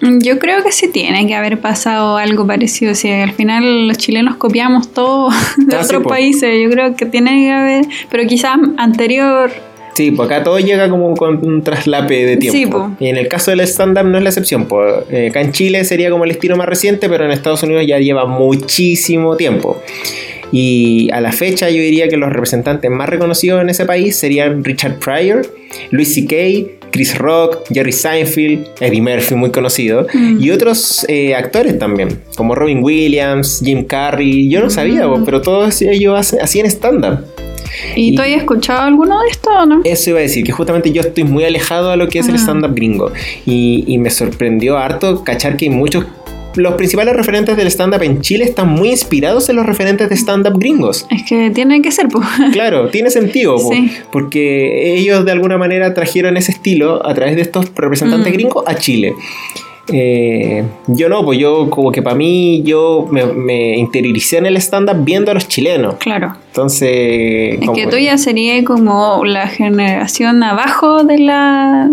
Yo 0.02 0.38
creo 0.38 0.62
que 0.62 0.72
sí 0.72 0.88
tiene 0.88 1.26
que 1.26 1.34
haber 1.34 1.60
pasado 1.60 2.18
algo 2.18 2.46
parecido. 2.46 2.94
Si 2.94 3.10
al 3.10 3.32
final 3.32 3.88
los 3.88 3.96
chilenos 3.96 4.36
copiamos 4.36 4.92
todo 4.92 5.30
de 5.56 5.76
ah, 5.76 5.80
otros 5.82 6.06
países, 6.06 6.50
yo 6.62 6.70
creo 6.70 6.96
que 6.96 7.06
tiene 7.06 7.46
que 7.46 7.52
haber. 7.52 7.84
Pero 8.10 8.26
quizás 8.26 8.58
anterior. 8.76 9.50
Sí, 9.96 10.10
pues 10.10 10.26
acá 10.26 10.44
todo 10.44 10.58
llega 10.58 10.90
como 10.90 11.14
con 11.16 11.42
un 11.46 11.62
traslape 11.62 12.26
de 12.26 12.36
tiempo. 12.36 12.94
Y 13.00 13.06
en 13.06 13.16
el 13.16 13.28
caso 13.28 13.50
del 13.50 13.60
stand-up 13.60 14.04
no 14.04 14.18
es 14.18 14.22
la 14.22 14.28
excepción. 14.28 14.66
Pues, 14.66 15.04
acá 15.30 15.40
en 15.40 15.52
Chile 15.52 15.82
sería 15.84 16.10
como 16.10 16.24
el 16.24 16.32
estilo 16.32 16.54
más 16.54 16.68
reciente, 16.68 17.08
pero 17.08 17.24
en 17.24 17.30
Estados 17.30 17.62
Unidos 17.62 17.86
ya 17.86 17.98
lleva 17.98 18.26
muchísimo 18.26 19.36
tiempo. 19.36 19.80
Y 20.52 21.10
a 21.12 21.22
la 21.22 21.32
fecha 21.32 21.70
yo 21.70 21.80
diría 21.80 22.08
que 22.08 22.18
los 22.18 22.30
representantes 22.30 22.90
más 22.90 23.08
reconocidos 23.08 23.62
en 23.62 23.70
ese 23.70 23.86
país 23.86 24.16
serían 24.16 24.62
Richard 24.62 24.98
Pryor, 24.98 25.46
Louis 25.90 26.12
C.K., 26.12 26.86
Chris 26.90 27.16
Rock, 27.16 27.64
Jerry 27.72 27.92
Seinfeld, 27.92 28.66
Eddie 28.80 29.00
Murphy, 29.00 29.34
muy 29.34 29.50
conocido, 29.50 30.06
mm. 30.12 30.42
y 30.42 30.50
otros 30.50 31.06
eh, 31.08 31.34
actores 31.34 31.78
también, 31.78 32.20
como 32.36 32.54
Robin 32.54 32.82
Williams, 32.82 33.62
Jim 33.64 33.84
Carrey. 33.84 34.48
Yo 34.48 34.60
no 34.60 34.68
sabía, 34.70 35.06
mm. 35.06 35.24
pero 35.24 35.40
todos 35.40 35.80
ellos 35.82 36.34
hacían 36.34 36.66
estándar. 36.66 37.24
¿Y, 37.94 38.14
tú 38.14 38.22
has 38.22 38.28
escuchado 38.28 38.82
alguno 38.82 39.20
de 39.20 39.28
esto 39.28 39.50
o 39.50 39.66
no? 39.66 39.80
Eso 39.84 40.10
iba 40.10 40.18
a 40.18 40.22
decir, 40.22 40.44
que 40.44 40.52
justamente 40.52 40.92
yo 40.92 41.02
estoy 41.02 41.24
muy 41.24 41.44
alejado 41.44 41.90
de 41.90 41.96
lo 41.96 42.08
que 42.08 42.18
es 42.18 42.28
el 42.28 42.36
stand-up 42.36 42.74
gringo. 42.74 43.12
Y, 43.44 43.84
y, 43.86 43.98
me 43.98 44.10
sorprendió 44.10 44.78
harto 44.78 45.22
cachar 45.24 45.56
que 45.56 45.66
hay 45.66 45.70
muchos 45.70 46.06
los 46.56 46.74
principales 46.74 47.14
referentes 47.14 47.56
del 47.56 47.66
stand-up 47.68 48.02
en 48.02 48.20
Chile 48.20 48.44
están 48.44 48.68
muy 48.68 48.88
inspirados 48.88 49.48
en 49.48 49.56
los 49.56 49.66
referentes 49.66 50.08
de 50.08 50.16
stand-up 50.16 50.58
gringos. 50.58 51.06
Es 51.10 51.22
que 51.24 51.50
tiene 51.50 51.82
que 51.82 51.92
ser, 51.92 52.08
pues. 52.08 52.26
Claro, 52.52 52.88
tiene 52.88 53.10
sentido, 53.10 53.56
porque 54.10 54.94
ellos 54.96 55.24
de 55.24 55.32
alguna 55.32 55.58
manera 55.58 55.92
trajeron 55.94 56.36
ese 56.36 56.52
estilo 56.52 57.06
a 57.06 57.14
través 57.14 57.36
de 57.36 57.42
estos 57.42 57.74
representantes 57.74 58.32
mm. 58.32 58.36
gringos 58.36 58.64
a 58.66 58.74
Chile. 58.76 59.14
Eh, 59.92 60.64
yo 60.88 61.08
no, 61.08 61.24
pues 61.24 61.38
yo 61.38 61.70
como 61.70 61.92
que 61.92 62.02
para 62.02 62.16
mí 62.16 62.62
yo 62.62 63.06
me, 63.10 63.76
interioricé 63.76 64.38
en 64.38 64.46
el 64.46 64.56
stand-up 64.56 65.04
viendo 65.04 65.30
a 65.30 65.34
los 65.34 65.48
chilenos. 65.48 65.96
Claro. 65.96 66.36
Entonces... 66.48 67.58
Es 67.60 67.70
que 67.70 67.86
tú 67.86 67.96
ya 67.96 68.18
sería 68.18 68.62
como 68.64 69.24
la 69.24 69.46
generación 69.48 70.42
abajo 70.42 71.04
de 71.04 71.18
la 71.18 71.90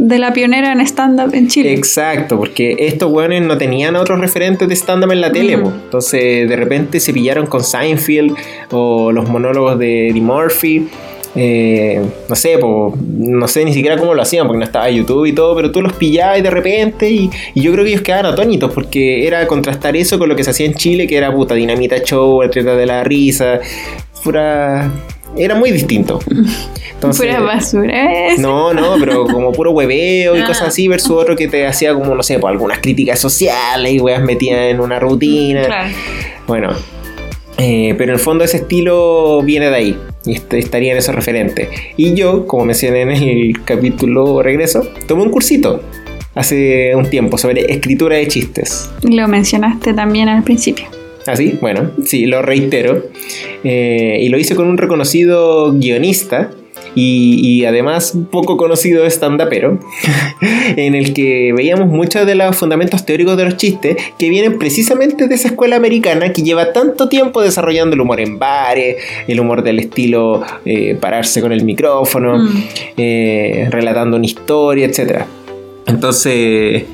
de 0.00 0.18
la 0.18 0.32
pionera 0.32 0.72
en 0.72 0.80
stand-up 0.80 1.34
en 1.34 1.48
Chile. 1.48 1.74
Exacto, 1.74 2.38
porque 2.38 2.74
estos 2.78 3.12
weones 3.12 3.42
no 3.42 3.58
tenían 3.58 3.96
otros 3.96 4.18
referentes 4.18 4.66
de 4.66 4.74
stand-up 4.74 5.12
en 5.12 5.20
la 5.20 5.30
tele, 5.30 5.52
entonces 5.52 6.48
de 6.48 6.56
repente 6.56 7.00
se 7.00 7.12
pillaron 7.12 7.46
con 7.46 7.62
Seinfeld 7.62 8.34
o 8.70 9.12
los 9.12 9.28
monólogos 9.28 9.78
de 9.78 10.08
Eddie 10.08 10.22
Murphy. 10.22 10.88
Eh, 11.36 12.04
no 12.28 12.34
sé, 12.34 12.58
no 12.58 13.46
sé 13.46 13.64
ni 13.64 13.72
siquiera 13.72 13.96
cómo 13.96 14.14
lo 14.14 14.22
hacían, 14.22 14.46
porque 14.46 14.58
no 14.58 14.64
estaba 14.64 14.90
YouTube 14.90 15.26
y 15.26 15.32
todo, 15.32 15.54
pero 15.54 15.70
tú 15.70 15.80
los 15.80 15.92
pillabas 15.92 16.42
de 16.42 16.50
repente 16.50 17.08
y, 17.08 17.30
yo 17.54 17.72
creo 17.72 17.84
que 17.84 17.90
ellos 17.90 18.02
quedaban 18.02 18.26
atónitos, 18.26 18.72
porque 18.72 19.26
era 19.26 19.46
contrastar 19.46 19.96
eso 19.96 20.18
con 20.18 20.28
lo 20.28 20.36
que 20.36 20.44
se 20.44 20.50
hacía 20.50 20.66
en 20.66 20.74
Chile, 20.74 21.06
que 21.06 21.16
era 21.16 21.32
puta 21.32 21.54
dinamita 21.54 22.02
show, 22.02 22.42
el 22.42 22.50
de 22.50 22.86
la 22.86 23.04
risa, 23.04 23.60
pura 24.24 24.90
era 25.36 25.54
muy 25.54 25.70
distinto. 25.70 26.18
Entonces, 26.94 27.26
Pura 27.26 27.40
basura. 27.40 28.36
No, 28.38 28.74
no, 28.74 28.96
pero 29.00 29.24
como 29.24 29.52
puro 29.52 29.70
hueveo 29.70 30.36
y 30.36 30.42
cosas 30.42 30.68
así, 30.68 30.86
versus 30.86 31.12
otro 31.12 31.34
que 31.34 31.48
te 31.48 31.66
hacía 31.66 31.94
como, 31.94 32.14
no 32.14 32.22
sé, 32.22 32.38
pues 32.38 32.50
algunas 32.50 32.80
críticas 32.80 33.18
sociales 33.18 33.92
y 33.92 34.00
weas 34.00 34.22
metidas 34.22 34.70
en 34.70 34.80
una 34.80 34.98
rutina. 34.98 35.64
Claro. 35.64 35.88
Bueno, 36.46 36.70
eh, 37.56 37.94
pero 37.96 38.12
en 38.12 38.18
el 38.18 38.22
fondo 38.22 38.44
ese 38.44 38.58
estilo 38.58 39.40
viene 39.42 39.70
de 39.70 39.76
ahí 39.76 39.98
y 40.24 40.32
estaría 40.32 40.92
en 40.92 40.98
esos 40.98 41.14
referentes. 41.14 41.68
Y 41.96 42.14
yo, 42.14 42.46
como 42.46 42.66
mencioné 42.66 43.02
en 43.02 43.10
el 43.10 43.64
capítulo 43.64 44.42
Regreso, 44.42 44.88
tomé 45.06 45.22
un 45.22 45.30
cursito 45.30 45.82
hace 46.34 46.94
un 46.94 47.08
tiempo 47.08 47.38
sobre 47.38 47.72
escritura 47.72 48.16
de 48.16 48.28
chistes. 48.28 48.90
Lo 49.02 49.26
mencionaste 49.28 49.94
también 49.94 50.28
al 50.28 50.42
principio. 50.42 50.86
¿Ah, 51.26 51.36
sí? 51.36 51.58
Bueno, 51.60 51.90
sí, 52.04 52.26
lo 52.26 52.42
reitero. 52.42 53.04
Eh, 53.62 54.18
y 54.22 54.28
lo 54.28 54.38
hice 54.38 54.54
con 54.54 54.66
un 54.66 54.78
reconocido 54.78 55.72
guionista 55.72 56.50
y, 56.94 57.64
además 57.64 58.14
poco 58.30 58.56
conocido 58.56 59.04
stand-upero, 59.06 59.78
en 60.76 60.94
el 60.94 61.12
que 61.12 61.52
veíamos 61.56 61.88
muchos 61.88 62.26
de 62.26 62.34
los 62.34 62.56
fundamentos 62.56 63.04
teóricos 63.04 63.36
de 63.36 63.44
los 63.44 63.56
chistes 63.56 63.96
que 64.18 64.28
vienen 64.28 64.58
precisamente 64.58 65.28
de 65.28 65.34
esa 65.34 65.48
escuela 65.48 65.76
americana 65.76 66.32
que 66.32 66.42
lleva 66.42 66.72
tanto 66.72 67.08
tiempo 67.08 67.42
desarrollando 67.42 67.94
el 67.94 68.00
humor 68.00 68.20
en 68.20 68.38
bares, 68.38 68.96
el 69.26 69.40
humor 69.40 69.62
del 69.62 69.78
estilo 69.78 70.42
eh, 70.64 70.96
pararse 71.00 71.40
con 71.40 71.52
el 71.52 71.64
micrófono, 71.64 72.38
mm. 72.38 72.64
eh, 72.96 73.68
relatando 73.70 74.16
una 74.16 74.26
historia, 74.26 74.86
etc. 74.86 75.22
Entonces, 75.86 76.84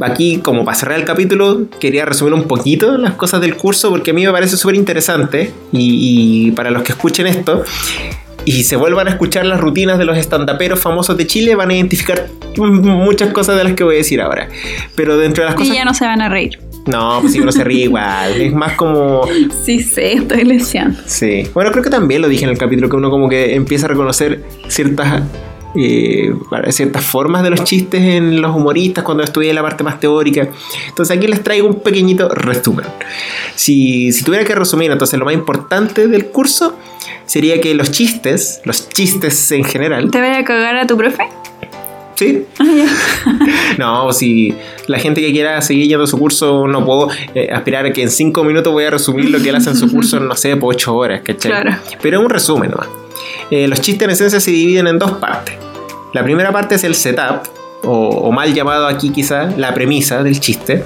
aquí, 0.00 0.38
como 0.38 0.64
para 0.64 0.76
cerrar 0.76 0.98
el 0.98 1.04
capítulo, 1.04 1.66
quería 1.80 2.04
resumir 2.04 2.34
un 2.34 2.44
poquito 2.44 2.96
las 2.98 3.14
cosas 3.14 3.40
del 3.40 3.56
curso 3.56 3.90
porque 3.90 4.10
a 4.10 4.14
mí 4.14 4.24
me 4.24 4.32
parece 4.32 4.56
súper 4.56 4.76
interesante 4.76 5.52
y, 5.72 6.50
para 6.52 6.70
los 6.70 6.82
que 6.82 6.92
escuchen 6.92 7.26
esto 7.26 7.64
y 8.48 8.64
se 8.64 8.76
vuelvan 8.76 9.08
a 9.08 9.10
escuchar 9.10 9.44
las 9.44 9.60
rutinas 9.60 9.98
de 9.98 10.06
los 10.06 10.16
estandaperos 10.16 10.80
famosos 10.80 11.16
de 11.16 11.26
Chile, 11.26 11.54
van 11.54 11.70
a 11.70 11.74
identificar 11.74 12.28
muchas 12.56 13.30
cosas 13.32 13.56
de 13.58 13.64
las 13.64 13.74
que 13.74 13.84
voy 13.84 13.96
a 13.96 13.98
decir 13.98 14.22
ahora. 14.22 14.48
Pero 14.94 15.18
dentro 15.18 15.44
de 15.44 15.50
las 15.50 15.54
cosas... 15.54 15.74
Y 15.74 15.76
ya 15.76 15.84
no 15.84 15.92
se 15.92 16.06
van 16.06 16.22
a 16.22 16.28
reír. 16.28 16.58
No, 16.86 17.18
pues 17.20 17.34
sí, 17.34 17.40
uno 17.40 17.52
se 17.52 17.62
ríe 17.64 17.84
igual. 17.84 18.40
Es 18.40 18.52
más 18.54 18.72
como. 18.72 19.28
Sí, 19.62 19.80
sí, 19.80 20.00
estoy 20.00 20.44
leseando. 20.44 20.98
Sí. 21.04 21.46
Bueno, 21.52 21.70
creo 21.70 21.84
que 21.84 21.90
también 21.90 22.22
lo 22.22 22.28
dije 22.28 22.44
en 22.44 22.50
el 22.50 22.56
capítulo 22.56 22.88
que 22.88 22.96
uno 22.96 23.10
como 23.10 23.28
que 23.28 23.54
empieza 23.54 23.84
a 23.84 23.90
reconocer 23.90 24.42
ciertas 24.68 25.22
eh, 25.74 26.32
ciertas 26.70 27.04
formas 27.04 27.42
de 27.42 27.50
los 27.50 27.64
chistes 27.64 28.00
en 28.00 28.40
los 28.40 28.54
humoristas 28.54 29.04
cuando 29.04 29.22
estudié 29.22 29.52
la 29.52 29.62
parte 29.62 29.84
más 29.84 30.00
teórica. 30.00 30.48
Entonces 30.88 31.16
aquí 31.16 31.26
les 31.26 31.42
traigo 31.42 31.68
un 31.68 31.80
pequeñito 31.80 32.28
resumen. 32.28 32.86
Si, 33.54 34.12
si 34.12 34.24
tuviera 34.24 34.44
que 34.44 34.54
resumir, 34.54 34.90
entonces 34.90 35.18
lo 35.18 35.24
más 35.24 35.34
importante 35.34 36.08
del 36.08 36.26
curso 36.26 36.76
sería 37.26 37.60
que 37.60 37.74
los 37.74 37.90
chistes, 37.90 38.60
los 38.64 38.88
chistes 38.88 39.52
en 39.52 39.64
general... 39.64 40.10
¿Te 40.10 40.18
voy 40.18 40.28
a 40.28 40.44
cagar 40.44 40.76
a 40.76 40.86
tu 40.86 40.96
profe? 40.96 41.28
Sí. 42.14 42.44
Ah, 42.60 43.34
no, 43.78 44.12
si 44.12 44.54
la 44.86 44.98
gente 44.98 45.20
que 45.20 45.32
quiera 45.32 45.60
seguir 45.60 45.88
yendo 45.88 46.04
a 46.04 46.06
su 46.06 46.18
curso, 46.18 46.66
no 46.66 46.84
puedo 46.84 47.08
eh, 47.34 47.48
aspirar 47.52 47.86
a 47.86 47.92
que 47.92 48.02
en 48.02 48.10
cinco 48.10 48.44
minutos 48.44 48.72
voy 48.72 48.84
a 48.84 48.90
resumir 48.90 49.30
lo 49.30 49.40
que 49.40 49.50
él 49.50 49.54
hace 49.56 49.70
en 49.70 49.76
su 49.76 49.90
curso, 49.90 50.18
no 50.20 50.34
sé, 50.34 50.56
por 50.56 50.74
ocho 50.74 50.96
horas, 50.96 51.22
¿cachai? 51.22 51.50
Claro. 51.50 51.76
Pero 52.00 52.18
es 52.18 52.24
un 52.24 52.30
resumen 52.30 52.70
nomás. 52.70 52.88
Eh, 53.50 53.68
los 53.68 53.80
chistes 53.80 54.04
en 54.04 54.10
esencia 54.10 54.40
se 54.40 54.50
dividen 54.50 54.86
en 54.86 54.98
dos 54.98 55.12
partes. 55.12 55.54
La 56.12 56.22
primera 56.22 56.52
parte 56.52 56.76
es 56.76 56.84
el 56.84 56.94
setup, 56.94 57.48
o, 57.84 58.30
mal 58.32 58.52
llamado 58.54 58.86
aquí 58.86 59.10
quizá 59.10 59.50
la 59.56 59.74
premisa 59.74 60.22
del 60.22 60.40
chiste, 60.40 60.84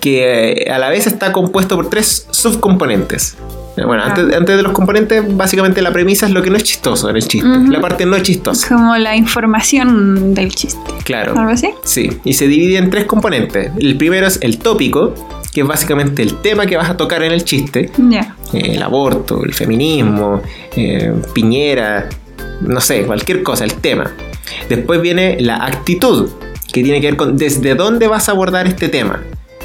que 0.00 0.64
eh, 0.66 0.70
a 0.70 0.78
la 0.78 0.88
vez 0.88 1.06
está 1.06 1.32
compuesto 1.32 1.76
por 1.76 1.90
tres 1.90 2.26
subcomponentes. 2.30 3.36
Eh, 3.76 3.84
bueno, 3.84 4.02
antes, 4.04 4.56
de 4.56 4.62
los 4.62 4.72
componentes, 4.72 5.24
básicamente 5.34 5.80
la 5.80 5.92
premisa 5.92 6.26
es 6.26 6.32
lo 6.32 6.42
que 6.42 6.50
no 6.50 6.56
es 6.56 6.62
chistoso 6.62 7.08
en 7.08 7.16
el 7.16 7.26
chiste. 7.26 7.48
La 7.68 7.80
parte 7.80 8.04
no 8.04 8.16
es 8.16 8.22
chistosa. 8.22 8.68
Como 8.68 8.96
la 8.96 9.16
información 9.16 10.34
del 10.34 10.54
chiste. 10.54 10.78
Claro. 11.04 11.38
¿Algo 11.38 11.52
así? 11.52 11.70
Sí. 11.84 12.10
Y 12.24 12.34
se 12.34 12.46
divide 12.46 12.76
en 12.76 12.90
tres 12.90 13.06
componentes. 13.06 13.70
El 13.78 13.96
primero 13.96 14.26
es 14.26 14.38
el 14.42 14.58
tópico, 14.58 15.14
que 15.52 15.60
es 15.60 15.66
básicamente 15.66 16.22
el 16.22 16.40
tema 16.40 16.66
que 16.66 16.76
vas 16.76 16.90
a 16.90 16.96
tocar 16.96 17.22
en 17.22 17.32
el 17.32 17.44
chiste. 17.44 17.90
Ya. 17.98 18.36
el 18.52 18.82
aborto, 18.82 19.44
el 19.44 19.54
feminismo, 19.54 20.42
Piñera, 21.34 22.08
no 22.60 22.80
sé, 22.80 23.04
cualquier 23.04 23.42
cosa, 23.42 23.64
el 23.64 23.74
tema. 23.74 24.12
Después 24.68 25.00
viene 25.00 25.38
la 25.40 25.64
actitud, 25.64 26.30
que 26.72 26.82
tiene 26.82 27.00
que 27.00 27.08
ver 27.08 27.16
con 27.16 27.36
desde 27.36 27.74
dónde 27.74 28.08
vas 28.08 28.28
a 28.28 28.32
abordar 28.32 28.66
este 28.66 28.88
tema. 28.88 29.22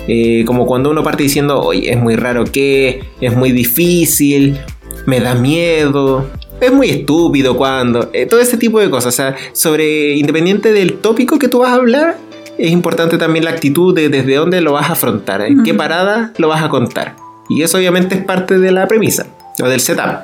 Eh, 0.08 0.46
como 0.46 0.66
cuando 0.66 0.90
uno 0.90 1.04
parte 1.04 1.24
diciendo, 1.24 1.62
oye, 1.62 1.92
es 1.92 1.98
muy 1.98 2.16
raro 2.16 2.46
que, 2.46 3.04
es 3.20 3.36
muy 3.36 3.52
difícil, 3.52 4.58
me 5.06 5.20
da 5.20 5.36
miedo, 5.36 6.30
es 6.62 6.72
muy 6.72 6.90
estúpido 6.90 7.58
cuando, 7.58 8.10
eh, 8.14 8.26
todo 8.26 8.40
ese 8.40 8.58
tipo 8.58 8.80
de 8.80 8.90
cosas. 8.90 9.14
O 9.14 9.18
sea, 9.18 9.36
sobre, 9.54 10.16
independiente 10.16 10.72
del 10.72 10.94
tópico 10.96 11.38
que 11.38 11.50
tú 11.50 11.60
vas 11.60 11.72
a 11.72 11.76
hablar, 11.76 12.18
es 12.58 12.72
importante 12.72 13.18
también 13.18 13.46
la 13.46 13.52
actitud 13.52 13.94
de 13.94 14.10
desde 14.10 14.36
dónde 14.36 14.62
lo 14.62 14.74
vas 14.74 14.90
a 14.90 14.94
afrontar, 14.94 15.42
en 15.42 15.64
qué 15.64 15.74
parada 15.74 16.34
lo 16.38 16.48
vas 16.48 16.64
a 16.64 16.70
contar. 16.70 17.16
Y 17.50 17.62
eso 17.62 17.78
obviamente 17.78 18.16
es 18.16 18.24
parte 18.24 18.60
de 18.60 18.72
la 18.72 18.88
premisa 18.88 19.28
o 19.62 19.68
del 19.68 19.80
setup. 19.80 20.22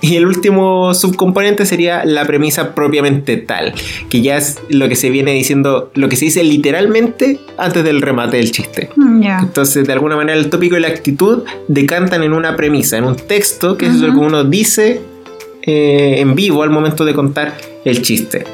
Y 0.00 0.16
el 0.16 0.26
último 0.26 0.92
subcomponente 0.92 1.64
sería 1.64 2.04
la 2.04 2.26
premisa 2.26 2.74
propiamente 2.74 3.38
tal, 3.38 3.72
que 4.10 4.20
ya 4.20 4.36
es 4.36 4.58
lo 4.68 4.86
que 4.88 4.96
se 4.96 5.08
viene 5.08 5.32
diciendo, 5.32 5.90
lo 5.94 6.10
que 6.10 6.16
se 6.16 6.26
dice 6.26 6.44
literalmente 6.44 7.40
antes 7.56 7.84
del 7.84 8.02
remate 8.02 8.36
del 8.36 8.50
chiste. 8.52 8.90
Mm, 8.96 9.22
Entonces, 9.22 9.86
de 9.86 9.92
alguna 9.94 10.16
manera, 10.16 10.38
el 10.38 10.50
tópico 10.50 10.76
y 10.76 10.80
la 10.80 10.88
actitud 10.88 11.44
decantan 11.68 12.22
en 12.22 12.34
una 12.34 12.54
premisa, 12.54 12.98
en 12.98 13.04
un 13.04 13.16
texto, 13.16 13.78
que 13.78 13.86
es 13.86 13.94
lo 13.94 14.12
que 14.12 14.18
uno 14.18 14.44
dice 14.44 15.00
eh, 15.62 16.16
en 16.18 16.34
vivo 16.34 16.62
al 16.62 16.70
momento 16.70 17.06
de 17.06 17.14
contar 17.14 17.54
el 17.86 18.02
chiste. 18.02 18.44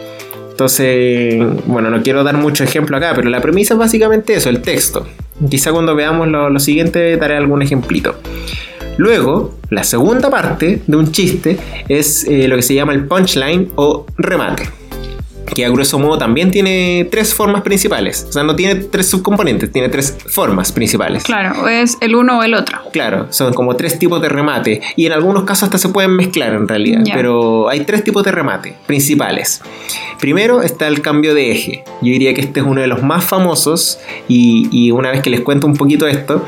Entonces, 0.60 1.42
bueno, 1.64 1.88
no 1.88 2.02
quiero 2.02 2.22
dar 2.22 2.36
mucho 2.36 2.64
ejemplo 2.64 2.94
acá, 2.94 3.14
pero 3.16 3.30
la 3.30 3.40
premisa 3.40 3.72
es 3.72 3.80
básicamente 3.80 4.34
eso, 4.34 4.50
el 4.50 4.60
texto. 4.60 5.06
Quizá 5.48 5.72
cuando 5.72 5.94
veamos 5.94 6.28
lo, 6.28 6.60
siguiente 6.60 7.16
daré 7.16 7.38
algún 7.38 7.62
ejemplito. 7.62 8.16
Luego, 8.98 9.54
la 9.70 9.84
segunda 9.84 10.28
parte 10.28 10.82
de 10.86 10.96
un 10.98 11.12
chiste 11.12 11.56
es 11.88 12.24
eh, 12.24 12.46
lo 12.46 12.56
que 12.56 12.62
se 12.62 12.74
llama 12.74 12.92
el 12.92 13.06
punchline 13.06 13.70
o 13.76 14.04
remate 14.18 14.79
que 15.54 15.64
a 15.64 15.68
grueso 15.68 15.98
modo 15.98 16.18
también 16.18 16.50
tiene 16.50 17.08
tres 17.10 17.34
formas 17.34 17.62
principales. 17.62 18.26
O 18.28 18.32
sea, 18.32 18.42
no 18.42 18.56
tiene 18.56 18.76
tres 18.76 19.08
subcomponentes, 19.08 19.70
tiene 19.72 19.88
tres 19.88 20.16
formas 20.28 20.72
principales. 20.72 21.24
Claro, 21.24 21.68
es 21.68 21.96
el 22.00 22.14
uno 22.14 22.38
o 22.38 22.42
el 22.42 22.54
otro. 22.54 22.78
Claro, 22.92 23.26
son 23.30 23.52
como 23.52 23.76
tres 23.76 23.98
tipos 23.98 24.20
de 24.22 24.28
remate. 24.28 24.80
Y 24.96 25.06
en 25.06 25.12
algunos 25.12 25.44
casos 25.44 25.64
hasta 25.64 25.78
se 25.78 25.88
pueden 25.88 26.12
mezclar 26.16 26.54
en 26.54 26.68
realidad. 26.68 27.02
Pero 27.12 27.68
hay 27.68 27.80
tres 27.80 28.04
tipos 28.04 28.24
de 28.24 28.32
remate 28.32 28.76
principales. 28.86 29.62
Primero 30.20 30.62
está 30.62 30.86
el 30.88 31.02
cambio 31.02 31.34
de 31.34 31.52
eje. 31.52 31.84
Yo 32.02 32.12
diría 32.12 32.34
que 32.34 32.40
este 32.40 32.60
es 32.60 32.66
uno 32.66 32.80
de 32.80 32.86
los 32.86 33.02
más 33.02 33.24
famosos. 33.24 33.98
Y, 34.28 34.68
y 34.70 34.90
una 34.90 35.10
vez 35.10 35.22
que 35.22 35.30
les 35.30 35.40
cuento 35.40 35.66
un 35.66 35.74
poquito 35.74 36.06
esto 36.06 36.44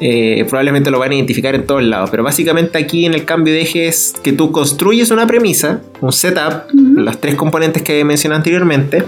eh, 0.00 0.44
probablemente 0.48 0.90
lo 0.90 0.98
van 0.98 1.10
a 1.10 1.14
identificar 1.14 1.54
en 1.54 1.66
todos 1.66 1.82
lados. 1.82 2.10
Pero 2.10 2.22
básicamente 2.22 2.78
aquí 2.78 3.06
en 3.06 3.14
el 3.14 3.24
cambio 3.24 3.52
de 3.52 3.62
eje 3.62 3.88
es 3.88 4.14
que 4.22 4.32
tú 4.32 4.52
construyes 4.52 5.10
una 5.10 5.26
premisa, 5.26 5.80
un 6.00 6.12
setup, 6.12 6.70
los 6.72 7.20
tres 7.20 7.34
componentes 7.34 7.82
que 7.82 8.04
mencioné 8.04 8.36
anteriormente, 8.36 9.04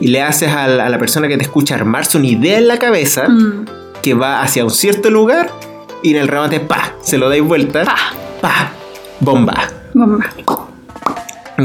y 0.00 0.08
le 0.08 0.22
haces 0.22 0.50
a 0.50 0.66
la, 0.66 0.98
persona 0.98 1.28
que 1.28 1.36
te 1.36 1.42
escucha 1.42 1.74
armarse 1.74 2.18
una 2.18 2.26
idea 2.26 2.58
en 2.58 2.68
la 2.68 2.78
cabeza 2.78 3.28
mm. 3.28 3.66
que 4.02 4.14
va 4.14 4.42
hacia 4.42 4.64
un 4.64 4.70
cierto 4.70 5.10
lugar 5.10 5.50
y 6.02 6.10
en 6.10 6.16
el 6.16 6.28
remate, 6.28 6.60
pa, 6.60 6.94
se 7.02 7.18
lo 7.18 7.28
dais 7.28 7.42
vuelta, 7.42 7.84
pa, 7.84 7.96
pa, 8.40 8.72
bomba. 9.20 9.70
Bomba 9.92 10.30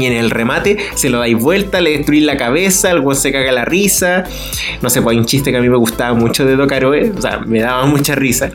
y 0.00 0.06
en 0.06 0.12
el 0.12 0.30
remate 0.30 0.78
se 0.94 1.08
lo 1.08 1.18
dais 1.18 1.38
vuelta, 1.38 1.80
le 1.80 1.90
destruís 1.90 2.22
la 2.22 2.36
cabeza, 2.36 2.90
el 2.90 3.02
se 3.14 3.32
caga 3.32 3.52
la 3.52 3.64
risa. 3.64 4.24
No 4.82 4.90
sé, 4.90 5.00
pues 5.02 5.14
hay 5.14 5.18
un 5.18 5.26
chiste 5.26 5.50
que 5.50 5.58
a 5.58 5.60
mí 5.60 5.68
me 5.68 5.76
gustaba 5.76 6.14
mucho 6.14 6.44
de 6.44 6.56
Docaroe, 6.56 7.12
o 7.16 7.22
sea, 7.22 7.40
me 7.46 7.60
daba 7.60 7.86
mucha 7.86 8.14
risa, 8.14 8.50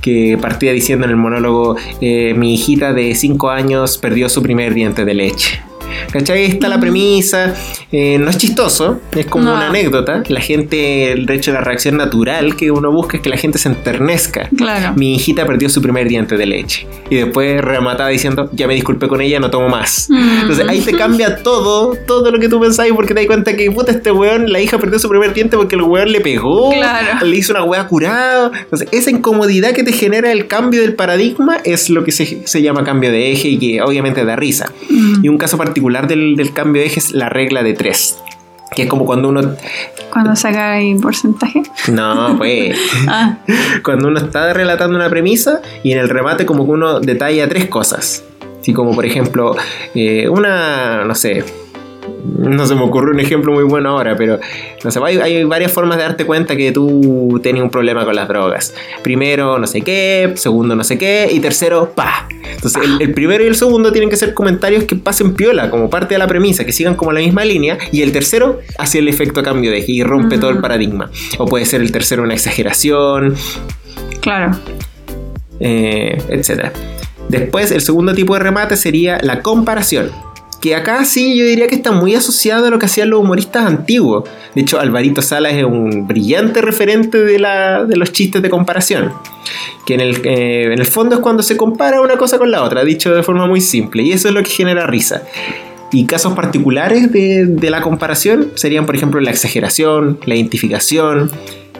que 0.00 0.38
partía 0.40 0.72
diciendo 0.72 1.04
en 1.04 1.10
el 1.10 1.16
monólogo, 1.16 1.76
eh, 2.00 2.34
mi 2.34 2.54
hijita 2.54 2.92
de 2.92 3.14
5 3.14 3.50
años 3.50 3.98
perdió 3.98 4.28
su 4.28 4.42
primer 4.42 4.74
diente 4.74 5.04
de 5.04 5.14
leche. 5.14 5.60
¿Cachai? 6.10 6.44
Está 6.44 6.68
la 6.68 6.80
premisa. 6.80 7.54
Eh, 7.92 8.18
no 8.18 8.30
es 8.30 8.38
chistoso, 8.38 9.00
es 9.12 9.26
como 9.26 9.52
una 9.52 9.68
anécdota. 9.68 10.22
La 10.28 10.40
gente, 10.40 11.12
el 11.12 11.30
hecho 11.30 11.52
de 11.52 11.58
la 11.58 11.64
reacción 11.64 11.96
natural 11.96 12.56
que 12.56 12.70
uno 12.70 12.90
busca 12.90 13.16
es 13.16 13.22
que 13.22 13.30
la 13.30 13.36
gente 13.36 13.58
se 13.58 13.68
enternezca. 13.68 14.48
Claro. 14.56 14.94
Mi 14.96 15.14
hijita 15.14 15.46
perdió 15.46 15.68
su 15.68 15.80
primer 15.80 16.08
diente 16.08 16.36
de 16.36 16.46
leche. 16.46 16.86
Y 17.10 17.16
después 17.16 17.60
remataba 17.60 18.08
diciendo, 18.08 18.50
ya 18.52 18.66
me 18.66 18.74
disculpé 18.74 19.08
con 19.08 19.20
ella, 19.20 19.40
no 19.40 19.50
tomo 19.50 19.68
más. 19.68 20.08
Mm. 20.10 20.40
Entonces 20.42 20.68
ahí 20.68 20.80
te 20.80 20.92
cambia 20.92 21.42
todo, 21.42 21.94
todo 22.06 22.30
lo 22.30 22.38
que 22.38 22.48
tú 22.48 22.60
pensabas 22.60 22.92
porque 22.94 23.14
te 23.14 23.20
das 23.20 23.26
cuenta 23.26 23.56
que, 23.56 23.70
puta, 23.70 23.92
este 23.92 24.10
weón, 24.10 24.50
la 24.50 24.60
hija 24.60 24.78
perdió 24.78 24.98
su 24.98 25.08
primer 25.08 25.32
diente 25.32 25.56
porque 25.56 25.76
el 25.76 25.82
weón 25.82 26.10
le 26.12 26.20
pegó, 26.20 26.72
le 27.22 27.36
hizo 27.36 27.52
una 27.52 27.64
wea 27.64 27.86
curada. 27.86 28.50
Entonces 28.58 28.88
esa 28.92 29.10
incomodidad 29.10 29.72
que 29.72 29.82
te 29.82 29.92
genera 29.92 30.32
el 30.32 30.46
cambio 30.46 30.80
del 30.80 30.94
paradigma 30.94 31.58
es 31.64 31.90
lo 31.90 32.04
que 32.04 32.12
se, 32.12 32.62
llama 32.62 32.84
cambio 32.84 33.10
de 33.10 33.32
eje 33.32 33.48
y 33.48 33.58
que 33.58 33.82
obviamente 33.82 34.24
da 34.24 34.36
risa. 34.36 34.72
Mm. 34.88 35.24
Y 35.24 35.28
un 35.28 35.38
caso 35.38 35.56
particular 35.56 35.85
del, 36.08 36.36
del 36.36 36.52
cambio 36.52 36.82
de 36.82 36.88
eje 36.88 37.00
es 37.00 37.12
la 37.12 37.28
regla 37.28 37.62
de 37.62 37.74
3. 37.74 38.22
Que 38.74 38.82
es 38.82 38.88
como 38.88 39.06
cuando 39.06 39.28
uno. 39.28 39.54
¿Cuando 40.10 40.34
saca 40.34 40.80
el 40.80 40.98
porcentaje? 41.00 41.62
No, 41.88 42.34
pues. 42.36 42.76
Ah. 43.08 43.38
Cuando 43.84 44.08
uno 44.08 44.18
está 44.18 44.52
relatando 44.52 44.96
una 44.96 45.08
premisa 45.08 45.60
y 45.84 45.92
en 45.92 45.98
el 45.98 46.08
remate, 46.08 46.44
como 46.44 46.64
que 46.64 46.72
uno 46.72 46.98
detalla 47.00 47.48
tres 47.48 47.66
cosas. 47.66 48.24
Así 48.60 48.72
como, 48.72 48.94
por 48.94 49.06
ejemplo, 49.06 49.54
eh, 49.94 50.28
una. 50.28 51.04
No 51.04 51.14
sé 51.14 51.44
no 52.38 52.66
se 52.66 52.74
me 52.74 52.82
ocurre 52.82 53.12
un 53.12 53.20
ejemplo 53.20 53.52
muy 53.52 53.64
bueno 53.64 53.90
ahora, 53.90 54.16
pero 54.16 54.38
no 54.84 54.90
sé, 54.90 55.00
hay, 55.02 55.44
varias 55.44 55.72
formas 55.72 55.96
de 55.96 56.04
darte 56.04 56.24
cuenta 56.24 56.56
que 56.56 56.72
tú 56.72 57.40
tienes 57.42 57.62
un 57.62 57.70
problema 57.70 58.04
con 58.04 58.14
las 58.14 58.28
drogas. 58.28 58.74
Primero, 59.02 59.58
no 59.58 59.66
sé 59.66 59.82
qué, 59.82 60.32
segundo, 60.36 60.74
no 60.74 60.84
sé 60.84 60.98
qué, 60.98 61.28
y 61.32 61.40
tercero, 61.40 61.92
pa. 61.94 62.28
Entonces, 62.54 62.82
el, 63.00 63.12
primero 63.12 63.44
y 63.44 63.46
el 63.46 63.56
segundo 63.56 63.92
tienen 63.92 64.10
que 64.10 64.16
ser 64.16 64.34
comentarios 64.34 64.84
que 64.84 64.96
pasen 64.96 65.34
piola, 65.34 65.70
como 65.70 65.90
parte 65.90 66.14
de 66.14 66.18
la 66.18 66.26
premisa, 66.26 66.64
que 66.64 66.72
sigan 66.72 66.94
como 66.94 67.12
la 67.12 67.20
misma 67.20 67.44
línea, 67.44 67.78
y 67.92 68.02
el 68.02 68.12
tercero 68.12 68.60
hace 68.78 68.98
el 68.98 69.08
efecto 69.08 69.42
cambio 69.42 69.70
de 69.70 69.84
y 69.86 70.02
rompe 70.02 70.38
todo 70.38 70.50
el 70.50 70.58
paradigma. 70.58 71.10
O 71.38 71.46
puede 71.46 71.64
ser 71.64 71.80
el 71.80 71.92
tercero 71.92 72.22
una 72.22 72.34
exageración. 72.34 73.36
Claro. 74.20 74.56
Eh, 75.60 76.18
etcétera. 76.28 76.72
Después, 77.28 77.70
el 77.72 77.80
segundo 77.80 78.14
tipo 78.14 78.34
de 78.34 78.40
remate 78.40 78.76
sería 78.76 79.18
la 79.22 79.42
comparación 79.42 80.10
que 80.60 80.74
acá 80.74 81.04
sí 81.04 81.36
yo 81.36 81.44
diría 81.44 81.66
que 81.66 81.74
está 81.74 81.92
muy 81.92 82.14
asociado 82.14 82.66
a 82.66 82.70
lo 82.70 82.78
que 82.78 82.86
hacían 82.86 83.10
los 83.10 83.20
humoristas 83.20 83.66
antiguos. 83.66 84.28
De 84.54 84.62
hecho, 84.62 84.80
Alvarito 84.80 85.22
Salas 85.22 85.54
es 85.54 85.64
un 85.64 86.06
brillante 86.06 86.62
referente 86.62 87.18
de, 87.18 87.38
la, 87.38 87.84
de 87.84 87.96
los 87.96 88.12
chistes 88.12 88.42
de 88.42 88.50
comparación. 88.50 89.12
Que 89.84 89.94
en 89.94 90.00
el, 90.00 90.16
eh, 90.24 90.72
en 90.72 90.78
el 90.78 90.86
fondo 90.86 91.16
es 91.16 91.20
cuando 91.20 91.42
se 91.42 91.56
compara 91.56 92.00
una 92.00 92.16
cosa 92.16 92.38
con 92.38 92.50
la 92.50 92.62
otra, 92.62 92.84
dicho 92.84 93.14
de 93.14 93.22
forma 93.22 93.46
muy 93.46 93.60
simple. 93.60 94.02
Y 94.02 94.12
eso 94.12 94.28
es 94.28 94.34
lo 94.34 94.42
que 94.42 94.50
genera 94.50 94.86
risa. 94.86 95.22
Y 95.92 96.06
casos 96.06 96.32
particulares 96.34 97.12
de, 97.12 97.46
de 97.46 97.70
la 97.70 97.80
comparación 97.80 98.52
serían, 98.56 98.86
por 98.86 98.96
ejemplo, 98.96 99.20
la 99.20 99.30
exageración, 99.30 100.18
la 100.24 100.34
identificación, 100.34 101.30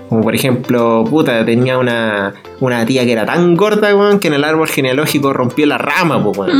como 0.08 0.22
por 0.22 0.34
ejemplo, 0.34 1.04
puta, 1.08 1.44
tenía 1.44 1.78
una, 1.78 2.34
una 2.60 2.86
tía 2.86 3.04
que 3.04 3.12
era 3.12 3.26
tan 3.26 3.56
gorda, 3.56 3.94
weón, 3.94 4.20
que 4.20 4.28
en 4.28 4.34
el 4.34 4.44
árbol 4.44 4.68
genealógico 4.68 5.32
rompió 5.32 5.66
la 5.66 5.78
rama, 5.78 6.22
pues, 6.32 6.52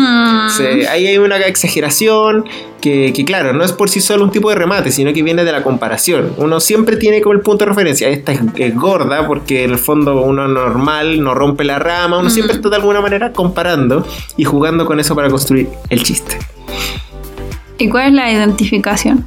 ahí 0.91 1.07
hay 1.07 1.19
una 1.19 1.37
exageración 1.39 2.45
que, 2.81 3.13
que, 3.13 3.25
claro, 3.25 3.53
no 3.53 3.65
es 3.65 3.73
por 3.73 3.89
sí 3.89 4.01
solo 4.01 4.25
un 4.25 4.31
tipo 4.31 4.49
de 4.51 4.57
remate, 4.57 4.91
sino 4.91 5.13
que 5.13 5.23
viene 5.23 5.45
de 5.45 5.53
la 5.53 5.63
comparación. 5.63 6.33
Uno 6.37 6.61
siempre 6.61 6.97
tiene 6.97 7.21
como 7.21 7.35
el 7.35 7.41
punto 7.41 7.65
de 7.65 7.71
referencia. 7.71 8.09
Esta 8.09 8.33
es, 8.33 8.75
gorda 8.75 9.27
porque 9.27 9.65
en 9.65 9.73
el 9.73 9.79
fondo 9.79 10.23
uno 10.23 10.47
normal 10.47 11.23
no 11.23 11.35
rompe 11.35 11.65
la 11.65 11.79
rama. 11.79 12.19
Uno 12.19 12.31
siempre 12.31 12.55
está 12.55 12.69
de 12.69 12.77
alguna 12.77 13.01
manera 13.01 13.33
comparando 13.33 14.07
y 14.37 14.45
jugando 14.45 14.87
con 14.87 15.01
eso 15.01 15.15
para 15.15 15.29
construir 15.31 15.69
el 15.89 16.03
chiste. 16.03 16.39
¿Y 17.79 17.89
cuál 17.89 18.09
es 18.09 18.13
la 18.15 18.33
identificación? 18.33 19.27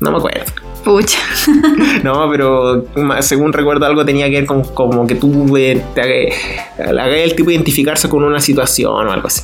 No 0.00 0.10
me 0.10 0.18
acuerdo. 0.18 0.63
Pucha. 0.84 1.18
no, 2.02 2.28
pero 2.30 2.84
según 3.20 3.52
recuerdo 3.52 3.86
algo 3.86 4.04
tenía 4.04 4.28
que 4.28 4.36
ver 4.36 4.46
con 4.46 4.62
como 4.62 5.06
que 5.06 5.14
tú 5.14 5.56
eh, 5.56 5.82
te 5.94 6.32
hagas 6.78 7.16
el 7.16 7.34
tipo 7.34 7.48
de 7.48 7.54
identificarse 7.54 8.08
con 8.08 8.22
una 8.22 8.40
situación 8.40 9.08
o 9.08 9.12
algo 9.12 9.26
así. 9.26 9.42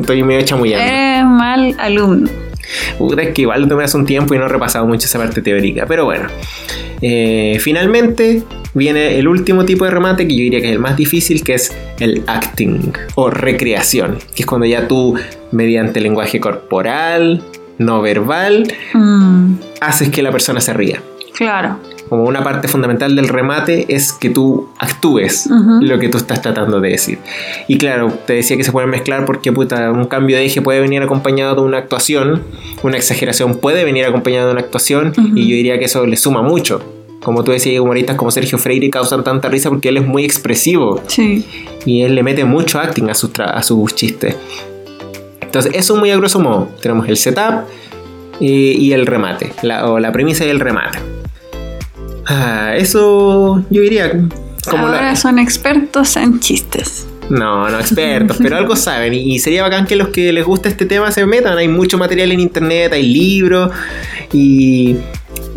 Estoy 0.00 0.22
medio 0.22 0.42
chamullando. 0.44 0.84
Eres 0.84 1.24
mal 1.24 1.74
alumno. 1.78 2.30
Puta, 2.98 3.22
es 3.22 3.32
que 3.32 3.42
igual 3.42 3.66
tomé 3.66 3.84
hace 3.84 3.96
un 3.96 4.04
tiempo 4.04 4.34
y 4.34 4.38
no 4.38 4.44
he 4.44 4.48
repasado 4.48 4.86
mucho 4.86 5.06
esa 5.06 5.18
parte 5.18 5.40
teórica. 5.40 5.86
Pero 5.86 6.04
bueno. 6.04 6.28
Eh, 7.00 7.58
finalmente 7.60 8.42
viene 8.74 9.18
el 9.18 9.28
último 9.28 9.64
tipo 9.64 9.84
de 9.84 9.92
remate 9.92 10.26
que 10.26 10.36
yo 10.36 10.42
diría 10.42 10.60
que 10.60 10.66
es 10.66 10.72
el 10.72 10.80
más 10.80 10.96
difícil, 10.96 11.44
que 11.44 11.54
es 11.54 11.74
el 12.00 12.24
acting 12.26 12.92
o 13.14 13.30
recreación, 13.30 14.18
que 14.34 14.42
es 14.42 14.46
cuando 14.46 14.66
ya 14.66 14.88
tú, 14.88 15.14
mediante 15.52 16.00
lenguaje 16.00 16.40
corporal, 16.40 17.42
no 17.78 18.02
verbal, 18.02 18.72
mm. 18.94 19.54
Haces 19.80 20.10
que 20.10 20.22
la 20.22 20.30
persona 20.30 20.60
se 20.60 20.72
ría. 20.72 21.02
Claro. 21.34 21.78
Como 22.08 22.24
una 22.24 22.42
parte 22.42 22.68
fundamental 22.68 23.14
del 23.14 23.28
remate 23.28 23.86
es 23.94 24.12
que 24.12 24.30
tú 24.30 24.70
actúes 24.78 25.48
lo 25.80 25.98
que 25.98 26.08
tú 26.08 26.16
estás 26.16 26.40
tratando 26.40 26.80
de 26.80 26.90
decir. 26.90 27.18
Y 27.68 27.76
claro, 27.76 28.10
te 28.26 28.32
decía 28.32 28.56
que 28.56 28.64
se 28.64 28.72
puede 28.72 28.86
mezclar 28.86 29.24
porque 29.26 29.52
puta, 29.52 29.92
un 29.92 30.06
cambio 30.06 30.36
de 30.36 30.46
eje 30.46 30.62
puede 30.62 30.80
venir 30.80 31.02
acompañado 31.02 31.56
de 31.56 31.60
una 31.60 31.78
actuación, 31.78 32.42
una 32.82 32.96
exageración 32.96 33.58
puede 33.58 33.84
venir 33.84 34.06
acompañada 34.06 34.46
de 34.46 34.52
una 34.52 34.60
actuación 34.62 35.12
y 35.36 35.48
yo 35.48 35.56
diría 35.56 35.78
que 35.78 35.84
eso 35.84 36.06
le 36.06 36.16
suma 36.16 36.42
mucho. 36.42 36.82
Como 37.22 37.44
tú 37.44 37.52
decías, 37.52 37.80
humoristas 37.80 38.16
como 38.16 38.30
Sergio 38.30 38.58
Freire 38.58 38.88
causan 38.90 39.22
tanta 39.22 39.48
risa 39.48 39.68
porque 39.68 39.90
él 39.90 39.98
es 39.98 40.06
muy 40.06 40.24
expresivo. 40.24 41.02
Sí. 41.08 41.44
Y 41.84 42.02
él 42.02 42.14
le 42.14 42.22
mete 42.22 42.44
mucho 42.44 42.80
acting 42.80 43.10
a 43.10 43.14
sus, 43.14 43.30
a 43.38 43.62
sus 43.62 43.94
chistes. 43.94 44.34
Entonces, 45.42 45.72
eso 45.74 45.96
muy 45.96 46.10
a 46.10 46.16
grosso 46.16 46.40
modo. 46.40 46.68
Tenemos 46.80 47.08
el 47.08 47.16
setup 47.16 47.64
y, 48.40 48.92
el 48.92 49.06
remate, 49.06 49.52
o 49.84 49.98
la 49.98 50.12
premisa 50.12 50.44
y 50.44 50.48
el 50.48 50.60
remate. 50.60 50.98
Ah, 52.26 52.74
eso 52.76 53.64
yo 53.70 53.82
diría. 53.82 54.12
Como 54.68 54.86
Ahora 54.86 55.16
son 55.16 55.38
expertos 55.38 56.16
en 56.16 56.40
chistes. 56.40 57.06
No, 57.30 57.68
no 57.68 57.78
expertos, 57.78 58.38
pero 58.40 58.56
algo 58.56 58.76
saben. 58.76 59.14
Y, 59.14 59.38
sería 59.38 59.62
bacán 59.62 59.86
que 59.86 59.96
los 59.96 60.08
que 60.08 60.32
les 60.32 60.44
gusta 60.44 60.68
este 60.68 60.86
tema 60.86 61.10
se 61.10 61.24
metan. 61.26 61.56
Hay 61.56 61.68
mucho 61.68 61.98
material 61.98 62.32
en 62.32 62.40
internet, 62.40 62.92
hay 62.92 63.02
libros. 63.02 63.70
Y, 64.32 64.96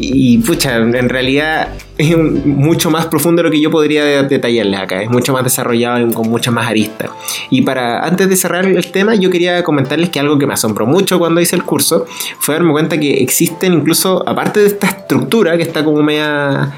y 0.01 0.37
pucha, 0.39 0.77
en 0.77 1.09
realidad 1.09 1.69
es 1.97 2.17
mucho 2.17 2.89
más 2.89 3.05
profundo 3.05 3.41
de 3.41 3.49
lo 3.49 3.51
que 3.51 3.61
yo 3.61 3.69
podría 3.69 4.23
detallarles 4.23 4.79
acá. 4.79 5.01
Es 5.01 5.09
mucho 5.09 5.33
más 5.33 5.43
desarrollado 5.43 6.07
y 6.07 6.11
con 6.11 6.29
muchas 6.29 6.53
más 6.53 6.67
aristas. 6.67 7.09
Y 7.49 7.61
para 7.61 8.03
antes 8.03 8.27
de 8.27 8.35
cerrar 8.35 8.65
el 8.65 8.91
tema, 8.91 9.15
yo 9.15 9.29
quería 9.29 9.63
comentarles 9.63 10.09
que 10.09 10.19
algo 10.19 10.37
que 10.37 10.47
me 10.47 10.53
asombró 10.53 10.85
mucho 10.85 11.19
cuando 11.19 11.41
hice 11.41 11.55
el 11.55 11.63
curso 11.63 12.05
fue 12.39 12.55
darme 12.55 12.71
cuenta 12.71 12.99
que 12.99 13.21
existen 13.21 13.73
incluso, 13.73 14.27
aparte 14.27 14.59
de 14.59 14.67
esta 14.67 14.87
estructura 14.87 15.55
que 15.57 15.63
está 15.63 15.83
como 15.83 16.01
media 16.01 16.73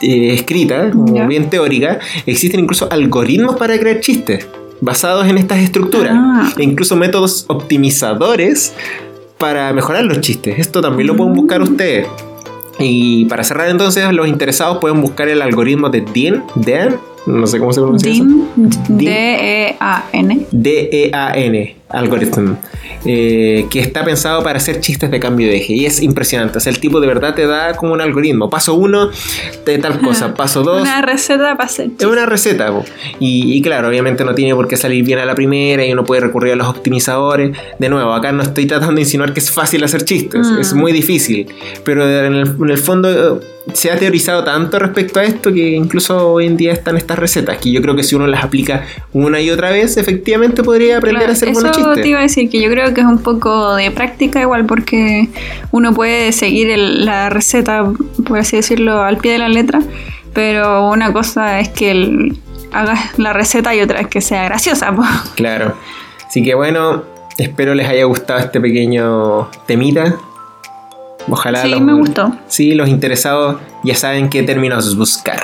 eh, 0.00 0.34
escrita, 0.34 0.90
como 0.90 1.26
bien 1.26 1.50
teórica, 1.50 1.98
existen 2.26 2.60
incluso 2.60 2.90
algoritmos 2.90 3.56
para 3.56 3.78
crear 3.78 4.00
chistes 4.00 4.46
basados 4.80 5.26
en 5.28 5.38
estas 5.38 5.58
estructuras. 5.58 6.12
Ah. 6.14 6.52
E 6.58 6.62
incluso 6.62 6.96
métodos 6.96 7.44
optimizadores 7.48 8.74
para 9.38 9.72
mejorar 9.72 10.04
los 10.04 10.20
chistes. 10.20 10.58
Esto 10.58 10.80
también 10.80 11.06
lo 11.08 11.16
pueden 11.16 11.34
buscar 11.34 11.62
ustedes. 11.62 12.06
Y 12.78 13.26
para 13.26 13.44
cerrar 13.44 13.68
entonces, 13.68 14.10
los 14.12 14.28
interesados 14.28 14.78
pueden 14.78 15.00
buscar 15.00 15.28
el 15.28 15.42
algoritmo 15.42 15.88
de 15.88 16.00
DIN, 16.00 16.42
DEAN, 16.54 16.96
no 17.26 17.46
sé 17.46 17.58
cómo 17.58 17.72
se 17.72 17.80
pronuncia. 17.80 18.10
DIN, 18.10 18.48
D-E-A-N. 18.88 20.46
D-E-A-N 20.50 21.81
algoritmo 21.92 22.58
eh, 23.04 23.66
que 23.68 23.80
está 23.80 24.04
pensado 24.04 24.42
para 24.44 24.58
hacer 24.58 24.80
chistes 24.80 25.10
de 25.10 25.18
cambio 25.18 25.48
de 25.48 25.56
eje 25.56 25.72
y 25.72 25.86
es 25.86 26.02
impresionante. 26.02 26.58
O 26.58 26.60
sea, 26.60 26.72
el 26.72 26.78
tipo 26.78 27.00
de 27.00 27.06
verdad 27.06 27.34
te 27.34 27.46
da 27.46 27.74
como 27.74 27.92
un 27.92 28.00
algoritmo. 28.00 28.48
Paso 28.48 28.74
uno 28.74 29.10
de 29.66 29.78
tal 29.78 30.00
cosa, 30.00 30.34
paso 30.34 30.62
dos. 30.62 30.82
Una 30.82 31.02
receta 31.02 31.56
para 31.56 31.64
hacer 31.64 31.90
Es 31.98 32.06
una 32.06 32.26
receta. 32.26 32.72
Y, 33.18 33.60
claro, 33.62 33.88
obviamente 33.88 34.24
no 34.24 34.34
tiene 34.34 34.54
por 34.54 34.68
qué 34.68 34.76
salir 34.76 35.04
bien 35.04 35.18
a 35.18 35.24
la 35.24 35.34
primera 35.34 35.84
y 35.84 35.92
uno 35.92 36.04
puede 36.04 36.20
recurrir 36.20 36.52
a 36.52 36.56
los 36.56 36.68
optimizadores. 36.68 37.56
De 37.78 37.88
nuevo, 37.88 38.12
acá 38.12 38.30
no 38.32 38.42
estoy 38.42 38.66
tratando 38.66 38.94
de 38.94 39.02
insinuar 39.02 39.32
que 39.32 39.40
es 39.40 39.50
fácil 39.50 39.82
hacer 39.82 40.04
chistes, 40.04 40.46
es 40.60 40.72
mm. 40.72 40.78
muy 40.78 40.92
difícil. 40.92 41.48
Pero 41.84 42.08
en 42.08 42.34
el, 42.34 42.78
fondo 42.78 43.40
se 43.74 43.90
ha 43.90 43.98
teorizado 43.98 44.42
tanto 44.44 44.78
respecto 44.78 45.20
a 45.20 45.24
esto 45.24 45.52
que 45.52 45.70
incluso 45.70 46.32
hoy 46.32 46.46
en 46.46 46.56
día 46.56 46.72
están 46.72 46.96
estas 46.96 47.18
recetas 47.18 47.58
que 47.58 47.70
yo 47.70 47.80
creo 47.80 47.94
que 47.94 48.02
si 48.02 48.16
uno 48.16 48.26
las 48.26 48.42
aplica 48.42 48.84
una 49.12 49.40
y 49.40 49.50
otra 49.50 49.70
vez, 49.70 49.96
efectivamente 49.96 50.62
podría 50.62 50.98
aprender 50.98 51.28
a 51.28 51.32
hacer 51.32 51.52
buenos 51.52 51.72
chistes 51.72 51.81
te 51.94 52.08
iba 52.08 52.18
a 52.18 52.22
decir 52.22 52.48
que 52.48 52.60
yo 52.60 52.70
creo 52.70 52.94
que 52.94 53.00
es 53.00 53.06
un 53.06 53.18
poco 53.18 53.74
de 53.76 53.90
práctica 53.90 54.40
igual 54.40 54.66
porque 54.66 55.28
uno 55.70 55.92
puede 55.92 56.32
seguir 56.32 56.76
la 56.78 57.30
receta, 57.30 57.84
por 58.26 58.38
así 58.38 58.56
decirlo, 58.56 59.02
al 59.02 59.18
pie 59.18 59.32
de 59.32 59.38
la 59.38 59.48
letra, 59.48 59.80
pero 60.32 60.88
una 60.88 61.12
cosa 61.12 61.60
es 61.60 61.68
que 61.68 62.32
hagas 62.72 63.18
la 63.18 63.32
receta 63.32 63.74
y 63.74 63.80
otra 63.80 64.00
es 64.00 64.08
que 64.08 64.20
sea 64.20 64.44
graciosa. 64.44 64.94
Claro. 65.34 65.74
Así 66.26 66.42
que 66.42 66.54
bueno, 66.54 67.02
espero 67.38 67.74
les 67.74 67.88
haya 67.88 68.04
gustado 68.04 68.40
este 68.40 68.60
pequeño 68.60 69.50
temita. 69.66 70.16
Ojalá 71.28 71.62
sí, 71.62 71.80
me 71.80 71.92
gustó. 71.92 72.32
Sí, 72.48 72.74
los 72.74 72.88
interesados 72.88 73.60
ya 73.84 73.94
saben 73.94 74.28
qué 74.28 74.42
términos 74.42 74.96
buscar. 74.96 75.40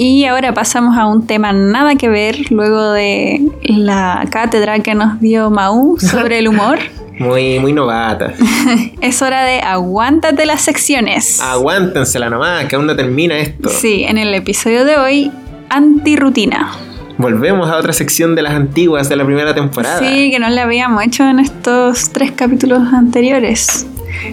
Y 0.00 0.26
ahora 0.26 0.54
pasamos 0.54 0.96
a 0.96 1.06
un 1.06 1.26
tema 1.26 1.52
nada 1.52 1.96
que 1.96 2.08
ver, 2.08 2.52
luego 2.52 2.92
de 2.92 3.42
la 3.64 4.28
cátedra 4.30 4.78
que 4.78 4.94
nos 4.94 5.18
dio 5.20 5.50
Mau 5.50 5.98
sobre 5.98 6.38
el 6.38 6.46
humor. 6.46 6.78
Muy, 7.18 7.58
muy 7.58 7.72
novata. 7.72 8.32
es 9.00 9.22
hora 9.22 9.42
de 9.42 9.60
aguántate 9.60 10.46
las 10.46 10.60
secciones. 10.60 11.40
Aguántensela 11.40 12.30
nomás, 12.30 12.66
que 12.66 12.76
aún 12.76 12.86
no 12.86 12.94
termina 12.94 13.36
esto. 13.40 13.70
Sí, 13.70 14.04
en 14.04 14.18
el 14.18 14.32
episodio 14.34 14.84
de 14.84 14.98
hoy, 14.98 15.32
antirrutina. 15.68 16.70
Volvemos 17.16 17.68
a 17.68 17.76
otra 17.76 17.92
sección 17.92 18.36
de 18.36 18.42
las 18.42 18.52
antiguas 18.52 19.08
de 19.08 19.16
la 19.16 19.24
primera 19.24 19.52
temporada. 19.52 19.98
Sí, 19.98 20.30
que 20.30 20.38
no 20.38 20.48
le 20.48 20.60
habíamos 20.60 21.02
hecho 21.04 21.28
en 21.28 21.40
estos 21.40 22.10
tres 22.10 22.30
capítulos 22.30 22.82
anteriores. 22.92 23.84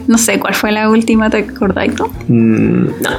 No 0.08 0.18
sé, 0.18 0.40
¿cuál 0.40 0.54
fue 0.54 0.72
la 0.72 0.90
última? 0.90 1.30
¿Te 1.30 1.38
acordáis 1.38 1.94
mm, 2.28 2.86
no. 2.86 3.10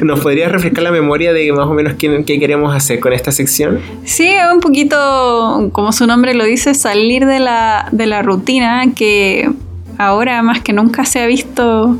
¿Nos 0.02 0.20
podrías 0.20 0.50
refrescar 0.50 0.82
la 0.82 0.90
memoria 0.90 1.32
de 1.32 1.52
más 1.52 1.66
o 1.66 1.74
menos 1.74 1.94
qué, 1.94 2.24
qué, 2.26 2.38
queremos 2.38 2.74
hacer 2.74 3.00
con 3.00 3.12
esta 3.12 3.32
sección? 3.32 3.80
Sí, 4.04 4.30
un 4.52 4.60
poquito, 4.60 5.70
como 5.72 5.92
su 5.92 6.06
nombre 6.06 6.34
lo 6.34 6.44
dice, 6.44 6.74
salir 6.74 7.26
de 7.26 7.40
la, 7.40 7.88
de 7.92 8.06
la 8.06 8.22
rutina 8.22 8.84
que 8.94 9.50
ahora 9.98 10.42
más 10.42 10.60
que 10.60 10.72
nunca 10.72 11.04
se 11.04 11.20
ha 11.20 11.26
visto 11.26 11.96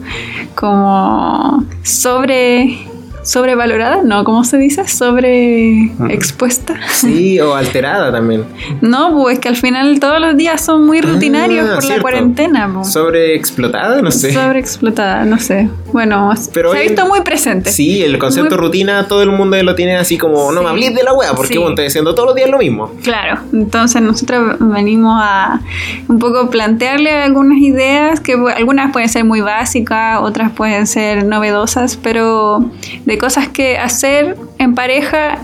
como 0.54 1.64
sobre 1.82 2.78
sobrevalorada, 3.22 4.02
no, 4.02 4.24
¿cómo 4.24 4.44
se 4.44 4.58
dice? 4.58 4.86
Sobre 4.88 5.90
expuesta. 6.10 6.76
Sí, 6.92 7.40
o 7.40 7.54
alterada 7.54 8.12
también. 8.12 8.44
No, 8.80 9.12
pues 9.14 9.38
que 9.38 9.48
al 9.48 9.56
final 9.56 10.00
todos 10.00 10.20
los 10.20 10.36
días 10.36 10.64
son 10.64 10.86
muy 10.86 11.00
rutinarios 11.00 11.68
ah, 11.68 11.74
por 11.74 11.84
la 11.84 12.00
cuarentena. 12.00 12.70
Pues. 12.72 12.92
Sobreexplotada, 12.92 14.02
no 14.02 14.10
sé. 14.10 14.32
Sobreexplotada, 14.32 15.24
no 15.24 15.38
sé. 15.38 15.68
Bueno, 15.92 16.32
Pero 16.52 16.72
se 16.72 16.78
ha 16.78 16.82
visto 16.82 17.06
muy 17.06 17.20
presente. 17.20 17.70
Sí, 17.70 18.02
el 18.02 18.18
concepto 18.18 18.56
rutina 18.56 19.06
todo 19.08 19.22
el 19.22 19.30
mundo 19.30 19.52
lo 19.62 19.74
tiene 19.74 19.96
así 19.96 20.18
como, 20.18 20.50
no 20.52 20.62
me 20.62 20.70
hables 20.70 20.94
de 20.94 21.02
la 21.02 21.12
wea, 21.12 21.34
porque 21.34 21.54
sí. 21.54 21.62
estoy 21.62 21.86
haciendo 21.86 22.14
todos 22.14 22.28
los 22.28 22.36
días 22.36 22.50
lo 22.50 22.58
mismo. 22.58 22.92
Claro, 23.02 23.40
entonces 23.52 24.00
nosotros 24.00 24.56
venimos 24.60 25.18
a 25.22 25.60
un 26.08 26.18
poco 26.18 26.50
plantearle 26.50 27.10
algunas 27.12 27.58
ideas 27.58 28.20
que 28.20 28.34
algunas 28.56 28.92
pueden 28.92 29.08
ser 29.08 29.24
muy 29.24 29.40
básicas, 29.40 30.20
otras 30.22 30.52
pueden 30.52 30.86
ser 30.86 31.24
novedosas, 31.24 31.96
pero 31.96 32.70
de 33.04 33.11
cosas 33.18 33.48
que 33.48 33.78
hacer 33.78 34.36
en 34.58 34.74
pareja 34.74 35.38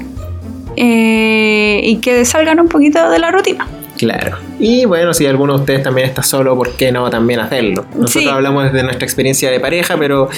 eh, 0.76 1.80
y 1.82 1.96
que 1.96 2.24
salgan 2.24 2.60
un 2.60 2.68
poquito 2.68 3.10
de 3.10 3.18
la 3.18 3.30
rutina. 3.30 3.66
Claro. 3.96 4.38
Y 4.60 4.84
bueno, 4.84 5.12
si 5.12 5.26
alguno 5.26 5.54
de 5.54 5.60
ustedes 5.60 5.82
también 5.82 6.06
está 6.06 6.22
solo, 6.22 6.56
¿por 6.56 6.70
qué 6.72 6.92
no 6.92 7.10
también 7.10 7.40
hacerlo? 7.40 7.84
Nosotros 7.96 8.32
hablamos 8.32 8.64
desde 8.64 8.84
nuestra 8.84 9.04
experiencia 9.04 9.50
de 9.50 9.58
pareja, 9.58 9.96
pero 9.98 10.28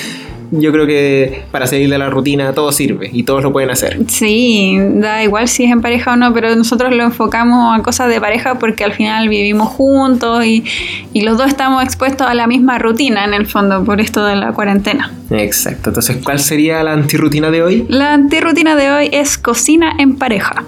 yo 0.51 0.73
creo 0.73 0.87
que 0.87 1.45
para 1.51 1.67
seguir 1.67 1.89
de 1.91 1.99
la 1.99 2.11
rutina 2.11 2.53
todo 2.53 2.73
sirve 2.73 3.11
y 3.13 3.23
todos 3.23 3.43
lo 3.43 3.53
pueden 3.53 3.71
hacer. 3.71 3.99
Sí, 4.09 4.77
da 4.95 5.23
igual 5.23 5.49
si 5.49 5.65
es 5.65 5.71
en 5.71 5.81
pareja 5.81 6.13
o 6.13 6.17
no, 6.17 6.33
pero 6.33 6.55
nosotros 6.57 6.93
lo 6.95 7.05
enfocamos 7.05 7.79
a 7.79 7.83
cosas 7.83 8.09
de 8.09 8.21
pareja 8.21 8.59
porque 8.59 8.85
al 8.85 8.93
final 8.93 9.29
vivimos 9.29 9.69
juntos 9.69 10.45
y, 10.45 10.65
y 11.13 11.23
los 11.23 11.39
dos 11.39 11.49
estamos 11.49 11.83
expuestos 11.85 12.27
a 12.27 12.35
la 12.35 12.47
misma 12.47 12.79
rutina 12.79 13.25
en 13.25 13.35
el 13.35 13.47
fondo 13.47 13.85
por 13.85 14.01
esto 14.01 14.25
de 14.25 14.37
la 14.37 14.53
cuarentena. 14.53 15.13
Exacto, 15.31 15.91
entonces 15.91 16.19
¿cuál 16.23 16.41
sería 16.41 16.83
la 16.83 16.93
antirrutina 16.93 17.51
de 17.51 17.63
hoy? 17.63 17.87
La 17.89 18.15
antirrutina 18.15 18.75
de 18.75 18.91
hoy 18.91 19.09
es 19.13 19.39
cocina 19.39 19.93
en 19.99 20.17
pareja. 20.17 20.65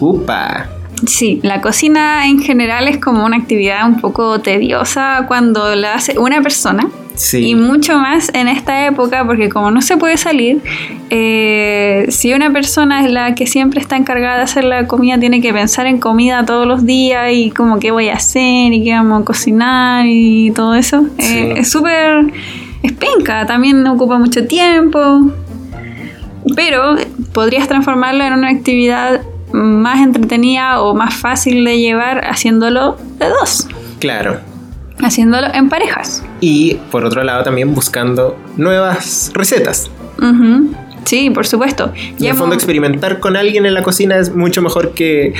¡Upa! 0.00 0.68
Sí, 1.06 1.40
la 1.42 1.60
cocina 1.60 2.26
en 2.26 2.40
general 2.40 2.88
es 2.88 2.96
como 2.98 3.24
una 3.26 3.36
actividad 3.36 3.86
un 3.86 4.00
poco 4.00 4.40
tediosa 4.40 5.26
cuando 5.28 5.74
la 5.74 5.94
hace 5.94 6.18
una 6.18 6.40
persona 6.40 6.88
y 7.32 7.54
mucho 7.54 7.98
más 7.98 8.30
en 8.34 8.48
esta 8.48 8.86
época, 8.86 9.24
porque 9.24 9.48
como 9.48 9.70
no 9.70 9.80
se 9.80 9.96
puede 9.96 10.16
salir, 10.16 10.60
eh, 11.10 12.06
si 12.10 12.34
una 12.34 12.52
persona 12.52 13.04
es 13.04 13.10
la 13.10 13.34
que 13.34 13.46
siempre 13.46 13.80
está 13.80 13.96
encargada 13.96 14.38
de 14.38 14.42
hacer 14.42 14.64
la 14.64 14.86
comida, 14.86 15.18
tiene 15.18 15.40
que 15.40 15.52
pensar 15.52 15.86
en 15.86 15.98
comida 15.98 16.44
todos 16.44 16.66
los 16.66 16.84
días 16.84 17.32
y 17.32 17.50
como 17.50 17.78
qué 17.78 17.90
voy 17.90 18.08
a 18.08 18.14
hacer 18.14 18.72
y 18.72 18.84
qué 18.84 18.92
vamos 18.92 19.22
a 19.22 19.24
cocinar 19.24 20.04
y 20.06 20.50
todo 20.52 20.74
eso. 20.74 21.06
Eh, 21.18 21.54
es 21.58 21.70
súper... 21.70 22.32
es 22.82 22.92
penca, 22.92 23.46
también 23.46 23.86
ocupa 23.86 24.18
mucho 24.18 24.46
tiempo, 24.46 25.30
pero 26.54 26.96
podrías 27.32 27.66
transformarlo 27.68 28.24
en 28.24 28.32
una 28.34 28.48
actividad 28.48 29.22
más 29.52 30.00
entretenida 30.00 30.82
o 30.82 30.94
más 30.94 31.14
fácil 31.14 31.64
de 31.64 31.78
llevar 31.78 32.26
haciéndolo 32.26 32.96
de 33.18 33.28
dos. 33.28 33.66
Claro 34.00 34.55
haciéndolo 35.02 35.48
en 35.54 35.68
parejas. 35.68 36.24
Y 36.40 36.74
por 36.90 37.04
otro 37.04 37.24
lado 37.24 37.42
también 37.44 37.74
buscando 37.74 38.38
nuevas 38.56 39.30
recetas. 39.34 39.90
Sí, 41.04 41.30
por 41.30 41.46
supuesto. 41.46 41.92
Y 42.18 42.24
en 42.24 42.32
el 42.32 42.36
fondo 42.36 42.54
experimentar 42.54 43.20
con 43.20 43.36
alguien 43.36 43.64
en 43.64 43.74
la 43.74 43.82
cocina 43.82 44.16
es 44.16 44.34
mucho 44.34 44.60
mejor 44.60 44.92
que 44.92 45.34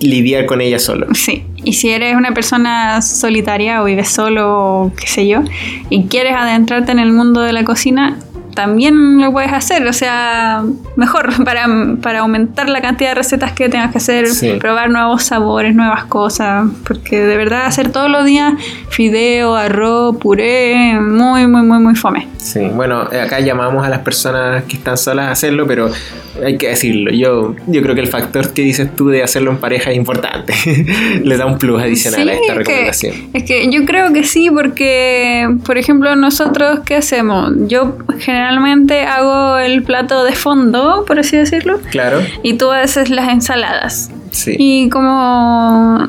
lidiar 0.00 0.46
con 0.46 0.60
ella 0.60 0.78
solo. 0.78 1.08
Sí, 1.12 1.44
y 1.64 1.72
si 1.72 1.90
eres 1.90 2.14
una 2.14 2.32
persona 2.32 3.02
solitaria 3.02 3.82
o 3.82 3.86
vives 3.86 4.10
solo 4.10 4.46
o 4.48 4.92
qué 4.94 5.08
sé 5.08 5.26
yo, 5.26 5.42
y 5.90 6.04
quieres 6.04 6.34
adentrarte 6.34 6.92
en 6.92 7.00
el 7.00 7.12
mundo 7.12 7.40
de 7.40 7.52
la 7.52 7.64
cocina, 7.64 8.16
también 8.58 9.20
lo 9.20 9.30
puedes 9.30 9.52
hacer, 9.52 9.86
o 9.86 9.92
sea, 9.92 10.64
mejor 10.96 11.44
para, 11.44 11.68
para 12.02 12.18
aumentar 12.18 12.68
la 12.68 12.80
cantidad 12.80 13.10
de 13.10 13.14
recetas 13.14 13.52
que 13.52 13.68
tengas 13.68 13.92
que 13.92 13.98
hacer, 13.98 14.26
probar 14.58 14.90
nuevos 14.90 15.22
sabores, 15.22 15.76
nuevas 15.76 16.06
cosas, 16.06 16.66
porque 16.84 17.20
de 17.20 17.36
verdad 17.36 17.66
hacer 17.66 17.92
todos 17.92 18.10
los 18.10 18.24
días 18.24 18.54
fideo, 18.88 19.54
arroz, 19.54 20.16
puré, 20.16 20.98
muy, 21.00 21.46
muy, 21.46 21.62
muy, 21.62 21.78
muy 21.78 21.94
fome. 21.94 22.26
Sí, 22.38 22.60
bueno, 22.74 23.02
acá 23.02 23.38
llamamos 23.38 23.86
a 23.86 23.88
las 23.88 24.00
personas 24.00 24.64
que 24.64 24.76
están 24.76 24.96
solas 24.96 25.28
a 25.28 25.30
hacerlo, 25.30 25.64
pero 25.68 25.90
hay 26.44 26.56
que 26.56 26.68
decirlo. 26.68 27.12
Yo, 27.12 27.54
yo 27.66 27.82
creo 27.82 27.94
que 27.94 28.00
el 28.00 28.08
factor 28.08 28.52
que 28.52 28.62
dices 28.62 28.94
tú 28.96 29.08
de 29.08 29.22
hacerlo 29.22 29.50
en 29.50 29.58
pareja 29.58 29.90
es 29.90 29.96
importante. 29.96 30.54
Le 31.24 31.36
da 31.36 31.46
un 31.46 31.58
plus 31.58 31.80
adicional 31.80 32.28
a 32.28 32.32
esta 32.32 32.54
recomendación. 32.54 33.14
es 33.32 33.44
que 33.44 33.70
yo 33.70 33.84
creo 33.84 34.12
que 34.12 34.24
sí, 34.24 34.50
porque, 34.50 35.48
por 35.64 35.78
ejemplo, 35.78 36.16
nosotros, 36.16 36.80
¿qué 36.84 36.96
hacemos? 36.96 37.52
Yo 37.66 37.98
generalmente 38.18 38.47
hago 39.06 39.58
el 39.58 39.82
plato 39.82 40.24
de 40.24 40.32
fondo, 40.32 41.04
por 41.06 41.18
así 41.18 41.36
decirlo. 41.36 41.78
Claro. 41.90 42.20
Y 42.42 42.54
tú 42.54 42.70
haces 42.70 43.10
las 43.10 43.28
ensaladas. 43.28 44.10
Y 44.46 44.88
como 44.90 46.06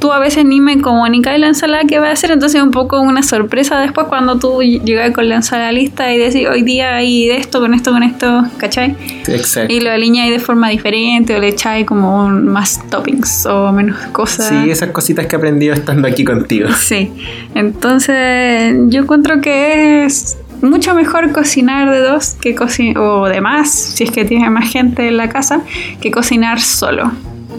tú 0.00 0.12
a 0.12 0.18
veces 0.18 0.44
ni 0.44 0.60
me 0.60 0.80
comunicas 0.80 1.38
la 1.38 1.48
ensalada 1.48 1.84
que 1.84 1.98
va 1.98 2.08
a 2.08 2.12
hacer, 2.12 2.30
entonces 2.30 2.60
es 2.60 2.64
un 2.64 2.70
poco 2.70 3.00
una 3.00 3.22
sorpresa 3.22 3.80
después 3.80 4.06
cuando 4.08 4.38
tú 4.38 4.62
llegas 4.62 5.12
con 5.12 5.28
la 5.28 5.36
ensalada 5.36 5.72
lista 5.72 6.12
y 6.12 6.18
decís 6.18 6.46
hoy 6.50 6.62
día 6.62 6.96
hay 6.96 7.28
de 7.28 7.36
esto, 7.36 7.60
con 7.60 7.74
esto, 7.74 7.92
con 7.92 8.02
esto, 8.02 8.44
¿cachai? 8.56 8.96
Exacto. 9.26 9.72
Y 9.72 9.80
lo 9.80 9.90
alineáis 9.90 10.32
de 10.32 10.38
forma 10.40 10.68
diferente 10.68 11.36
o 11.36 11.40
le 11.40 11.48
echáis 11.48 11.86
como 11.86 12.28
más 12.28 12.82
toppings 12.90 13.46
o 13.46 13.72
menos 13.72 13.96
cosas. 14.12 14.48
Sí, 14.48 14.70
esas 14.70 14.90
cositas 14.90 15.26
que 15.26 15.36
he 15.36 15.38
aprendido 15.38 15.74
estando 15.74 16.08
aquí 16.08 16.24
contigo. 16.24 16.68
Sí. 16.72 17.12
Entonces 17.54 18.76
yo 18.88 19.02
encuentro 19.02 19.40
que 19.40 20.04
es 20.04 20.38
mucho 20.62 20.94
mejor 20.94 21.32
cocinar 21.32 21.90
de 21.90 22.00
dos 22.00 22.34
que 22.40 22.54
cocinar 22.54 22.98
o 22.98 23.28
de 23.28 23.40
más, 23.40 23.70
si 23.70 24.04
es 24.04 24.10
que 24.10 24.24
tienes 24.24 24.50
más 24.50 24.70
gente 24.70 25.08
en 25.08 25.16
la 25.16 25.28
casa, 25.28 25.62
que 26.00 26.10
cocinar 26.10 26.60
solo. 26.60 27.12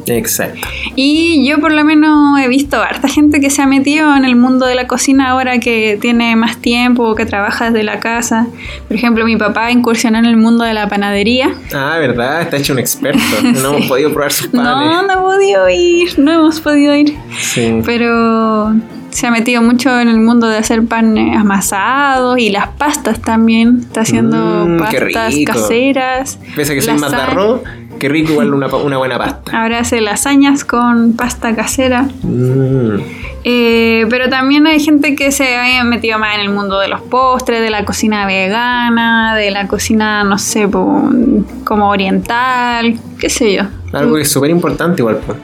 Exacto. 0.07 0.67
Y 0.95 1.47
yo 1.47 1.59
por 1.59 1.71
lo 1.71 1.83
menos 1.83 2.39
he 2.39 2.47
visto 2.47 2.81
harta 2.81 3.07
gente 3.07 3.39
que 3.39 3.49
se 3.49 3.61
ha 3.61 3.67
metido 3.67 4.15
en 4.15 4.25
el 4.25 4.35
mundo 4.35 4.65
de 4.65 4.75
la 4.75 4.87
cocina 4.87 5.29
ahora 5.29 5.59
que 5.59 5.97
tiene 5.99 6.35
más 6.35 6.57
tiempo 6.57 7.03
o 7.03 7.15
que 7.15 7.25
trabaja 7.25 7.65
desde 7.65 7.83
la 7.83 7.99
casa. 7.99 8.47
Por 8.87 8.97
ejemplo, 8.97 9.25
mi 9.25 9.37
papá 9.37 9.71
incursionó 9.71 10.17
en 10.17 10.25
el 10.25 10.37
mundo 10.37 10.63
de 10.63 10.73
la 10.73 10.87
panadería. 10.89 11.53
Ah, 11.73 11.97
¿verdad? 11.99 12.41
Está 12.41 12.57
hecho 12.57 12.73
un 12.73 12.79
experto. 12.79 13.19
No 13.59 13.75
hemos 13.75 13.87
podido 13.87 14.13
probar 14.13 14.31
sus 14.31 14.47
panes. 14.47 14.63
No, 14.63 15.03
no 15.03 15.13
he 15.13 15.17
podido 15.17 15.69
ir. 15.69 16.17
No 16.17 16.31
hemos 16.31 16.61
podido 16.61 16.95
ir. 16.95 17.15
Sí. 17.39 17.81
Pero 17.85 18.73
se 19.11 19.27
ha 19.27 19.31
metido 19.31 19.61
mucho 19.61 19.99
en 19.99 20.07
el 20.07 20.19
mundo 20.19 20.47
de 20.47 20.57
hacer 20.57 20.85
panes 20.85 21.35
amasados 21.35 22.37
y 22.39 22.49
las 22.49 22.69
pastas 22.69 23.21
también. 23.21 23.79
Está 23.81 24.01
haciendo 24.01 24.65
mm, 24.67 24.77
pastas 24.79 25.35
caseras. 25.45 26.39
Pese 26.55 26.73
a 26.73 26.75
que 26.75 26.81
soy 26.81 26.97
más 26.97 27.11
de 27.11 27.17
arroz, 27.17 27.61
Qué 27.99 28.07
rico 28.07 28.31
igual 28.31 28.53
una, 28.53 28.67
buena 28.67 29.17
pasta. 29.17 29.61
Ahora 29.61 29.79
hace 29.79 29.99
lasañas 29.99 30.63
con 30.63 31.13
pasta 31.17 31.53
casera. 31.53 32.03
Mm. 32.23 33.01
Eh, 33.43 34.05
pero 34.09 34.29
también 34.29 34.67
hay 34.67 34.79
gente 34.79 35.15
que 35.15 35.31
se 35.31 35.57
ha 35.57 35.83
metido 35.83 36.17
más 36.17 36.35
en 36.35 36.41
el 36.41 36.49
mundo 36.49 36.79
de 36.79 36.87
los 36.87 37.01
postres, 37.01 37.61
de 37.61 37.69
la 37.69 37.83
cocina 37.83 38.25
vegana, 38.25 39.35
de 39.35 39.51
la 39.51 39.67
cocina, 39.67 40.23
no 40.23 40.37
sé, 40.37 40.69
como 40.69 41.89
oriental, 41.89 42.97
qué 43.19 43.29
sé 43.29 43.53
yo. 43.53 43.63
Algo 43.91 44.15
que 44.15 44.21
es 44.21 44.31
súper 44.31 44.49
importante 44.49 45.01
igual. 45.01 45.19
Pues. 45.25 45.37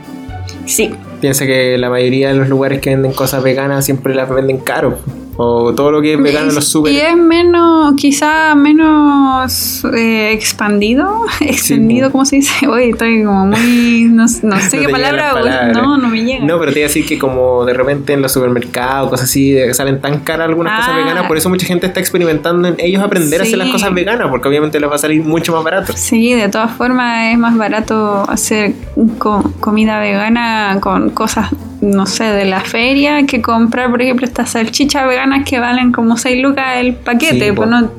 Sí. 0.65 0.91
Piensa 1.25 1.47
que 1.47 1.75
la 1.79 1.89
mayoría 1.89 2.27
de 2.27 2.35
los 2.35 2.49
lugares 2.49 2.81
que 2.81 2.91
venden 2.91 3.11
cosas 3.11 3.41
veganas 3.41 3.83
siempre 3.83 4.13
las 4.13 4.29
venden 4.29 4.57
caro 4.59 4.99
o 5.37 5.73
todo 5.73 5.91
lo 5.91 6.01
que 6.01 6.13
es 6.13 6.21
vegano 6.21 6.49
en 6.49 6.55
los 6.55 6.67
super. 6.67 6.91
Y 6.91 6.97
es 6.97 7.17
menos, 7.17 7.93
quizá 7.95 8.55
menos 8.55 9.83
eh, 9.93 10.31
expandido, 10.31 11.25
extendido, 11.41 12.11
¿cómo 12.11 12.25
se 12.25 12.37
dice? 12.37 12.67
Oye, 12.67 12.89
estoy 12.89 13.23
como 13.23 13.47
muy, 13.47 14.05
no, 14.09 14.27
sé 14.27 14.79
qué 14.79 14.89
palabra, 14.89 15.71
no, 15.73 15.97
no 15.97 16.07
me 16.07 16.23
llega. 16.23 16.45
No, 16.45 16.59
pero 16.59 16.71
te 16.71 16.79
iba 16.79 16.85
a 16.85 16.89
decir 16.89 17.05
que 17.05 17.19
como 17.19 17.65
de 17.65 17.73
repente 17.73 18.13
en 18.13 18.21
los 18.21 18.31
supermercados, 18.31 19.09
cosas 19.09 19.29
así, 19.29 19.55
salen 19.73 20.01
tan 20.01 20.19
caras 20.19 20.47
algunas 20.47 20.79
cosas 20.79 20.95
ah. 20.95 20.97
veganas, 20.97 21.27
por 21.27 21.37
eso 21.37 21.49
mucha 21.49 21.65
gente 21.65 21.87
está 21.87 21.99
experimentando 21.99 22.67
en 22.67 22.75
ellos 22.77 23.03
aprender 23.03 23.41
a 23.41 23.43
hacer 23.43 23.57
las 23.57 23.69
cosas 23.69 23.93
veganas, 23.93 24.29
porque 24.29 24.47
obviamente 24.47 24.79
les 24.79 24.89
va 24.89 24.95
a 24.95 24.99
salir 24.99 25.21
mucho 25.23 25.53
más 25.53 25.63
barato. 25.63 25.93
Sí, 25.95 26.33
de 26.33 26.49
todas 26.49 26.71
formas 26.71 27.33
es 27.33 27.37
más 27.37 27.57
barato 27.57 28.23
hacer 28.29 28.73
comida 29.59 29.99
vegana 29.99 30.77
con 30.81 31.09
cosas 31.09 31.49
no 31.85 32.05
sé, 32.05 32.25
de 32.25 32.45
la 32.45 32.61
feria 32.61 33.25
que 33.25 33.41
comprar, 33.41 33.89
por 33.89 34.01
ejemplo, 34.01 34.25
estas 34.25 34.51
salchichas 34.51 35.07
veganas 35.07 35.47
que 35.47 35.59
valen 35.59 35.91
como 35.91 36.17
6 36.17 36.41
lucas 36.41 36.77
el 36.77 36.95
paquete. 36.95 37.53
pues 37.53 37.69
no, 37.69 37.91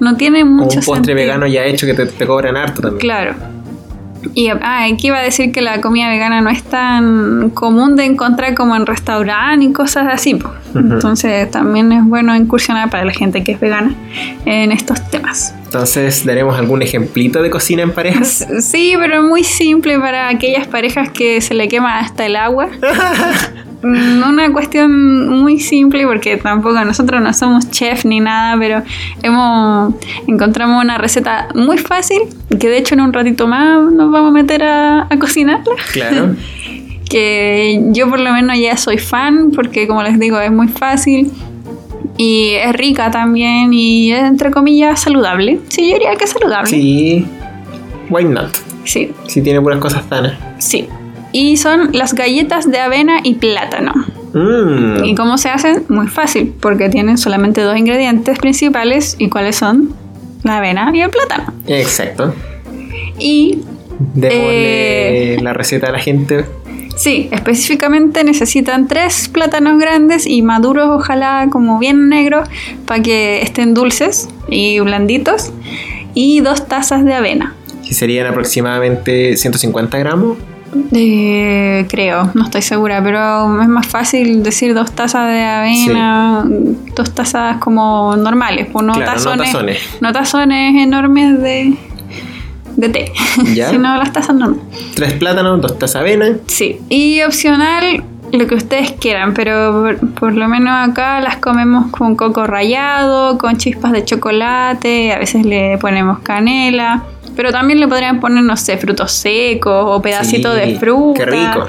no 0.00 0.16
tiene 0.16 0.44
mucho 0.44 0.78
un 0.78 0.84
postre 0.84 1.14
vegano 1.14 1.46
ya 1.46 1.64
hecho 1.64 1.86
que 1.86 1.94
te, 1.94 2.06
te 2.06 2.26
cobran 2.26 2.56
harto 2.56 2.82
también. 2.82 3.00
Claro. 3.00 3.34
Y 4.34 4.48
ah, 4.48 4.84
aquí 4.84 5.08
iba 5.08 5.18
a 5.18 5.22
decir 5.22 5.52
que 5.52 5.60
la 5.60 5.80
comida 5.80 6.08
vegana 6.08 6.40
no 6.40 6.50
es 6.50 6.62
tan 6.62 7.50
común 7.50 7.96
de 7.96 8.04
encontrar 8.04 8.54
como 8.54 8.76
en 8.76 8.86
restaurantes 8.86 9.68
y 9.68 9.72
cosas 9.72 10.06
así. 10.10 10.38
Entonces 10.74 11.50
también 11.50 11.92
es 11.92 12.04
bueno 12.04 12.34
incursionar 12.34 12.90
para 12.90 13.04
la 13.04 13.12
gente 13.12 13.44
que 13.44 13.52
es 13.52 13.60
vegana 13.60 13.94
en 14.44 14.72
estos 14.72 15.10
temas. 15.10 15.54
Entonces, 15.64 16.24
¿daremos 16.26 16.58
algún 16.58 16.82
ejemplito 16.82 17.42
de 17.42 17.50
cocina 17.50 17.82
en 17.82 17.92
parejas? 17.92 18.46
Sí, 18.60 18.94
pero 18.98 19.22
muy 19.22 19.42
simple 19.44 19.98
para 19.98 20.28
aquellas 20.28 20.66
parejas 20.66 21.10
que 21.10 21.40
se 21.40 21.54
le 21.54 21.68
quema 21.68 21.98
hasta 21.98 22.26
el 22.26 22.36
agua. 22.36 22.68
Mm, 23.82 24.22
una 24.28 24.52
cuestión 24.52 25.28
muy 25.28 25.58
simple 25.58 26.06
porque 26.06 26.36
tampoco 26.36 26.84
nosotros 26.84 27.20
no 27.20 27.32
somos 27.34 27.70
chef 27.70 28.04
ni 28.04 28.20
nada, 28.20 28.56
pero 28.58 28.82
hemos 29.22 29.94
encontramos 30.26 30.82
una 30.82 30.98
receta 30.98 31.48
muy 31.54 31.78
fácil 31.78 32.22
que 32.60 32.68
de 32.68 32.78
hecho 32.78 32.94
en 32.94 33.00
un 33.00 33.12
ratito 33.12 33.48
más 33.48 33.92
nos 33.92 34.10
vamos 34.12 34.30
a 34.30 34.32
meter 34.32 34.62
a, 34.62 35.06
a 35.10 35.18
cocinarla. 35.18 35.74
Claro. 35.92 36.36
que 37.08 37.82
yo 37.90 38.08
por 38.08 38.20
lo 38.20 38.32
menos 38.32 38.58
ya 38.58 38.76
soy 38.76 38.98
fan 38.98 39.50
porque 39.50 39.86
como 39.86 40.02
les 40.02 40.18
digo 40.18 40.40
es 40.40 40.50
muy 40.50 40.68
fácil 40.68 41.30
y 42.16 42.52
es 42.54 42.72
rica 42.74 43.10
también 43.10 43.72
y 43.74 44.12
es 44.12 44.22
entre 44.22 44.50
comillas 44.50 45.00
saludable. 45.00 45.58
Sí, 45.68 45.88
yo 45.88 45.94
diría 45.94 46.14
que 46.16 46.24
es 46.24 46.30
saludable. 46.30 46.70
Sí. 46.70 47.26
Why 48.08 48.24
not? 48.24 48.56
Sí. 48.84 49.10
Si 49.26 49.42
tiene 49.42 49.58
buenas 49.58 49.82
cosas 49.82 50.04
sanas. 50.08 50.34
Sí. 50.58 50.88
Y 51.32 51.56
son 51.56 51.90
las 51.92 52.14
galletas 52.14 52.70
de 52.70 52.78
avena 52.78 53.20
y 53.22 53.34
plátano. 53.34 53.92
Mm. 54.34 55.04
¿Y 55.04 55.14
cómo 55.14 55.38
se 55.38 55.48
hacen? 55.48 55.84
Muy 55.88 56.08
fácil, 56.08 56.54
porque 56.60 56.88
tienen 56.88 57.18
solamente 57.18 57.60
dos 57.62 57.76
ingredientes 57.76 58.38
principales. 58.38 59.16
¿Y 59.18 59.28
cuáles 59.28 59.56
son? 59.56 59.94
La 60.42 60.58
avena 60.58 60.90
y 60.94 61.00
el 61.00 61.10
plátano. 61.10 61.52
Exacto. 61.66 62.34
Y... 63.18 63.60
Démosle 64.14 65.34
eh, 65.34 65.40
la 65.42 65.52
receta 65.52 65.86
a 65.88 65.92
la 65.92 66.00
gente 66.00 66.44
Sí, 66.96 67.28
específicamente 67.32 68.22
necesitan 68.22 68.86
tres 68.86 69.28
plátanos 69.28 69.80
grandes 69.80 70.26
y 70.26 70.42
maduros, 70.42 70.88
ojalá 70.88 71.48
como 71.50 71.78
bien 71.78 72.08
negros, 72.08 72.48
para 72.86 73.02
que 73.02 73.42
estén 73.42 73.74
dulces 73.74 74.28
y 74.48 74.78
blanditos. 74.80 75.50
Y 76.14 76.40
dos 76.40 76.68
tazas 76.68 77.04
de 77.04 77.14
avena. 77.14 77.54
Que 77.86 77.94
serían 77.94 78.26
aproximadamente 78.26 79.36
150 79.36 79.98
gramos. 79.98 80.36
Eh, 80.92 81.86
creo, 81.88 82.30
no 82.34 82.44
estoy 82.44 82.62
segura, 82.62 83.02
pero 83.02 83.60
es 83.60 83.68
más 83.68 83.86
fácil 83.86 84.42
decir 84.42 84.74
dos 84.74 84.92
tazas 84.92 85.28
de 85.28 85.42
avena, 85.42 86.44
dos 86.94 87.10
tazas 87.12 87.58
como 87.58 88.16
normales, 88.16 88.68
pues 88.72 88.84
no, 88.84 88.94
tazones, 88.94 89.54
no 90.00 90.12
tazones 90.12 90.82
enormes 90.82 91.40
de, 91.42 91.74
de 92.76 92.88
té, 92.88 93.12
sino 93.70 93.96
las 93.96 94.12
tazas 94.12 94.34
normales. 94.34 94.64
Tres 94.94 95.12
plátanos, 95.14 95.60
dos 95.60 95.78
tazas 95.78 96.04
de 96.04 96.12
avena. 96.12 96.36
Sí, 96.46 96.80
y 96.88 97.20
opcional 97.22 98.04
lo 98.32 98.46
que 98.46 98.54
ustedes 98.54 98.92
quieran, 98.92 99.34
pero 99.34 99.94
por, 100.18 100.32
lo 100.32 100.48
menos 100.48 100.88
acá 100.88 101.20
las 101.20 101.36
comemos 101.36 101.90
con 101.90 102.16
coco 102.16 102.46
rallado, 102.46 103.36
con 103.36 103.58
chispas 103.58 103.92
de 103.92 104.04
chocolate, 104.04 105.12
a 105.12 105.18
veces 105.18 105.44
le 105.44 105.76
ponemos 105.78 106.20
canela, 106.20 107.04
pero 107.36 107.52
también 107.52 107.80
le 107.80 107.88
podrían 107.88 108.20
poner, 108.20 108.44
no 108.44 108.56
sé, 108.56 108.76
frutos 108.76 109.12
secos 109.12 109.84
o 109.86 110.02
pedacitos 110.02 110.54
de 110.54 110.76
fruta. 110.76 111.24
Qué 111.24 111.30
rico. 111.30 111.66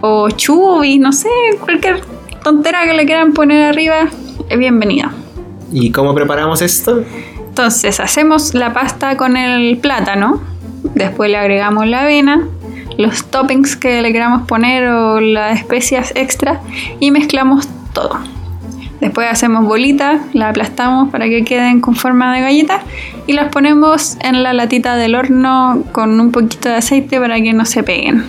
O 0.00 0.30
chubis, 0.30 1.00
no 1.00 1.12
sé, 1.12 1.28
cualquier 1.60 2.00
tontera 2.42 2.84
que 2.84 2.94
le 2.94 3.06
quieran 3.06 3.32
poner 3.32 3.64
arriba 3.64 4.08
es 4.48 4.58
bienvenida. 4.58 5.12
¿Y 5.72 5.90
cómo 5.90 6.14
preparamos 6.14 6.62
esto? 6.62 7.02
Entonces 7.48 8.00
hacemos 8.00 8.54
la 8.54 8.72
pasta 8.72 9.16
con 9.16 9.36
el 9.36 9.78
plátano, 9.78 10.42
después 10.94 11.30
le 11.30 11.38
agregamos 11.38 11.86
la 11.86 12.02
avena, 12.02 12.46
los 12.98 13.24
toppings 13.26 13.76
que 13.76 14.02
le 14.02 14.12
queramos 14.12 14.46
poner 14.46 14.86
o 14.88 15.20
las 15.20 15.58
especias 15.58 16.12
extra 16.14 16.60
y 17.00 17.10
mezclamos 17.10 17.68
todo. 17.92 18.18
Después 19.00 19.28
hacemos 19.30 19.64
bolitas, 19.64 20.22
las 20.32 20.50
aplastamos 20.50 21.10
para 21.10 21.28
que 21.28 21.44
queden 21.44 21.80
con 21.80 21.94
forma 21.94 22.34
de 22.34 22.40
galleta 22.40 22.80
y 23.26 23.34
las 23.34 23.52
ponemos 23.52 24.16
en 24.20 24.42
la 24.42 24.52
latita 24.52 24.96
del 24.96 25.14
horno 25.14 25.84
con 25.92 26.18
un 26.18 26.32
poquito 26.32 26.68
de 26.68 26.76
aceite 26.76 27.20
para 27.20 27.40
que 27.40 27.52
no 27.52 27.64
se 27.66 27.82
peguen. 27.82 28.24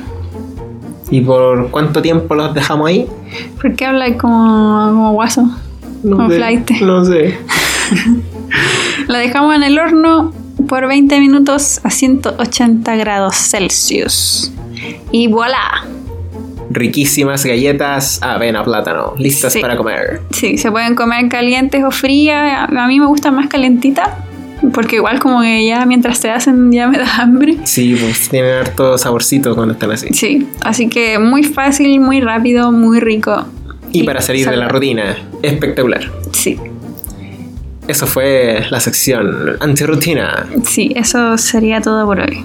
¿Y 1.10 1.22
por 1.22 1.72
cuánto 1.72 2.02
tiempo 2.02 2.36
los 2.36 2.54
dejamos 2.54 2.90
ahí? 2.90 3.08
Porque 3.62 3.86
habla 3.86 4.18
como, 4.18 4.88
como 4.88 5.14
guaso, 5.14 5.50
no 6.04 6.18
como 6.18 6.30
flight. 6.30 6.70
No 6.82 7.06
sé. 7.06 7.38
La 9.08 9.20
dejamos 9.20 9.56
en 9.56 9.64
el 9.64 9.80
horno 9.80 10.34
por 10.68 10.86
20 10.88 11.20
minutos 11.22 11.80
a 11.84 11.90
180 11.90 12.96
grados 12.98 13.36
Celsius. 13.36 14.52
Y 15.12 15.28
voilà. 15.28 15.86
Riquísimas 16.70 17.46
galletas 17.46 18.22
avena 18.22 18.64
plátano, 18.64 19.14
listas 19.18 19.56
para 19.58 19.78
comer. 19.78 20.22
Sí, 20.32 20.58
se 20.58 20.72
pueden 20.72 20.96
comer 20.96 21.30
calientes 21.30 21.84
o 21.84 21.92
frías. 21.92 22.70
A 22.70 22.88
mí 22.88 23.00
me 23.00 23.06
gusta 23.06 23.32
más 23.32 23.48
calentita. 23.48 24.24
Porque 24.74 24.96
igual 24.96 25.20
como 25.20 25.42
que 25.42 25.68
ya 25.68 25.86
mientras 25.86 26.18
se 26.18 26.32
hacen 26.32 26.72
ya 26.72 26.88
me 26.88 26.98
da 26.98 27.18
hambre. 27.18 27.58
Sí, 27.64 27.96
pues 28.00 28.28
tienen 28.30 28.56
harto 28.56 28.98
saborcito 28.98 29.56
cuando 29.56 29.74
están 29.74 29.92
así. 29.92 30.08
Sí, 30.14 30.48
así 30.62 30.90
que 30.90 31.20
muy 31.20 31.44
fácil, 31.44 32.00
muy 32.00 32.22
rápido, 32.22 32.72
muy 32.72 33.00
rico. 33.00 33.46
Y, 33.92 34.04
para 34.04 34.20
salir 34.20 34.50
de 34.50 34.58
la 34.58 34.68
rutina, 34.68 35.18
espectacular. 35.42 36.12
Sí. 36.32 36.58
Eso 37.88 38.06
fue 38.06 38.66
la 38.70 38.80
sección 38.80 39.58
antirutina. 39.60 40.46
Sí, 40.66 40.92
eso 40.96 41.38
sería 41.38 41.80
todo 41.80 42.06
por 42.06 42.20
hoy. 42.20 42.44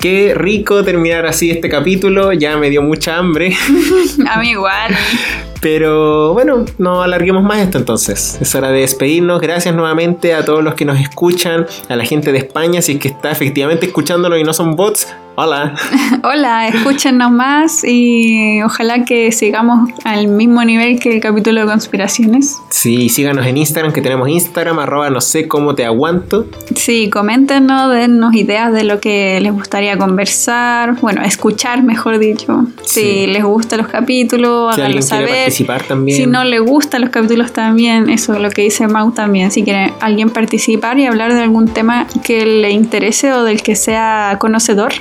Qué 0.00 0.32
rico 0.34 0.82
terminar 0.82 1.26
así 1.26 1.50
este 1.50 1.68
capítulo, 1.68 2.32
ya 2.32 2.56
me 2.56 2.70
dio 2.70 2.80
mucha 2.80 3.18
hambre. 3.18 3.54
A 4.30 4.40
mí 4.40 4.52
igual. 4.52 4.96
Pero 5.60 6.32
bueno, 6.32 6.64
no 6.78 7.02
alarguemos 7.02 7.42
más 7.42 7.58
esto 7.58 7.76
entonces. 7.76 8.38
Es 8.40 8.54
hora 8.54 8.70
de 8.70 8.80
despedirnos. 8.80 9.42
Gracias 9.42 9.74
nuevamente 9.74 10.32
a 10.32 10.42
todos 10.42 10.64
los 10.64 10.72
que 10.72 10.86
nos 10.86 10.98
escuchan, 10.98 11.66
a 11.90 11.96
la 11.96 12.06
gente 12.06 12.32
de 12.32 12.38
España, 12.38 12.80
si 12.80 12.92
es 12.92 12.98
que 12.98 13.08
está 13.08 13.30
efectivamente 13.30 13.84
escuchándolo 13.84 14.38
y 14.38 14.42
no 14.42 14.54
son 14.54 14.74
bots. 14.74 15.06
Hola. 15.42 15.74
Hola, 16.22 16.68
escúchenos 16.68 17.30
más 17.30 17.82
y 17.82 18.60
ojalá 18.62 19.06
que 19.06 19.32
sigamos 19.32 19.88
al 20.04 20.28
mismo 20.28 20.62
nivel 20.64 21.00
que 21.00 21.14
el 21.14 21.22
capítulo 21.22 21.62
de 21.62 21.66
conspiraciones. 21.66 22.58
Sí, 22.68 23.08
síganos 23.08 23.46
en 23.46 23.56
Instagram, 23.56 23.94
que 23.94 24.02
tenemos 24.02 24.28
Instagram, 24.28 24.80
arroba 24.80 25.08
no 25.08 25.22
sé 25.22 25.48
cómo 25.48 25.74
te 25.74 25.86
aguanto. 25.86 26.44
Sí, 26.76 27.08
coméntenos, 27.08 27.90
dennos 27.90 28.34
ideas 28.34 28.70
de 28.70 28.84
lo 28.84 29.00
que 29.00 29.40
les 29.40 29.50
gustaría 29.50 29.96
conversar, 29.96 31.00
bueno, 31.00 31.22
escuchar, 31.22 31.82
mejor 31.82 32.18
dicho. 32.18 32.66
Si 32.84 33.26
les 33.26 33.42
gustan 33.42 33.78
los 33.78 33.88
capítulos, 33.88 34.74
si 34.74 34.80
háganlo 34.82 35.00
saber. 35.00 35.28
participar 35.28 35.84
también. 35.84 36.18
Si 36.18 36.26
no 36.26 36.44
les 36.44 36.60
gustan 36.60 37.00
los 37.00 37.08
capítulos 37.08 37.50
también, 37.50 38.10
eso 38.10 38.34
es 38.34 38.40
lo 38.40 38.50
que 38.50 38.60
dice 38.60 38.88
Mau 38.88 39.12
también. 39.12 39.50
Si 39.50 39.62
quiere 39.62 39.94
alguien 40.00 40.28
participar 40.28 40.98
y 40.98 41.06
hablar 41.06 41.32
de 41.32 41.40
algún 41.40 41.68
tema 41.68 42.06
que 42.22 42.44
le 42.44 42.72
interese 42.72 43.32
o 43.32 43.44
del 43.44 43.62
que 43.62 43.74
sea 43.74 44.36
conocedor, 44.38 44.92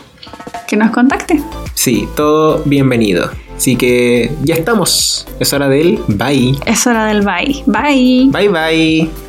que 0.67 0.75
nos 0.77 0.91
contacte. 0.91 1.41
Sí, 1.73 2.07
todo 2.15 2.61
bienvenido. 2.65 3.31
Así 3.55 3.75
que 3.75 4.31
ya 4.43 4.55
estamos. 4.55 5.27
Es 5.39 5.51
hora 5.51 5.67
del 5.67 5.99
bye. 6.07 6.57
Es 6.65 6.87
hora 6.87 7.05
del 7.07 7.25
bye. 7.25 7.63
Bye. 7.65 8.29
Bye 8.31 8.49
bye. 8.49 9.28